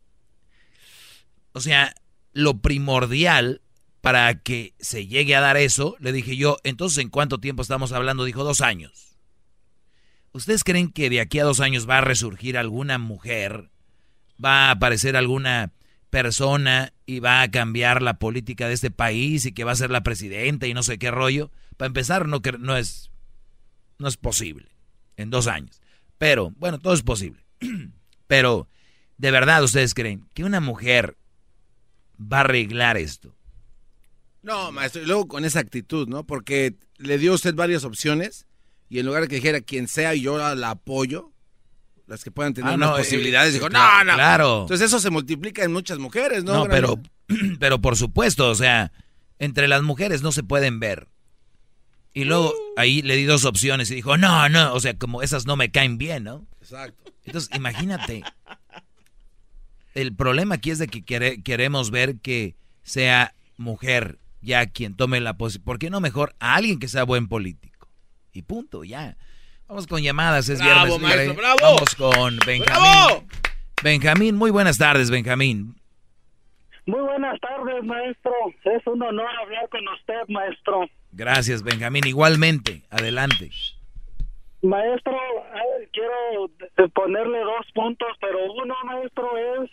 [1.52, 1.94] o sea,
[2.32, 3.62] lo primordial
[4.04, 7.94] para que se llegue a dar eso, le dije yo, entonces ¿en cuánto tiempo estamos
[7.94, 8.26] hablando?
[8.26, 9.18] Dijo, dos años.
[10.34, 13.72] ¿Ustedes creen que de aquí a dos años va a resurgir alguna mujer?
[14.44, 15.72] ¿Va a aparecer alguna
[16.10, 19.90] persona y va a cambiar la política de este país y que va a ser
[19.90, 21.50] la presidenta y no sé qué rollo?
[21.78, 23.10] Para empezar, no, no, es,
[24.00, 24.68] no es posible
[25.16, 25.82] en dos años.
[26.18, 27.46] Pero, bueno, todo es posible.
[28.28, 28.68] Pero,
[29.18, 31.16] ¿de verdad ustedes creen que una mujer
[32.20, 33.34] va a arreglar esto?
[34.44, 36.26] No, maestro, y luego con esa actitud, ¿no?
[36.26, 38.46] Porque le dio usted varias opciones
[38.90, 41.32] y en lugar de que dijera quien sea y yo la apoyo,
[42.08, 44.14] las que puedan tener ah, posibilidades, eh, dijo, no, no.
[44.14, 44.62] Claro.
[44.62, 46.54] Entonces eso se multiplica en muchas mujeres, ¿no?
[46.54, 47.00] No, pero,
[47.60, 48.92] pero por supuesto, o sea,
[49.40, 51.08] entre las mujeres no se pueden ver.
[52.14, 52.74] Y luego uh.
[52.78, 55.72] ahí le di dos opciones y dijo, no, no, o sea, como esas no me
[55.72, 56.46] caen bien, ¿no?
[56.62, 57.14] Exacto.
[57.24, 58.24] Entonces, imagínate.
[59.96, 61.04] El problema aquí es de que
[61.42, 65.64] queremos ver que sea mujer ya quien tome la posición.
[65.64, 67.88] ¿Por qué no mejor a alguien que sea buen político?
[68.32, 69.18] Y punto, ya.
[69.68, 71.36] Vamos con llamadas, es bravo, viernes.
[71.36, 71.58] bravo.
[71.62, 73.28] Vamos con Benjamín.
[73.82, 75.76] Benjamín, muy buenas tardes, Benjamín.
[76.86, 78.34] Muy buenas tardes, maestro.
[78.66, 80.90] Es un honor hablar con usted, maestro.
[81.12, 82.06] Gracias, Benjamín.
[82.06, 83.52] Igualmente, adelante.
[84.62, 85.18] Maestro,
[85.92, 86.50] quiero
[86.94, 89.70] ponerle dos puntos, pero uno, maestro, es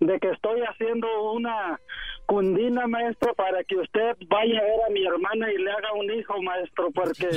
[0.00, 1.78] de que estoy haciendo una
[2.32, 6.10] cundina, maestro, para que usted vaya a ver a mi hermana y le haga un
[6.10, 7.28] hijo, maestro, porque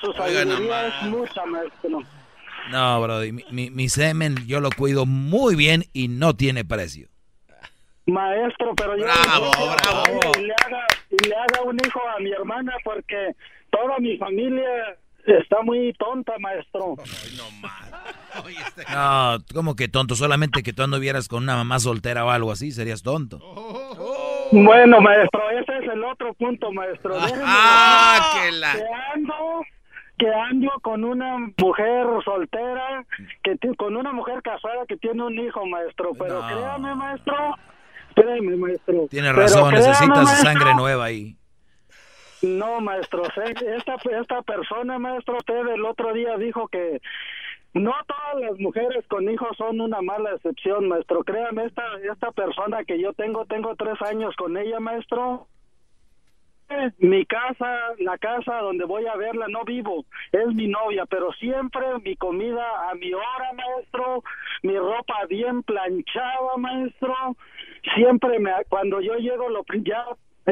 [0.00, 2.04] su sabiduría es mucha, maestro.
[2.70, 7.08] No, Brody, mi, mi, semen yo lo cuido muy bien y no tiene precio.
[8.06, 10.20] Maestro, pero yo bravo, bravo.
[10.38, 13.34] Y le, haga, y le haga un hijo a mi hermana porque
[13.70, 14.96] toda mi familia
[15.26, 16.94] está muy tonta, maestro.
[18.46, 20.14] Este no, como que tonto?
[20.14, 23.40] Solamente que tú anduvieras con una mamá soltera o algo así, serías tonto.
[24.52, 27.14] Bueno, maestro, ese es el otro punto, maestro.
[27.44, 28.72] Ah, que la...
[28.72, 28.84] Que
[29.14, 29.62] ando,
[30.18, 33.04] que ando con una mujer soltera,
[33.42, 36.12] que con una mujer casada que tiene un hijo, maestro.
[36.18, 37.36] Pero créame, maestro,
[38.14, 39.06] créame, maestro.
[39.10, 41.36] Tiene razón, necesitas sangre nueva ahí.
[42.40, 47.00] No, maestro, esta, esta persona, maestro, usted el otro día dijo que
[47.74, 51.22] no todas las mujeres con hijos son una mala excepción, maestro.
[51.22, 55.46] Créame, esta, esta persona que yo tengo, tengo tres años con ella, maestro.
[56.98, 61.86] Mi casa, la casa donde voy a verla, no vivo, es mi novia, pero siempre
[62.04, 64.22] mi comida a mi hora, maestro,
[64.62, 67.14] mi ropa bien planchada, maestro,
[67.94, 70.04] siempre me, cuando yo llego lo ya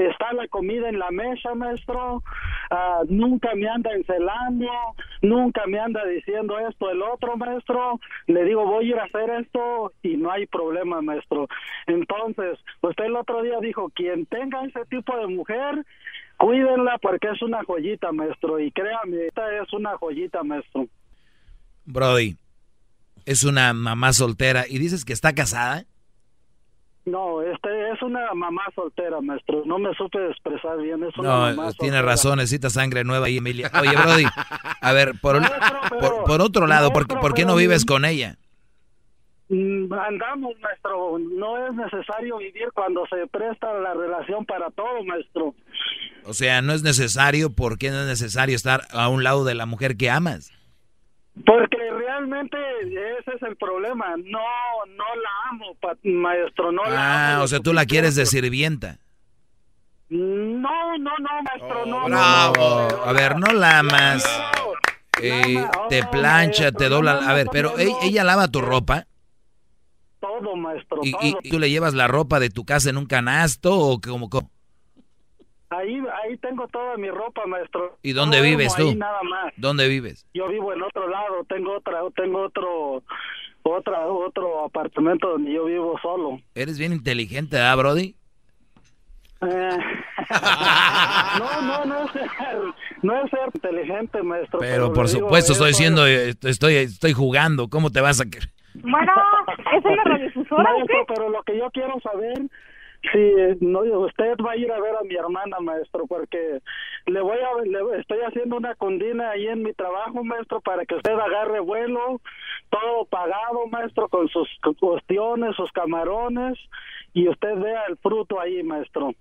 [0.05, 2.23] está la comida en la mesa, maestro,
[2.71, 4.69] ah, nunca me anda encelando,
[5.23, 9.31] nunca me anda diciendo esto, el otro, maestro, le digo, voy a ir a hacer
[9.41, 11.49] esto y no hay problema, maestro.
[11.87, 15.85] Entonces, usted el otro día dijo, quien tenga ese tipo de mujer,
[16.37, 20.87] cuídenla porque es una joyita, maestro, y créame, esta es una joyita, maestro.
[21.85, 22.37] Brody,
[23.25, 25.85] es una mamá soltera y dices que está casada.
[27.07, 29.63] No, este es una mamá soltera, maestro.
[29.65, 31.05] No me supe expresar bien.
[31.05, 33.71] Es una no, tiene razón, necesita sangre nueva ahí, Emilia.
[33.81, 34.25] Oye, Brody,
[34.81, 35.41] a ver, por,
[36.27, 38.39] por, otro lado, ¿por, ¿por qué no vives con ella?
[39.49, 41.19] Mm, andamos, maestro.
[41.21, 45.55] No es necesario vivir cuando se presta la relación para todo, maestro.
[46.25, 49.55] O sea, no es necesario, ¿por qué no es necesario estar a un lado de
[49.55, 50.56] la mujer que amas?
[51.45, 52.57] Porque realmente
[53.19, 54.17] ese es el problema.
[54.17, 54.41] No,
[54.89, 56.73] no la amo, maestro.
[56.73, 57.41] No la amo.
[57.41, 58.99] Ah, o sea, tú la quieres de sirvienta.
[60.09, 62.07] No, no, no, maestro, no.
[62.07, 63.05] Bravo.
[63.05, 64.25] a ver, no la amas.
[65.21, 67.29] Eh, te plancha, te dobla.
[67.29, 69.07] A ver, pero ella, lava tu ropa.
[70.21, 71.01] Todo, maestro.
[71.03, 74.29] ¿Y, ¿Y, tú le llevas la ropa de tu casa en un canasto o como?
[75.69, 77.99] Ahí, ahí tengo toda mi ropa, maestro.
[78.03, 78.95] ¿Y dónde vives tú?
[78.95, 79.53] nada más.
[79.57, 80.25] ¿Dónde vives?
[80.33, 83.03] Yo vivo en otro lado, tengo otra, tengo otro,
[83.63, 86.39] otra, otro apartamento donde yo vivo solo.
[86.55, 88.15] Eres bien inteligente, ¿ah, Brody?
[89.43, 89.79] Eh,
[91.39, 92.29] no, no, no es ser,
[93.03, 94.61] no es ser inteligente, maestro.
[94.61, 97.69] Pero, por supuesto, estoy diciendo, estoy, estoy jugando.
[97.69, 98.25] ¿Cómo te vas a
[98.75, 99.13] Bueno,
[99.77, 100.63] es una radiodifusora.
[100.63, 102.39] Maestro, pero lo que yo quiero saber
[103.13, 106.61] Sí, no, usted va a ir a ver a mi hermana, maestro, porque
[107.07, 110.97] le voy a, le estoy haciendo una condina ahí en mi trabajo, maestro, para que
[110.97, 112.21] usted agarre vuelo,
[112.71, 114.49] todo pagado, maestro, con sus
[114.81, 116.59] cuestiones, sus camarones,
[117.13, 119.13] y usted vea el fruto ahí, maestro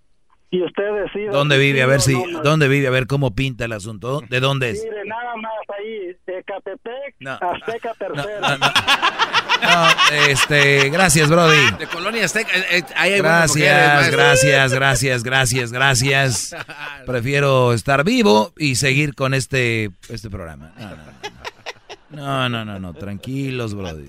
[0.55, 1.27] y usted decide.
[1.27, 1.81] ¿Dónde vive?
[1.81, 2.87] A ver si, ¿dónde vive?
[2.87, 4.21] A ver cómo pinta el asunto.
[4.29, 4.83] ¿De dónde es?
[4.83, 8.57] Mire, nada más ahí, de Catepec, Azteca Tercera.
[9.55, 9.87] No,
[10.27, 11.71] este, gracias, Brody.
[11.79, 12.51] De Colonia Azteca.
[12.55, 16.55] Eh, eh, gracias, gracias, gracias, gracias, gracias.
[17.05, 20.71] Prefiero estar vivo y seguir con este, este programa.
[22.09, 24.07] No, no, no, no, tranquilos, Brody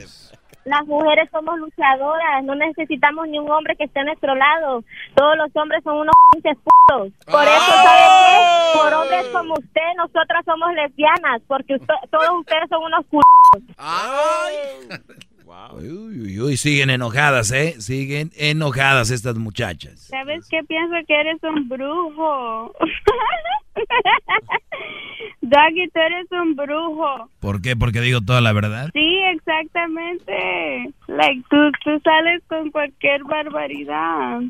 [0.66, 4.82] las mujeres somos luchadoras, no necesitamos ni un hombre que esté a nuestro lado.
[5.14, 7.12] Todos los hombres son unos pinches putos.
[7.24, 8.78] Por eso, ¿sabe qué?
[8.78, 13.62] Por hombres como usted, nosotras somos lesbianas, porque todos ustedes son unos putos.
[15.48, 15.88] ¡Ay!
[15.88, 17.76] Uy, uy, uy, siguen enojadas, ¿eh?
[17.80, 20.00] Siguen enojadas estas muchachas.
[20.00, 20.62] ¿Sabes qué?
[20.66, 22.72] Pienso que eres un brujo.
[25.40, 27.30] Doggy, tú eres un brujo.
[27.40, 27.76] ¿Por qué?
[27.76, 28.90] ¿Porque digo toda la verdad?
[28.92, 30.92] Sí, exactamente.
[31.06, 34.40] Like, tú, tú sales con cualquier barbaridad.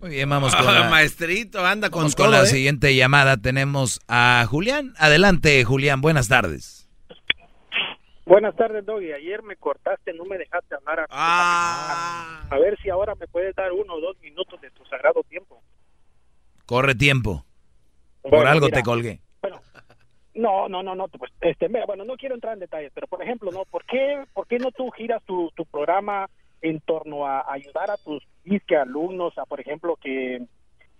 [0.00, 2.46] Muy bien, vamos con la, maestrito, anda con, con la ¿eh?
[2.46, 3.36] siguiente llamada.
[3.36, 4.94] Tenemos a Julián.
[4.98, 6.81] Adelante, Julián, buenas tardes.
[8.24, 9.12] Buenas tardes, Doggy.
[9.12, 11.00] Ayer me cortaste, no me dejaste hablar.
[11.00, 12.48] A, ah.
[12.50, 15.60] a ver si ahora me puedes dar uno o dos minutos de tu sagrado tiempo.
[16.66, 17.44] Corre tiempo.
[18.22, 19.20] Por algo te colgué.
[19.40, 19.60] Bueno,
[20.34, 21.08] no, no, no, no.
[21.08, 24.46] Pues, este, bueno, no quiero entrar en detalles, pero por ejemplo, no, ¿por qué, por
[24.46, 26.30] qué no tú giras tu, tu programa
[26.60, 30.46] en torno a ayudar a tus disque alumnos, a por ejemplo que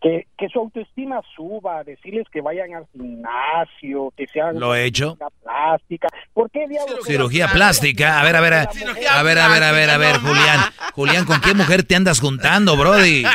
[0.02, 5.16] que, que, su autoestima suba, decirles que vayan al gimnasio, que sean lo he hecho
[5.42, 6.08] plástica.
[6.34, 7.06] ¿Por qué diablos?
[7.06, 8.20] Cirugía plástica.
[8.20, 10.60] A ver, a ver, a, ver, a ver, a ver, a ver, Julián,
[10.94, 13.24] Julián, ¿con qué mujer te andas juntando, Brody?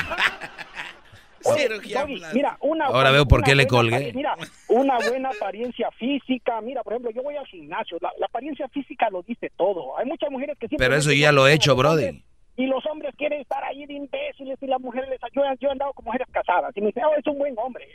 [2.34, 4.14] mira, una Ahora veo por qué le buena colgué.
[4.14, 4.36] Mira,
[4.68, 6.62] una buena apariencia física.
[6.62, 7.98] Mira, por ejemplo, yo voy al gimnasio.
[8.02, 9.98] La, la apariencia física lo dice todo.
[9.98, 12.24] Hay muchas mujeres que Pero eso ya lo he hecho, Brody.
[12.58, 15.72] Y los hombres quieren estar ahí de imbéciles y las mujeres les yo, yo he
[15.72, 17.86] andado con mujeres casadas y me dicen, oh, es un buen hombre,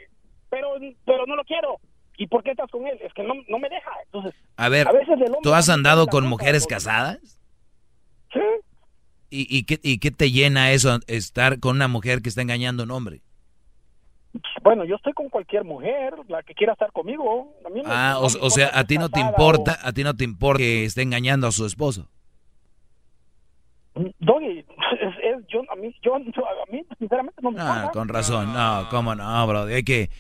[0.49, 0.75] pero
[1.05, 1.77] pero no lo quiero.
[2.17, 2.99] ¿Y por qué estás con él?
[3.03, 3.91] Es que no, no me deja.
[4.05, 7.41] Entonces, A ver, A veces ¿tú has andado con mujeres casadas?
[8.33, 8.41] Sí.
[9.31, 12.83] ¿Y, y, qué, ¿Y qué te llena eso, estar con una mujer que está engañando
[12.83, 13.23] a un hombre?
[14.63, 17.55] bueno, yo estoy con cualquier mujer, la que quiera estar conmigo.
[17.67, 20.25] A mí me- Ah, o, sea, a ti no te importa, a ti no te
[20.25, 22.09] importa que esté engañando a su esposo.
[23.95, 24.59] Doggy,
[25.01, 26.21] es, es- yo, a mí, yo, a
[26.73, 28.53] mí sinceramente no me Ah, con razón.
[28.53, 29.75] No, cómo no, Brody.
[29.75, 30.11] Hay que.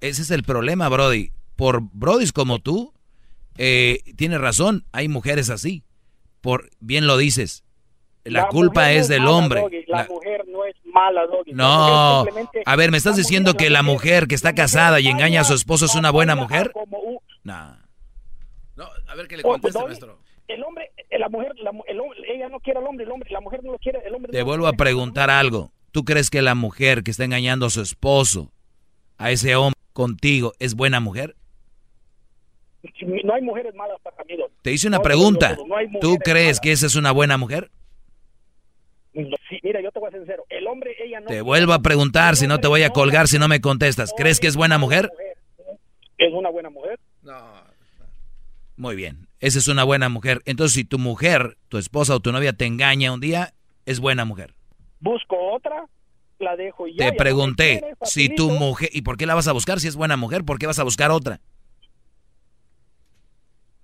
[0.00, 1.30] Ese es el problema, Brody.
[1.56, 2.92] Por Brodys como tú,
[3.56, 4.84] eh, tienes razón.
[4.92, 5.82] Hay mujeres así.
[6.40, 7.64] Por bien lo dices.
[8.24, 9.60] La, culpa es del mala, hombre.
[9.60, 11.52] Doggy, La, La- mujer no es mala, Doggy.
[11.52, 12.24] No.
[12.66, 15.44] A ver, ¿me estás diciendo mujer- que la mujer que está casada y engaña a
[15.44, 16.72] su esposo es una buena mujer?
[16.72, 17.54] como un- No.
[19.08, 20.18] a ver qué le Oh, contesta, Doggy, maestro.
[20.48, 23.40] El hombre, la mujer, la el hombre, ella no quiere al hombre, el hombre, la
[23.40, 25.70] mujer no lo quiere, el hombre Te no vuelvo a preguntar algo.
[25.92, 28.50] ¿Tú crees que la mujer que está engañando a su esposo,
[29.18, 31.36] a ese hombre contigo, es buena mujer?
[33.24, 34.34] No hay mujeres malas para mí.
[34.62, 35.56] Te hice una No, pregunta.
[35.56, 36.60] no, no, no ¿Tú crees malas.
[36.60, 37.70] que esa es una buena mujer?
[39.14, 40.44] Sí, mira, yo te voy a ser sincero.
[40.50, 43.38] El hombre, ella no Te vuelvo a preguntar si no te voy a colgar si
[43.38, 44.12] no me contestas.
[44.16, 45.10] ¿Crees que es buena mujer?
[46.18, 46.98] es una buena mujer.
[48.76, 49.28] Muy bien.
[49.40, 50.42] Esa es una buena mujer.
[50.44, 53.54] Entonces, si tu mujer, tu esposa o tu novia te engaña un día,
[53.86, 54.54] es buena mujer.
[55.00, 55.84] Busco otra,
[56.38, 57.06] la dejo y ya.
[57.06, 58.90] Te ya pregunté, si tu mujer...
[58.92, 60.44] ¿Y por qué la vas a buscar si es buena mujer?
[60.44, 61.40] ¿Por qué vas a buscar otra?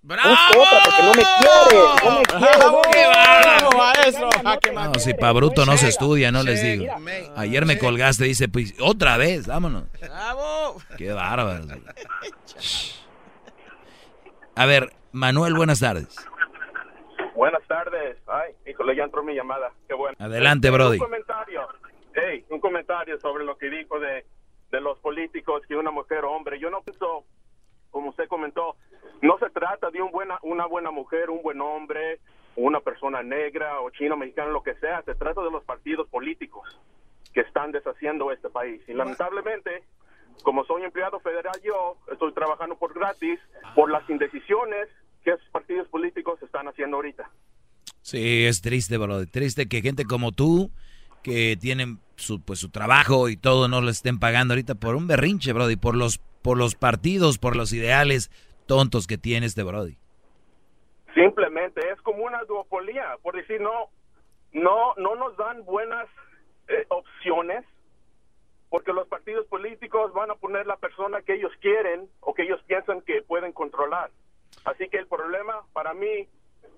[0.03, 2.57] Busco otra porque no me quiere, no me quiere.
[2.59, 4.29] ¡Bravo, qué bárbaro, No, maestro!
[4.43, 4.51] no,
[4.81, 6.93] ¡Ah, No, si para bruto no se estudia, no les digo.
[7.37, 9.85] Ayer me colgaste, dice, pues otra vez, vámonos.
[10.01, 10.83] ¡Bravo!
[10.99, 11.67] Qué bárbaro.
[14.57, 16.15] A ver, Manuel, buenas tardes.
[17.35, 18.19] Buenas tardes.
[18.27, 19.73] Ay, híjole, ya entró mi llamada.
[19.89, 20.17] Qué bueno.
[20.21, 20.99] Adelante, Este, Brody.
[20.99, 21.69] Un comentario.
[22.15, 24.27] Hey, un comentario sobre lo que dijo de,
[24.71, 26.59] de los políticos, que una mujer o hombre.
[26.61, 27.25] Yo no pienso,
[27.91, 28.77] como usted comentó,
[29.23, 32.21] no se trata de un buena, una buena mujer, un buen hombre,
[32.55, 35.03] una persona negra o chino, mexicano, lo que sea.
[35.03, 36.79] Se trata de los partidos políticos
[37.33, 38.83] que están deshaciendo este país.
[38.87, 39.85] Y lamentablemente,
[40.43, 43.39] como soy empleado federal yo, estoy trabajando por gratis
[43.75, 44.89] por las indecisiones
[45.25, 47.31] que esos partidos políticos están haciendo ahorita.
[48.03, 49.27] Sí, es triste, bro.
[49.27, 50.71] Triste que gente como tú,
[51.23, 55.07] que tienen su, pues, su trabajo y todo, no le estén pagando ahorita por un
[55.07, 58.31] berrinche, Brody, por los, por los partidos, por los ideales
[58.67, 59.97] tontos que tiene este Brody.
[61.15, 63.91] Simplemente es como una duopolio, por decir no,
[64.53, 66.09] no, no nos dan buenas
[66.69, 67.65] eh, opciones
[68.73, 72.59] porque los partidos políticos van a poner la persona que ellos quieren o que ellos
[72.67, 74.11] piensan que pueden controlar.
[74.65, 76.27] Así que el problema para mí,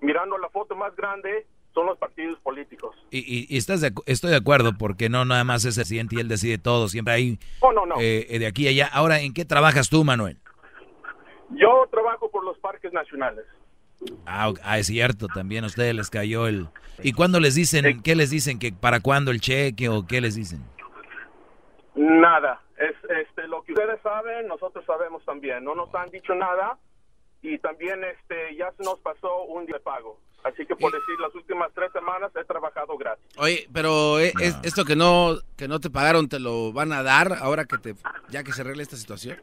[0.01, 2.95] mirando la foto más grande, son los partidos políticos.
[3.11, 6.15] Y, y- y estás de estoy de acuerdo, porque no nada más es el presidente
[6.15, 7.95] y él decide todo, siempre hay Oh, no, no.
[7.99, 8.87] eh, de aquí a allá.
[8.87, 10.37] Ahora, ¿en qué trabajas tú, Manuel?
[11.51, 13.45] Yo trabajo por los parques nacionales.
[14.25, 14.51] Ah.
[14.63, 16.67] Ah, es cierto, también a ustedes les cayó el...
[17.01, 20.35] ¿Y cuándo les dicen, qué les dicen, que para cuándo el cheque o qué les
[20.35, 20.61] dicen?
[21.95, 22.61] Nada.
[22.77, 25.63] Es este lo que ustedes saben, nosotros sabemos también.
[25.63, 26.77] No nos han dicho nada
[27.41, 30.19] y también este ya se nos pasó un día de pago.
[30.43, 33.25] Así que por decir las últimas tres semanas he trabajado gratis.
[33.37, 37.01] Oye, pero eh, es- esto que no que no te pagaron te lo van a
[37.01, 37.95] dar ahora que te
[38.29, 39.41] ya que se arregle esta situación.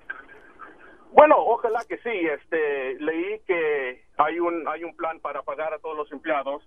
[1.12, 2.10] Bueno, ojalá que sí.
[2.10, 6.62] Este leí que hay un hay un plan para pagar a todos los empleados,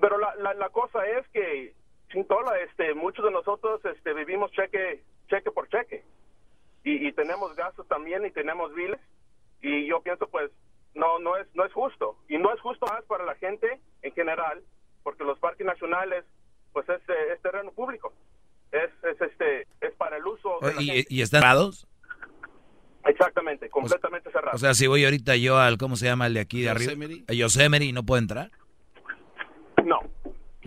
[0.00, 1.72] pero la, la, la cosa es que
[2.14, 6.02] sin tola, este muchos de nosotros este vivimos cheque cheque por cheque
[6.84, 9.00] y, y tenemos gastos también y tenemos biles
[9.60, 10.50] y yo pienso pues
[10.94, 14.12] no no es no es justo y no es justo más para la gente en
[14.12, 14.62] general
[15.02, 16.24] porque los parques nacionales
[16.72, 18.12] pues es, eh, es terreno público
[18.70, 21.06] es, es este es para el uso de la ¿Y, gente.
[21.10, 21.86] y están cerrados?
[23.06, 26.40] exactamente completamente cerrado O sea, si voy ahorita yo al, ¿cómo se llama el de
[26.40, 26.92] aquí de arriba?
[26.92, 27.24] Yosemite.
[27.30, 28.50] A Yosemite no puedo entrar.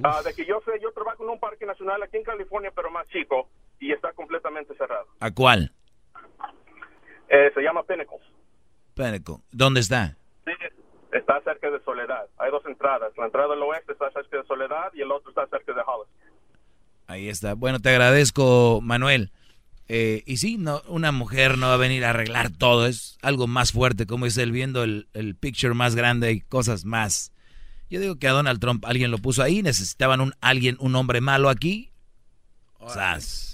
[0.03, 2.91] Ah, de que yo sé, yo trabajo en un parque nacional aquí en California, pero
[2.91, 3.49] más chico,
[3.79, 5.07] y está completamente cerrado.
[5.19, 5.71] ¿A cuál?
[7.29, 8.21] Eh, se llama Pinnacles.
[8.93, 9.41] Pénico.
[9.51, 10.15] ¿Dónde está?
[10.45, 10.51] Sí,
[11.11, 12.27] está cerca de Soledad.
[12.37, 13.11] Hay dos entradas.
[13.17, 16.13] La entrada del oeste está cerca de Soledad y el otro está cerca de Hollis.
[17.07, 17.53] Ahí está.
[17.53, 19.31] Bueno, te agradezco, Manuel.
[19.87, 22.87] Eh, y sí, no, una mujer no va a venir a arreglar todo.
[22.87, 26.85] Es algo más fuerte, como dice él, viendo el, el picture más grande y cosas
[26.85, 27.31] más.
[27.89, 29.61] Yo digo que a Donald Trump alguien lo puso ahí.
[29.63, 31.91] Necesitaban un alguien, un hombre malo aquí.
[32.87, 33.47] Sas.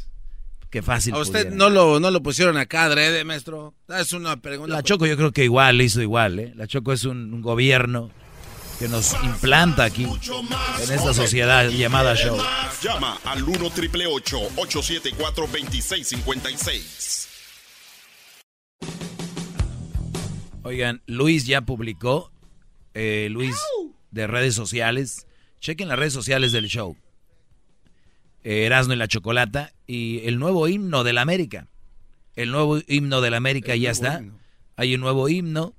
[0.74, 1.14] Qué fácil.
[1.14, 3.76] A usted no lo, no lo pusieron acá, adrede, maestro.
[3.90, 4.74] Es una pregunta.
[4.74, 6.52] La Choco yo creo que igual hizo igual, ¿eh?
[6.56, 8.10] La Choco es un, gobierno
[8.80, 12.40] que nos implanta aquí en esta sociedad llamada show.
[12.82, 17.30] Llama al 1 triple 874 2656.
[20.64, 22.32] Oigan, Luis ya publicó,
[22.96, 23.56] eh, Luis
[24.14, 25.28] de redes sociales.
[25.60, 26.96] Chequen las redes sociales del show.
[28.44, 31.68] Erasmo y la Chocolata y el nuevo himno de la América.
[32.36, 34.22] El nuevo himno de la América ya está.
[34.76, 35.76] Hay un nuevo himno.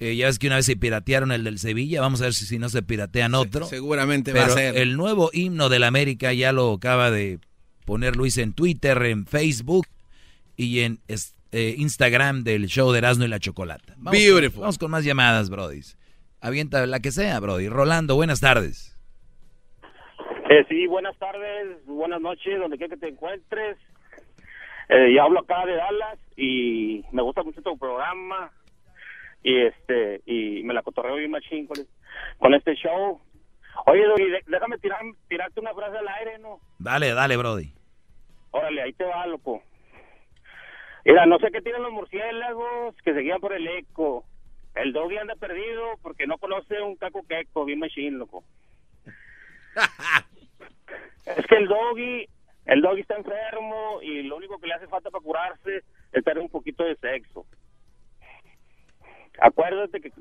[0.00, 2.00] Eh, ya ves que una vez se piratearon el del Sevilla.
[2.00, 3.66] Vamos a ver si, si no se piratean otro.
[3.66, 4.76] seguramente va a ser.
[4.76, 7.38] El nuevo himno de la América ya lo acaba de
[7.84, 9.86] poner Luis en Twitter, en Facebook
[10.56, 13.94] y en eh, Instagram del show de Erasmo y la Chocolata.
[13.98, 14.60] Vamos Beautiful.
[14.62, 15.82] Vamos con más llamadas, Brody.
[16.42, 17.68] Avienta la que sea, Brody.
[17.68, 18.98] Rolando, buenas tardes.
[20.50, 23.78] Eh, sí, buenas tardes, buenas noches, donde quiera que te encuentres.
[24.88, 28.50] Eh, hablo acá de Dallas y me gusta mucho tu programa
[29.44, 31.78] y este y me la cotorreo bien machín con,
[32.38, 33.20] con este show.
[33.86, 34.02] Oye,
[34.48, 36.58] déjame tirar, tirarte una frase al aire, ¿no?
[36.80, 37.72] Dale, dale, Brody.
[38.50, 39.62] Órale, ahí te va, loco.
[41.04, 44.24] Mira, no sé qué tienen los murciélagos que seguían por el eco.
[44.74, 48.44] El doggy anda perdido porque no conoce un caco queco, bien machín, loco.
[51.24, 52.28] Es que el doggy,
[52.66, 56.42] el doggy está enfermo y lo único que le hace falta para curarse es tener
[56.42, 57.46] un poquito de sexo.
[59.40, 60.12] Acuérdate que,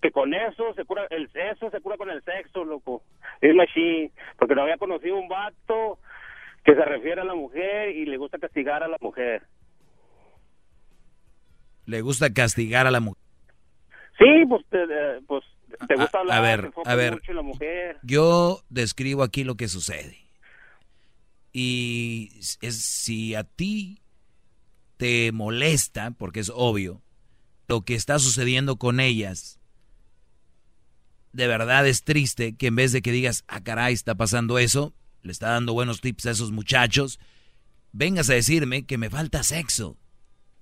[0.00, 3.02] que, con eso se cura, el sexo se cura con el sexo, loco.
[3.40, 5.98] Es machine, porque no había conocido un vato
[6.64, 9.42] que se refiere a la mujer y le gusta castigar a la mujer.
[11.86, 13.25] ¿Le gusta castigar a la mujer?
[14.18, 15.44] Sí, pues, eh, pues
[15.86, 17.98] te gusta hablar, a ver, a ver, la mujer.
[18.02, 20.18] Yo describo aquí lo que sucede.
[21.52, 22.30] Y
[22.60, 24.00] es, si a ti
[24.96, 27.02] te molesta, porque es obvio,
[27.68, 29.58] lo que está sucediendo con ellas,
[31.32, 34.94] de verdad es triste que en vez de que digas, ah, caray, está pasando eso,
[35.22, 37.18] le está dando buenos tips a esos muchachos,
[37.92, 39.98] vengas a decirme que me falta sexo.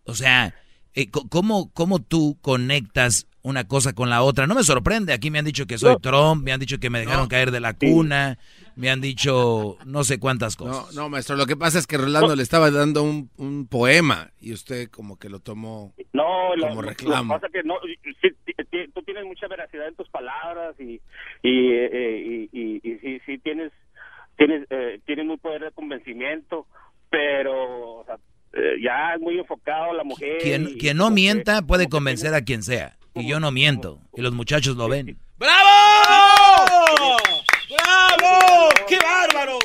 [0.04, 0.54] O sea,
[0.94, 4.46] eh, ¿cómo, ¿cómo tú conectas una cosa con la otra.
[4.46, 6.98] No me sorprende, aquí me han dicho que soy Trump, me han dicho que me
[6.98, 8.38] dejaron caer de la cuna,
[8.74, 10.94] me han dicho no sé cuántas cosas.
[10.94, 14.52] No, no, maestro, lo que pasa es que Rolando le estaba dando un, poema y
[14.52, 16.24] usted como que lo tomó no,
[16.58, 17.34] como reclamo.
[17.34, 17.74] Lo que pasa que no,
[18.94, 21.00] tú tienes mucha veracidad en tus palabras y
[21.42, 23.72] y, eh, y, y, sí, tienes
[24.36, 26.66] tienes eh, tienes muy poder de convencimiento,
[27.10, 28.16] pero o sea,
[28.56, 30.38] eh, ya es muy enfocado la mujer.
[30.40, 32.96] Quien, quien no mienta puede convencer a quien sea.
[33.14, 34.00] Y yo no miento.
[34.14, 35.18] Y los muchachos lo ven.
[35.38, 37.16] ¡Bravo!
[37.68, 38.68] ¡Bravo!
[38.88, 39.58] ¡Qué bárbaro!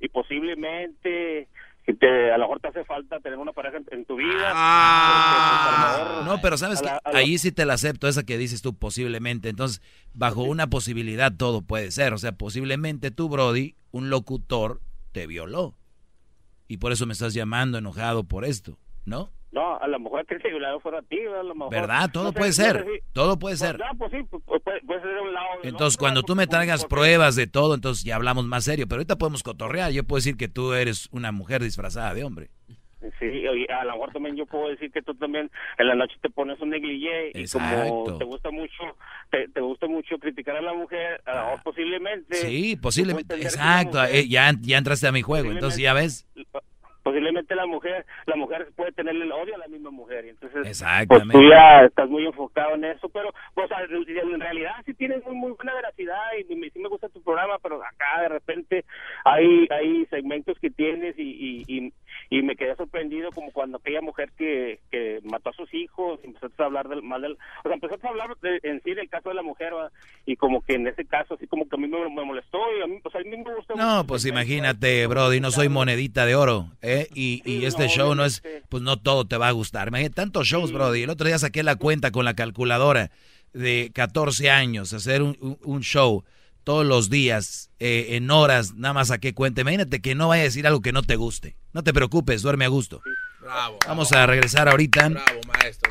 [0.00, 1.48] Y posiblemente
[1.92, 4.52] te, a lo mejor te hace falta tener una pareja en, tu vida.
[4.54, 6.22] Ah.
[6.26, 9.50] no, pero sabes que ahí sí te la acepto, esa que dices tú posiblemente.
[9.50, 9.82] Entonces,
[10.14, 12.14] bajo una posibilidad todo puede ser.
[12.14, 14.80] O sea, posiblemente tú, Brody, un locutor,
[15.12, 15.74] te violó.
[16.68, 19.30] Y por eso me estás llamando enojado por esto, ¿no?
[19.54, 21.70] No, a lo mejor que el violado fuera a ti, a lo mejor.
[21.70, 22.10] ¿Verdad?
[22.12, 22.84] Todo puede ser.
[23.12, 23.80] todo puede ser.
[23.96, 25.46] Pues, sí, pues, pues, puede, ser de un lado.
[25.62, 28.88] entonces, cuando tú me traigas pruebas de todo, entonces ya hablamos más serio.
[28.88, 29.92] Pero ahorita podemos cotorrear.
[29.92, 32.50] Yo puedo decir que tú eres una mujer disfrazada de hombre.
[33.18, 36.30] Sí, a lo mejor también yo puedo decir que tú también en la noche te
[36.30, 38.82] pones un negligé y como te gusta mucho
[39.30, 42.34] te, gusta mucho criticar a la mujer, a lo mejor posiblemente.
[42.36, 43.34] Sí, posiblemente.
[43.34, 46.26] Exacto, eh, ya, ya entraste a mi juego, entonces ya ves
[47.04, 50.82] posiblemente la mujer la mujer puede tenerle el odio a la misma mujer y entonces
[51.06, 55.34] pues tú ya estás muy enfocado en eso pero pues en realidad sí tienes muy
[55.34, 58.84] muy buena veracidad y, sí me gusta tu programa pero acá de repente
[59.24, 61.92] hay hay segmentos que tienes y, y, y,
[62.42, 66.62] me quedé sorprendido como cuando aquella mujer que, que mató a sus hijos y empezaste
[66.62, 69.34] a hablar del mal del o sea empezaste a hablar en sí del caso de
[69.34, 69.72] la mujer
[70.26, 72.86] y como que en ese caso así como que a mí me, molestó y a
[72.86, 76.68] mí pues a mí me gusta no pues imagínate Brody no soy monedita de oro
[76.82, 76.94] ¿eh?
[76.94, 77.08] ¿eh?
[77.14, 79.88] Y, este show no es, pues no todo te va a gustar.
[79.88, 81.02] Imagínate, tantos shows, Brody.
[81.02, 83.10] El otro día saqué la cuenta con la calculadora
[83.52, 86.24] de 14 años, hacer un, show
[86.64, 89.60] todos los días, eh, en horas, nada más saqué cuenta.
[89.60, 91.56] Imagínate que no vaya a decir algo que no te guste.
[91.72, 93.02] No te preocupes, duerme a gusto.
[93.86, 95.12] Vamos a regresar ahorita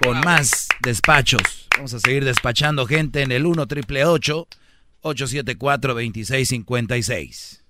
[0.01, 1.67] con más despachos.
[1.75, 7.63] Vamos a seguir despachando gente en el 1 triple 874 2656.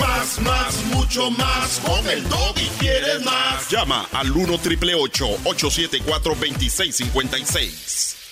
[0.00, 1.80] Más, más, mucho más.
[1.80, 2.22] Con el
[2.56, 3.70] y quieres más.
[3.70, 8.25] Llama al 1 triple 874 2656.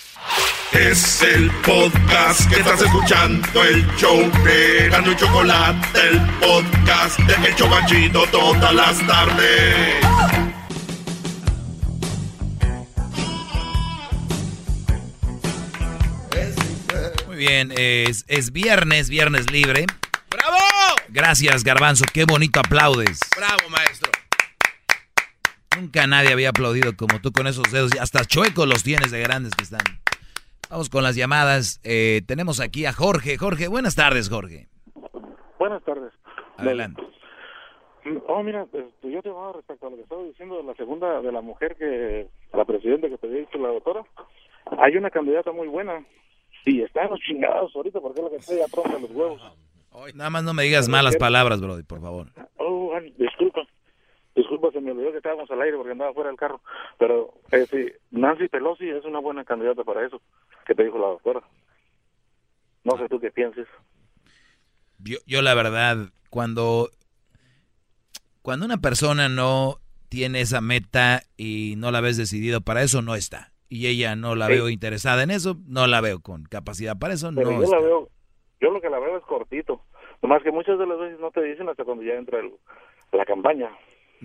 [0.71, 7.47] Es el podcast que estás escuchando, el show de Gano y Chocolate, el podcast de
[7.47, 10.05] El Chobachito todas las tardes.
[17.27, 19.85] Muy bien, es, es viernes, viernes libre.
[20.29, 20.57] ¡Bravo!
[21.09, 23.19] Gracias, Garbanzo, qué bonito aplaudes.
[23.37, 24.11] Bravo, maestro.
[25.75, 27.91] Nunca nadie había aplaudido como tú con esos dedos.
[27.95, 29.81] y Hasta chuecos los tienes de grandes que están.
[30.69, 31.79] Vamos con las llamadas.
[31.83, 33.37] Eh, tenemos aquí a Jorge.
[33.37, 34.67] Jorge, buenas tardes, Jorge.
[35.59, 36.11] Buenas tardes.
[36.57, 37.01] Adelante.
[38.27, 41.21] Oh, mira, este, yo te llamaba respecto a lo que estaba diciendo de la segunda,
[41.21, 44.03] de la mujer que, la presidenta que te había dicho la doctora.
[44.77, 46.05] Hay una candidata muy buena.
[46.65, 49.41] Y están los chingados ahorita porque es la que está ya pronta los huevos.
[50.13, 52.27] Nada más no me digas malas palabras, Brody, por favor.
[52.57, 53.61] Oh, disculpa.
[54.35, 56.59] Disculpa, se me olvidó que estábamos al aire porque andaba fuera del carro.
[56.97, 60.21] Pero eh, sí, Nancy Pelosi es una buena candidata para eso,
[60.65, 61.41] que te dijo la doctora.
[62.83, 63.67] No sé tú qué pienses.
[64.99, 66.89] Yo, yo la verdad, cuando,
[68.41, 69.77] cuando una persona no
[70.09, 73.51] tiene esa meta y no la ves decidido para eso, no está.
[73.69, 74.53] Y ella no la Sí.
[74.53, 77.77] veo interesada en eso, no la veo con capacidad para eso, Pero no yo está.
[77.77, 78.09] la veo,
[78.61, 79.81] yo lo que la veo es cortito.
[80.21, 82.53] Nomás que muchas de las veces no te dicen hasta cuando ya entra el-
[83.11, 83.69] la campaña.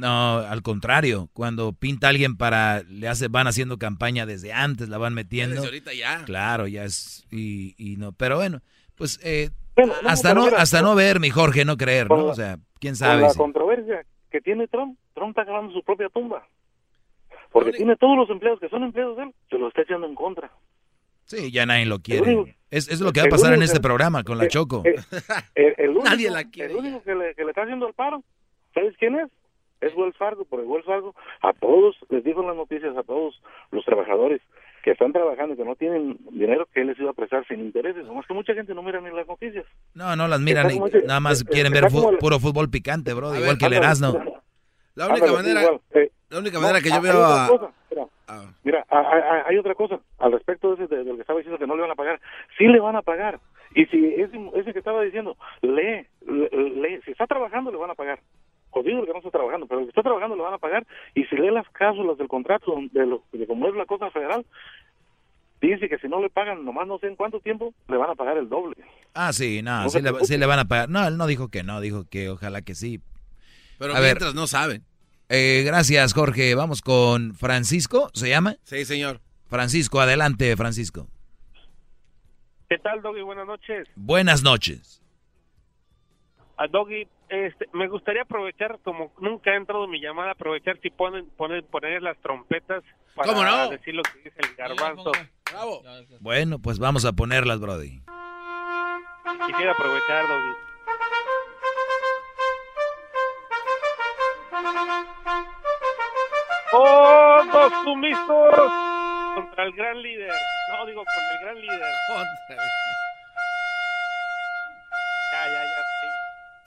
[0.01, 4.89] No, al contrario, cuando pinta a alguien para, le hace, van haciendo campaña desde antes,
[4.89, 5.57] la van metiendo.
[5.57, 6.25] Desde ahorita ya.
[6.25, 8.61] Claro, ya es, y, y no, pero bueno,
[8.97, 12.17] pues eh, no, hasta no, mira, hasta no ver, mi Jorge, no creer, ¿no?
[12.17, 13.23] la- O sea, quién sabe.
[13.23, 16.47] la si- controversia que tiene Trump, Trump está cavando su propia tumba.
[17.53, 20.15] Porque tiene todos los empleados que son empleados de él, se lo está echando en
[20.15, 20.51] contra.
[21.25, 22.23] Sí, ya nadie lo quiere.
[22.37, 24.83] único- Es, es lo que va a pasar en este que- programa con la Choco.
[24.85, 27.95] El, el único, Nadie la quiere el único que le, que le está haciendo el
[27.95, 28.23] paro,
[28.73, 29.29] ¿sabes quién es?
[29.81, 33.41] Es Wells Fargo, porque Wells Fargo a todos, les dijo en las noticias a todos
[33.71, 34.41] los trabajadores
[34.83, 37.61] que están trabajando y que no tienen dinero, que él les iba a prestar sin
[37.61, 38.05] intereses.
[38.07, 39.65] Nomás que mucha gente no mira ni las noticias.
[39.95, 42.19] No, no las miran, y ese- nada más eh, quieren está ver fu- como el-
[42.19, 43.73] puro fútbol picante, bro, A igual ver, que el.
[43.75, 44.13] Erasmo.
[44.95, 47.49] La única Ándale, manera, igual, eh, la única no, manera que yo veo a...
[47.91, 48.45] mira, Ah.
[48.63, 51.39] Mira, a- a- a- hay otra cosa al respecto de ese de, del que estaba
[51.41, 52.21] diciendo que no le van a pagar.
[52.57, 53.41] Sí le van a pagar.
[53.75, 57.91] Y si ese, ese que estaba diciendo, lee, le- lee, si está trabajando le van
[57.91, 58.21] a pagar.
[58.71, 60.87] Jodido el que no está trabajando, pero el que está trabajando le van a pagar.
[61.15, 64.47] Y si lee las cláusulas del contrato, de, lo, de cómo es la cosa federal,
[65.61, 68.15] dice que si no le pagan nomás no sé en cuánto tiempo, le van a
[68.15, 68.77] pagar el doble.
[69.15, 70.89] Ah, sí, no, No sí, se le, sí le van a pagar.
[70.89, 73.01] No, él no dijo que no, dijo que ojalá que sí.
[73.79, 74.11] Pero A ver.
[74.11, 74.83] mientras no saben.
[75.29, 76.55] Eh, gracias, Jorge.
[76.55, 78.57] Vamos con Francisco, ¿se llama?
[78.65, 79.21] Sí, señor.
[79.49, 81.07] Francisco, adelante, Francisco.
[82.69, 83.23] ¿Qué tal, Doggy?
[83.23, 83.89] Buenas noches.
[83.97, 85.03] Buenas noches.
[86.57, 91.31] A Doggy, este, me gustaría aprovechar, como nunca ha entrado mi llamada, aprovechar si ponen,
[91.37, 92.83] ponen poner las trompetas
[93.15, 93.69] para ¿Cómo no?
[93.71, 95.13] decir lo que dice el garbanzo.
[95.51, 95.83] Bravo.
[96.21, 98.01] Bueno, pues vamos a ponerlas, Brody.
[99.47, 100.55] Quisiera aprovechar, Doggy.
[106.71, 108.73] ¡Todos sumisos!
[109.35, 110.33] Contra el gran líder.
[110.73, 111.93] No, digo, contra el gran líder.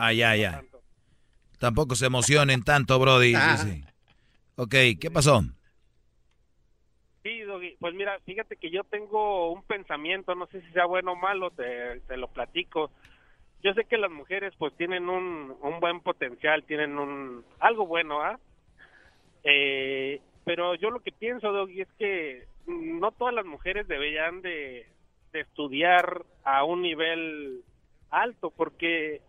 [0.05, 0.61] Ah, ya, ya.
[1.59, 3.35] Tampoco se emocionen tanto, Brody.
[3.35, 3.55] Ah.
[3.55, 3.83] Sí, sí.
[4.57, 5.43] Ok, ¿qué pasó?
[7.23, 7.77] Sí, Doggy.
[7.79, 11.51] Pues mira, fíjate que yo tengo un pensamiento, no sé si sea bueno o malo,
[11.51, 12.91] te, te lo platico.
[13.63, 18.21] Yo sé que las mujeres pues tienen un, un buen potencial, tienen un algo bueno,
[18.21, 18.37] ¿ah?
[19.45, 24.85] Eh, pero yo lo que pienso, Doggy, es que no todas las mujeres deberían de,
[25.31, 27.61] de estudiar a un nivel
[28.09, 29.21] alto, porque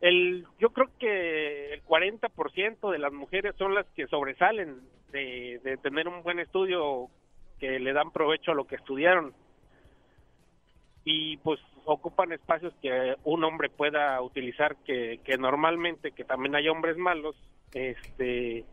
[0.00, 4.80] el yo creo que el 40% de las mujeres son las que sobresalen
[5.10, 7.08] de, de tener un buen estudio
[7.58, 9.34] que le dan provecho a lo que estudiaron.
[11.04, 16.68] Y pues ocupan espacios que un hombre pueda utilizar que, que normalmente que también hay
[16.68, 17.34] hombres malos
[17.72, 18.64] este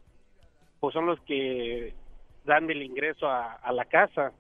[0.82, 1.94] pues son los que
[2.44, 4.34] dan el ingreso a, la casa.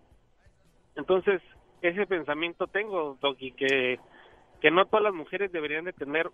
[0.95, 1.41] Entonces
[1.81, 3.99] ese pensamiento tengo Doggy que
[4.59, 6.29] que no todas las mujeres deberían de tener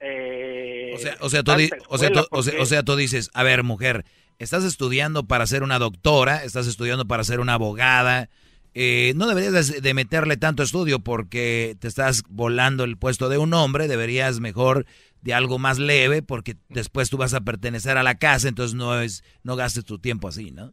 [0.00, 1.52] eh, O sea, o sea, tú,
[1.88, 4.04] o, sea, tú- o sea- porque- o sea, tú dices, a ver, mujer,
[4.38, 8.28] estás estudiando para ser una doctora, estás estudiando para ser una abogada,
[8.74, 13.38] eh, no deberías de, de meterle tanto estudio porque te estás volando el puesto de
[13.38, 14.84] un hombre, deberías mejor
[15.22, 19.00] de algo más leve porque después tú vas a pertenecer a la casa, entonces no
[19.00, 20.72] es no gastes tu tiempo así, ¿no?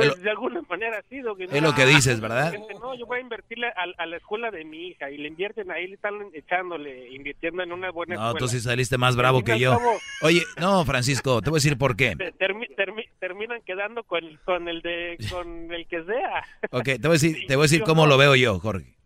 [0.00, 1.44] Pues de alguna manera sí, Doggy.
[1.44, 2.54] Es lo que dices, ¿verdad?
[2.80, 5.86] No, yo voy a invertirle a, la escuela de mi hija y le invierten ahí,
[5.88, 8.32] le están echándole, invirtiendo en una buena escuela.
[8.32, 9.78] No, tú sí saliste más bravo que yo.
[10.22, 12.16] Oye, no, Francisco, te voy a decir por qué.
[13.18, 16.44] terminan quedando con, con el de con el que sea.
[16.70, 18.96] Ok, te voy a decir, te voy a decir cómo lo veo yo, Jorge.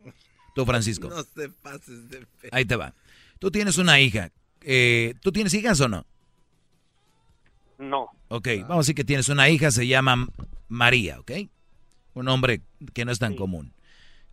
[0.55, 1.09] Tú, Francisco.
[1.09, 2.49] No te pases de fe.
[2.53, 2.95] Ahí te va.
[3.41, 4.31] Tú tienes una hija.
[4.63, 6.07] Eh, ¿Tú tienes hijas o no?
[7.79, 8.09] No.
[8.29, 10.27] Ok, vamos a decir que tienes una hija, se llama
[10.75, 11.33] María, ¿ok?
[12.15, 12.61] Un nombre
[12.93, 13.73] que no es tan común.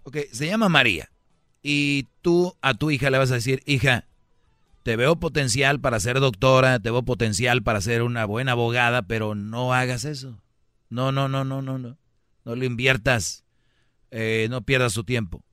[0.03, 1.09] Ok, se llama María.
[1.63, 4.05] Y tú a tu hija le vas a decir, hija,
[4.83, 9.35] te veo potencial para ser doctora, te veo potencial para ser una buena abogada, pero
[9.35, 10.41] no hagas eso.
[10.89, 11.97] No, no, no, no, no, no.
[12.43, 13.45] No lo inviertas,
[14.09, 15.43] eh, no pierdas tu tiempo.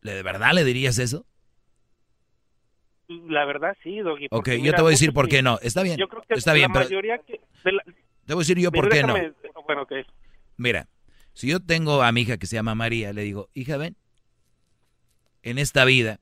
[0.00, 1.26] ¿De verdad le dirías eso?
[3.08, 4.28] La verdad sí, Doggy.
[4.30, 5.58] Ok, yo te voy a decir por qué no.
[5.60, 5.98] Está bien.
[5.98, 6.88] Yo creo que está bien, pero...
[6.88, 9.14] Te voy a decir yo por qué no.
[10.56, 10.88] Mira,
[11.32, 13.96] si yo tengo a mi hija que se llama María, le digo, hija, ven,
[15.42, 16.20] en esta vida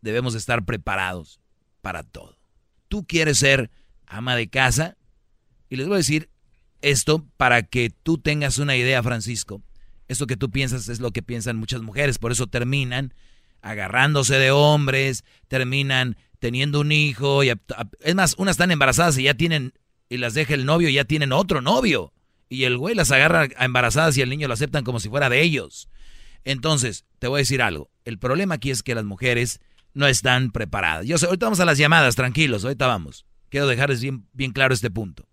[0.00, 1.40] debemos estar preparados
[1.80, 2.38] para todo.
[2.88, 3.70] Tú quieres ser
[4.06, 4.96] ama de casa
[5.68, 6.30] y les voy a decir
[6.82, 9.62] esto para que tú tengas una idea, Francisco.
[10.08, 13.14] Esto que tú piensas es lo que piensan muchas mujeres, por eso terminan
[13.60, 17.50] agarrándose de hombres, terminan teniendo un hijo, y
[18.00, 19.72] es más, unas están embarazadas y ya tienen,
[20.08, 22.12] y las deja el novio y ya tienen otro novio.
[22.48, 25.28] Y el güey las agarra a embarazadas y el niño lo aceptan como si fuera
[25.28, 25.88] de ellos.
[26.44, 27.90] Entonces, te voy a decir algo.
[28.04, 29.60] El problema aquí es que las mujeres
[29.94, 31.06] no están preparadas.
[31.06, 33.26] Yo sé, ahorita vamos a las llamadas, tranquilos, ahorita vamos.
[33.48, 35.26] Quiero dejarles bien, bien claro este punto.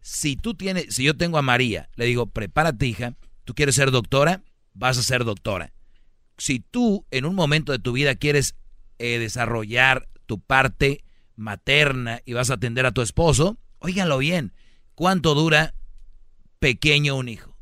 [0.00, 3.14] Si tú tienes, si yo tengo a María, le digo, prepárate hija,
[3.44, 5.72] tú quieres ser doctora, vas a ser doctora
[6.40, 8.56] si tú en un momento de tu vida quieres
[8.98, 11.04] eh, desarrollar tu parte
[11.36, 14.52] materna y vas a atender a tu esposo, óiganlo bien,
[14.94, 15.74] ¿cuánto dura
[16.58, 17.56] pequeño un hijo?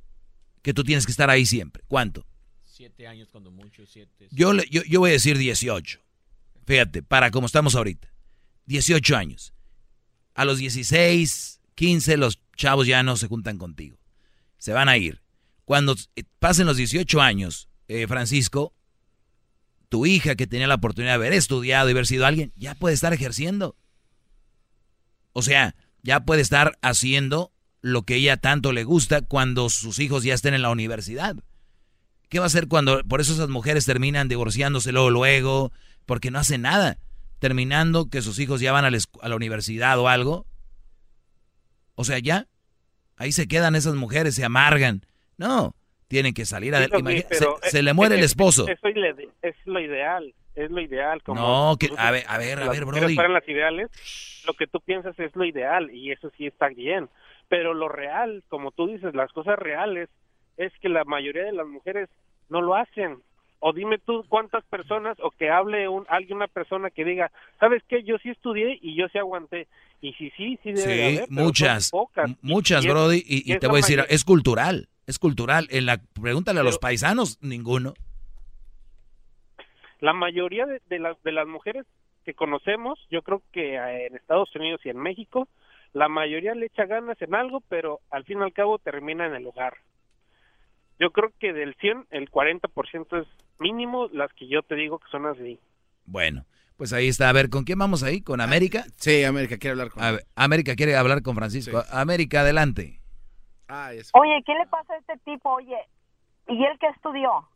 [0.63, 1.83] Que tú tienes que estar ahí siempre.
[1.89, 2.27] ¿Cuánto?
[2.65, 4.29] Siete años cuando mucho, siete.
[4.31, 6.01] Yo, yo, yo voy a decir 18.
[6.67, 8.13] Fíjate, para como estamos ahorita.
[8.67, 9.55] 18 años.
[10.35, 13.99] A los 16, 15 los chavos ya no se juntan contigo.
[14.59, 15.23] Se van a ir.
[15.65, 15.97] Cuando
[16.39, 18.75] pasen los 18 años, eh, Francisco,
[19.89, 22.95] tu hija que tenía la oportunidad de haber estudiado y haber sido alguien, ya puede
[22.95, 23.77] estar ejerciendo.
[25.33, 25.75] O sea,
[26.09, 27.53] ya puede estar haciendo
[27.83, 31.37] lo que ella tanto le gusta cuando sus hijos ya estén en la universidad.
[32.31, 35.71] ¿Qué va a hacer cuando, por eso esas mujeres terminan divorciándose luego, luego,
[36.07, 36.97] porque no hacen nada?
[37.41, 40.47] Terminando que sus hijos ya van a la universidad o algo.
[41.95, 42.47] O sea, ya,
[43.17, 45.05] ahí se quedan esas mujeres, se amargan.
[45.37, 45.77] No,
[46.07, 47.27] tienen que salir adelante.
[47.65, 48.67] Se, le muere el esposo.
[48.67, 48.89] Eso
[49.43, 51.23] es lo ideal, es lo ideal.
[51.23, 53.15] Como no, que, a ver, a ver, a ver, Brody.
[53.15, 53.89] las ideales,
[54.47, 57.09] lo que tú piensas es lo ideal y eso sí está bien.
[57.49, 60.09] Pero lo real, como tú dices, las cosas reales,
[60.57, 62.09] es que la mayoría de las mujeres
[62.49, 63.19] no lo hacen.
[63.61, 67.83] O dime tú cuántas personas, o que hable un, alguien, una persona que diga, ¿sabes
[67.89, 68.05] qué?
[68.05, 69.67] Yo sí estudié y yo sí aguanté.
[70.01, 71.91] Y sí, sí, sí debe sí, muchas,
[72.41, 75.67] muchas, Brody, y, y te voy a decir, es cultural es cultural.
[75.71, 77.95] En la pregúntale a los paisanos, ninguno.
[80.01, 81.87] La mayoría de, las, de las mujeres
[82.25, 85.49] que conocemos, yo creo que eh, en Estados Unidos y en México,
[85.93, 89.35] la mayoría le echa ganas en algo, pero al fin y al cabo termina en
[89.35, 89.79] el hogar.
[91.01, 95.09] Yo creo que del 100, el 40% es mínimo las que yo te digo que
[95.11, 95.59] son así.
[96.05, 96.45] Bueno,
[96.77, 97.29] pues ahí está.
[97.29, 98.21] A ver, ¿con quién vamos ahí?
[98.21, 98.85] ¿Con América?
[98.97, 100.03] Sí, América quiere hablar con...
[100.35, 101.83] América quiere hablar con Francisco.
[101.93, 103.01] América, adelante.
[104.15, 105.51] Oye, ¿qué le pasa a este tipo?
[105.51, 105.79] Oye,
[106.49, 107.49] ¿y él qué estudió?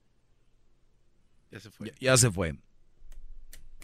[1.52, 1.92] Ya se fue.
[2.00, 2.54] Ya, se fue.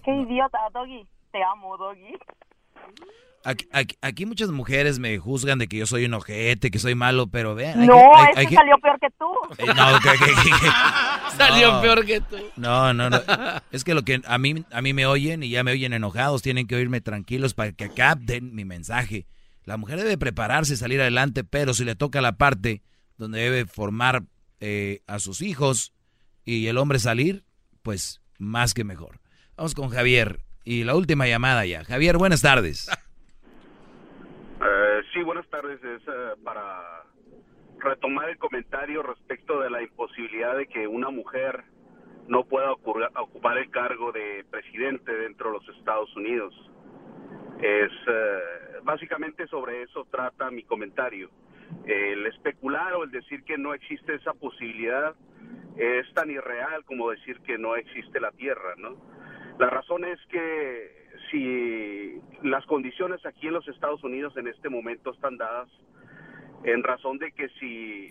[0.03, 1.07] Qué idiota, Doggy.
[1.31, 2.15] Te amo, Doggy.
[4.01, 7.55] Aquí, muchas mujeres me juzgan de que yo soy un ojete, que soy malo, pero
[7.55, 7.87] vean.
[7.87, 8.01] No,
[8.37, 9.27] es que salió peor que tú.
[9.59, 12.37] Eh, no, salió peor que tú.
[12.57, 13.21] No, no, no.
[13.71, 16.43] Es que lo que a mí, a mí me oyen y ya me oyen enojados,
[16.43, 19.27] tienen que oírme tranquilos para que capten mi mensaje.
[19.65, 22.83] La mujer debe prepararse, salir adelante, pero si le toca la parte
[23.19, 24.25] donde debe formar
[24.61, 25.93] eh, a sus hijos
[26.45, 27.45] y el hombre salir,
[27.89, 29.19] pues más que mejor.
[29.57, 31.85] Vamos con Javier y la última llamada ya.
[31.85, 32.91] Javier, buenas tardes.
[34.61, 35.79] Eh, sí, buenas tardes.
[35.85, 37.05] Es eh, para
[37.79, 41.63] retomar el comentario respecto de la imposibilidad de que una mujer
[42.27, 46.53] no pueda ocupar el cargo de presidente dentro de los Estados Unidos.
[47.63, 47.93] Es
[48.83, 51.31] básicamente sobre eso trata mi comentario.
[51.87, 55.15] El especular o el decir que no existe esa posibilidad
[55.77, 58.97] es tan irreal como decir que no existe la Tierra, ¿no?
[59.59, 65.13] La razón es que si las condiciones aquí en los Estados Unidos en este momento
[65.13, 65.69] están dadas
[66.65, 68.09] en razón de que si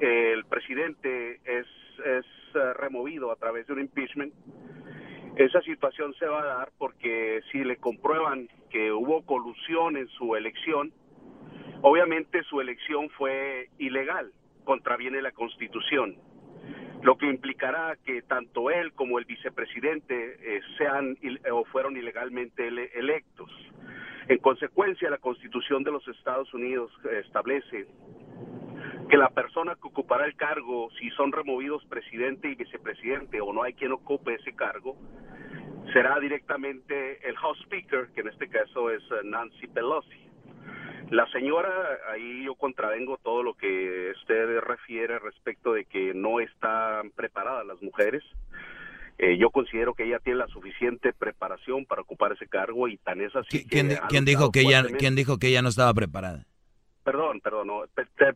[0.00, 1.66] el presidente es,
[2.04, 4.32] es eh, removido a través de un impeachment,
[5.36, 10.36] esa situación se va a dar porque si le comprueban que hubo colusión en su
[10.36, 10.92] elección,
[11.84, 14.32] obviamente su elección fue ilegal,
[14.64, 16.16] contraviene la constitución,
[17.02, 21.18] lo que implicará que tanto él como el vicepresidente eh, sean
[21.52, 23.50] o fueron ilegalmente electos.
[24.28, 26.90] En consecuencia, la constitución de los Estados Unidos
[27.22, 27.86] establece
[29.10, 33.62] que la persona que ocupará el cargo, si son removidos presidente y vicepresidente o no
[33.62, 34.96] hay quien ocupe ese cargo,
[35.92, 40.23] será directamente el House Speaker, que en este caso es eh, Nancy Pelosi.
[41.14, 41.70] La señora,
[42.12, 47.80] ahí yo contravengo todo lo que usted refiere respecto de que no están preparadas las
[47.80, 48.24] mujeres.
[49.18, 53.20] Eh, yo considero que ella tiene la suficiente preparación para ocupar ese cargo y tan
[53.20, 53.64] es así.
[53.64, 56.46] ¿Quién, ¿quién dijo que ella, ¿Quién dijo que ella no estaba preparada?
[57.04, 57.82] Perdón, perdón, no,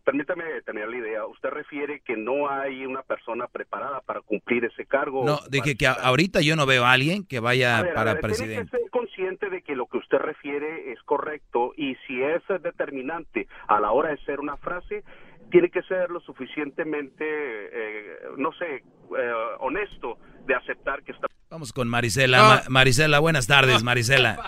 [0.05, 1.25] permítame tener la idea.
[1.25, 5.25] Usted refiere que no hay una persona preparada para cumplir ese cargo.
[5.25, 8.55] No, dije que ahorita yo no veo a alguien que vaya para presidente.
[8.55, 12.43] Tiene que ser consciente de que lo que usted refiere es correcto y si es
[12.63, 15.03] determinante a la hora de ser una frase,
[15.51, 21.27] tiene que ser lo suficientemente, eh, no sé, eh, honesto de aceptar que está.
[21.49, 22.65] Vamos con Marisela.
[22.69, 24.45] Marisela, buenas tardes, Marisela.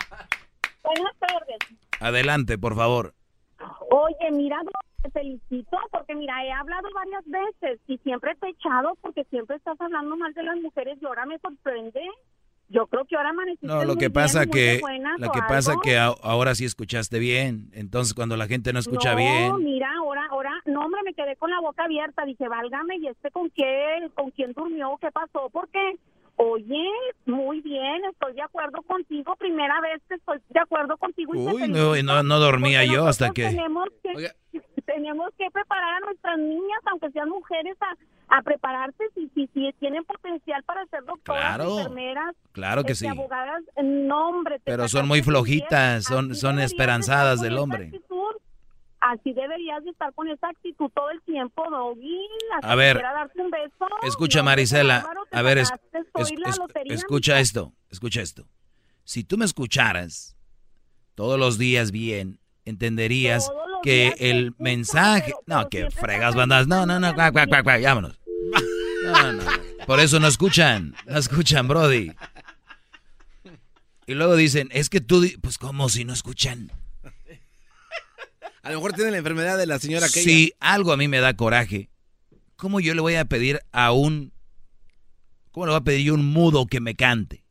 [0.85, 1.57] Buenas tardes.
[2.01, 3.15] Adelante, por favor.
[3.91, 4.61] Oye, mira,
[5.03, 9.57] te felicito porque mira, he hablado varias veces y siempre te he echado porque siempre
[9.57, 12.01] estás hablando mal de las mujeres y ahora me sorprende.
[12.69, 14.81] Yo creo que ahora amaneciste No, lo que pasa que
[15.19, 17.69] lo que pasa que ahora sí escuchaste bien.
[17.73, 19.49] Entonces cuando la gente no escucha bien.
[19.49, 23.09] No, mira, ahora ahora no, hombre, me quedé con la boca abierta, dije, "Válgame, ¿y
[23.09, 24.97] este con qué con quién durmió?
[25.01, 25.51] ¿Qué pasó?
[25.51, 25.99] ¿Por qué?"
[26.43, 26.89] Oye,
[27.27, 29.37] muy bien, estoy de acuerdo contigo.
[29.37, 31.33] Primera vez que estoy de acuerdo contigo.
[31.35, 33.45] Uy, no, no, dormía yo hasta que...
[33.45, 34.33] Tenemos que,
[34.87, 39.71] tenemos que preparar a nuestras niñas, aunque sean mujeres, a, a prepararse si, si, si,
[39.81, 43.11] tienen potencial para ser doctoras, claro, enfermeras, claro que este, sí.
[43.11, 43.63] abogadas.
[43.83, 47.93] No, hombre, Pero son muy flojitas, son, son esperanzadas del hombre.
[49.01, 52.19] Así deberías de estar con esa actitud todo el tiempo, Doggy.
[52.63, 53.87] A ver, darte un beso.
[54.03, 55.63] escucha Marisela, a ver,
[56.85, 58.47] escucha esto, escucha esto.
[59.05, 60.37] Si tú me escucharas
[61.15, 63.51] todos los días bien, entenderías
[63.83, 65.33] que el mensaje...
[65.47, 66.67] No, que fregas bandas.
[66.67, 68.21] No, no, no, cuac, cuac, cuac, vámonos.
[69.05, 69.43] No, no,
[69.87, 72.13] Por eso no escuchan, no escuchan, Brody.
[74.07, 76.71] Y luego dicen, es que tú, pues como si no escuchan.
[78.63, 81.21] A lo mejor tiene la enfermedad de la señora que Si algo a mí me
[81.21, 81.91] da coraje,
[82.57, 84.33] ¿cómo yo le voy a pedir a un...
[85.51, 87.45] ¿Cómo le voy a pedir yo un mudo que me cante?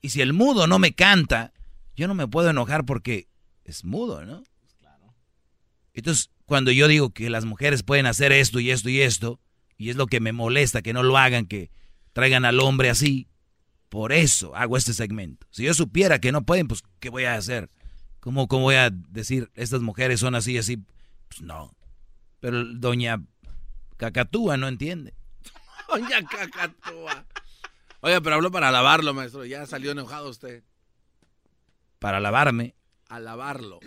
[0.00, 1.52] Y si el mudo no me canta,
[1.94, 3.28] yo no me puedo enojar porque
[3.64, 4.42] es mudo, ¿no?
[4.80, 5.14] Claro.
[5.92, 9.40] Entonces, cuando yo digo que las mujeres pueden hacer esto y esto y esto,
[9.76, 11.70] y es lo que me molesta que no lo hagan, que
[12.12, 13.28] traigan al hombre así,
[13.88, 15.46] por eso hago este segmento.
[15.50, 17.70] Si yo supiera que no pueden, pues, ¿qué voy a hacer?
[18.22, 20.76] ¿Cómo, ¿Cómo voy a decir, estas mujeres son así, así?
[21.26, 21.74] Pues no.
[22.38, 23.20] Pero doña
[23.96, 25.12] Cacatúa no entiende.
[25.88, 27.26] doña Cacatúa.
[28.00, 29.44] Oiga, pero habló para alabarlo, maestro.
[29.44, 30.62] Ya salió enojado usted.
[31.98, 32.76] Para alabarme.
[33.08, 33.80] Alabarlo.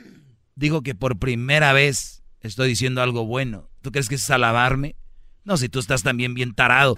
[0.56, 3.70] Digo que por primera vez estoy diciendo algo bueno.
[3.82, 4.98] ¿Tú crees que es alabarme?
[5.45, 6.98] No, si tú estás también bien tarado.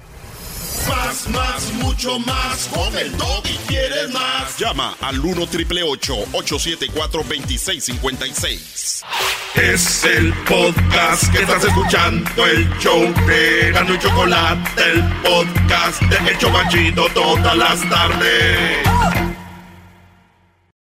[0.88, 2.70] Más, más, mucho más.
[2.74, 3.12] Con el
[3.46, 4.58] y quieres más.
[4.58, 9.04] Llama al 1 triple 874 2656.
[9.56, 12.46] Es el podcast que estás escuchando.
[12.46, 14.82] El show de Gano y Chocolate.
[14.92, 19.27] El podcast de El Chocachito todas las tardes.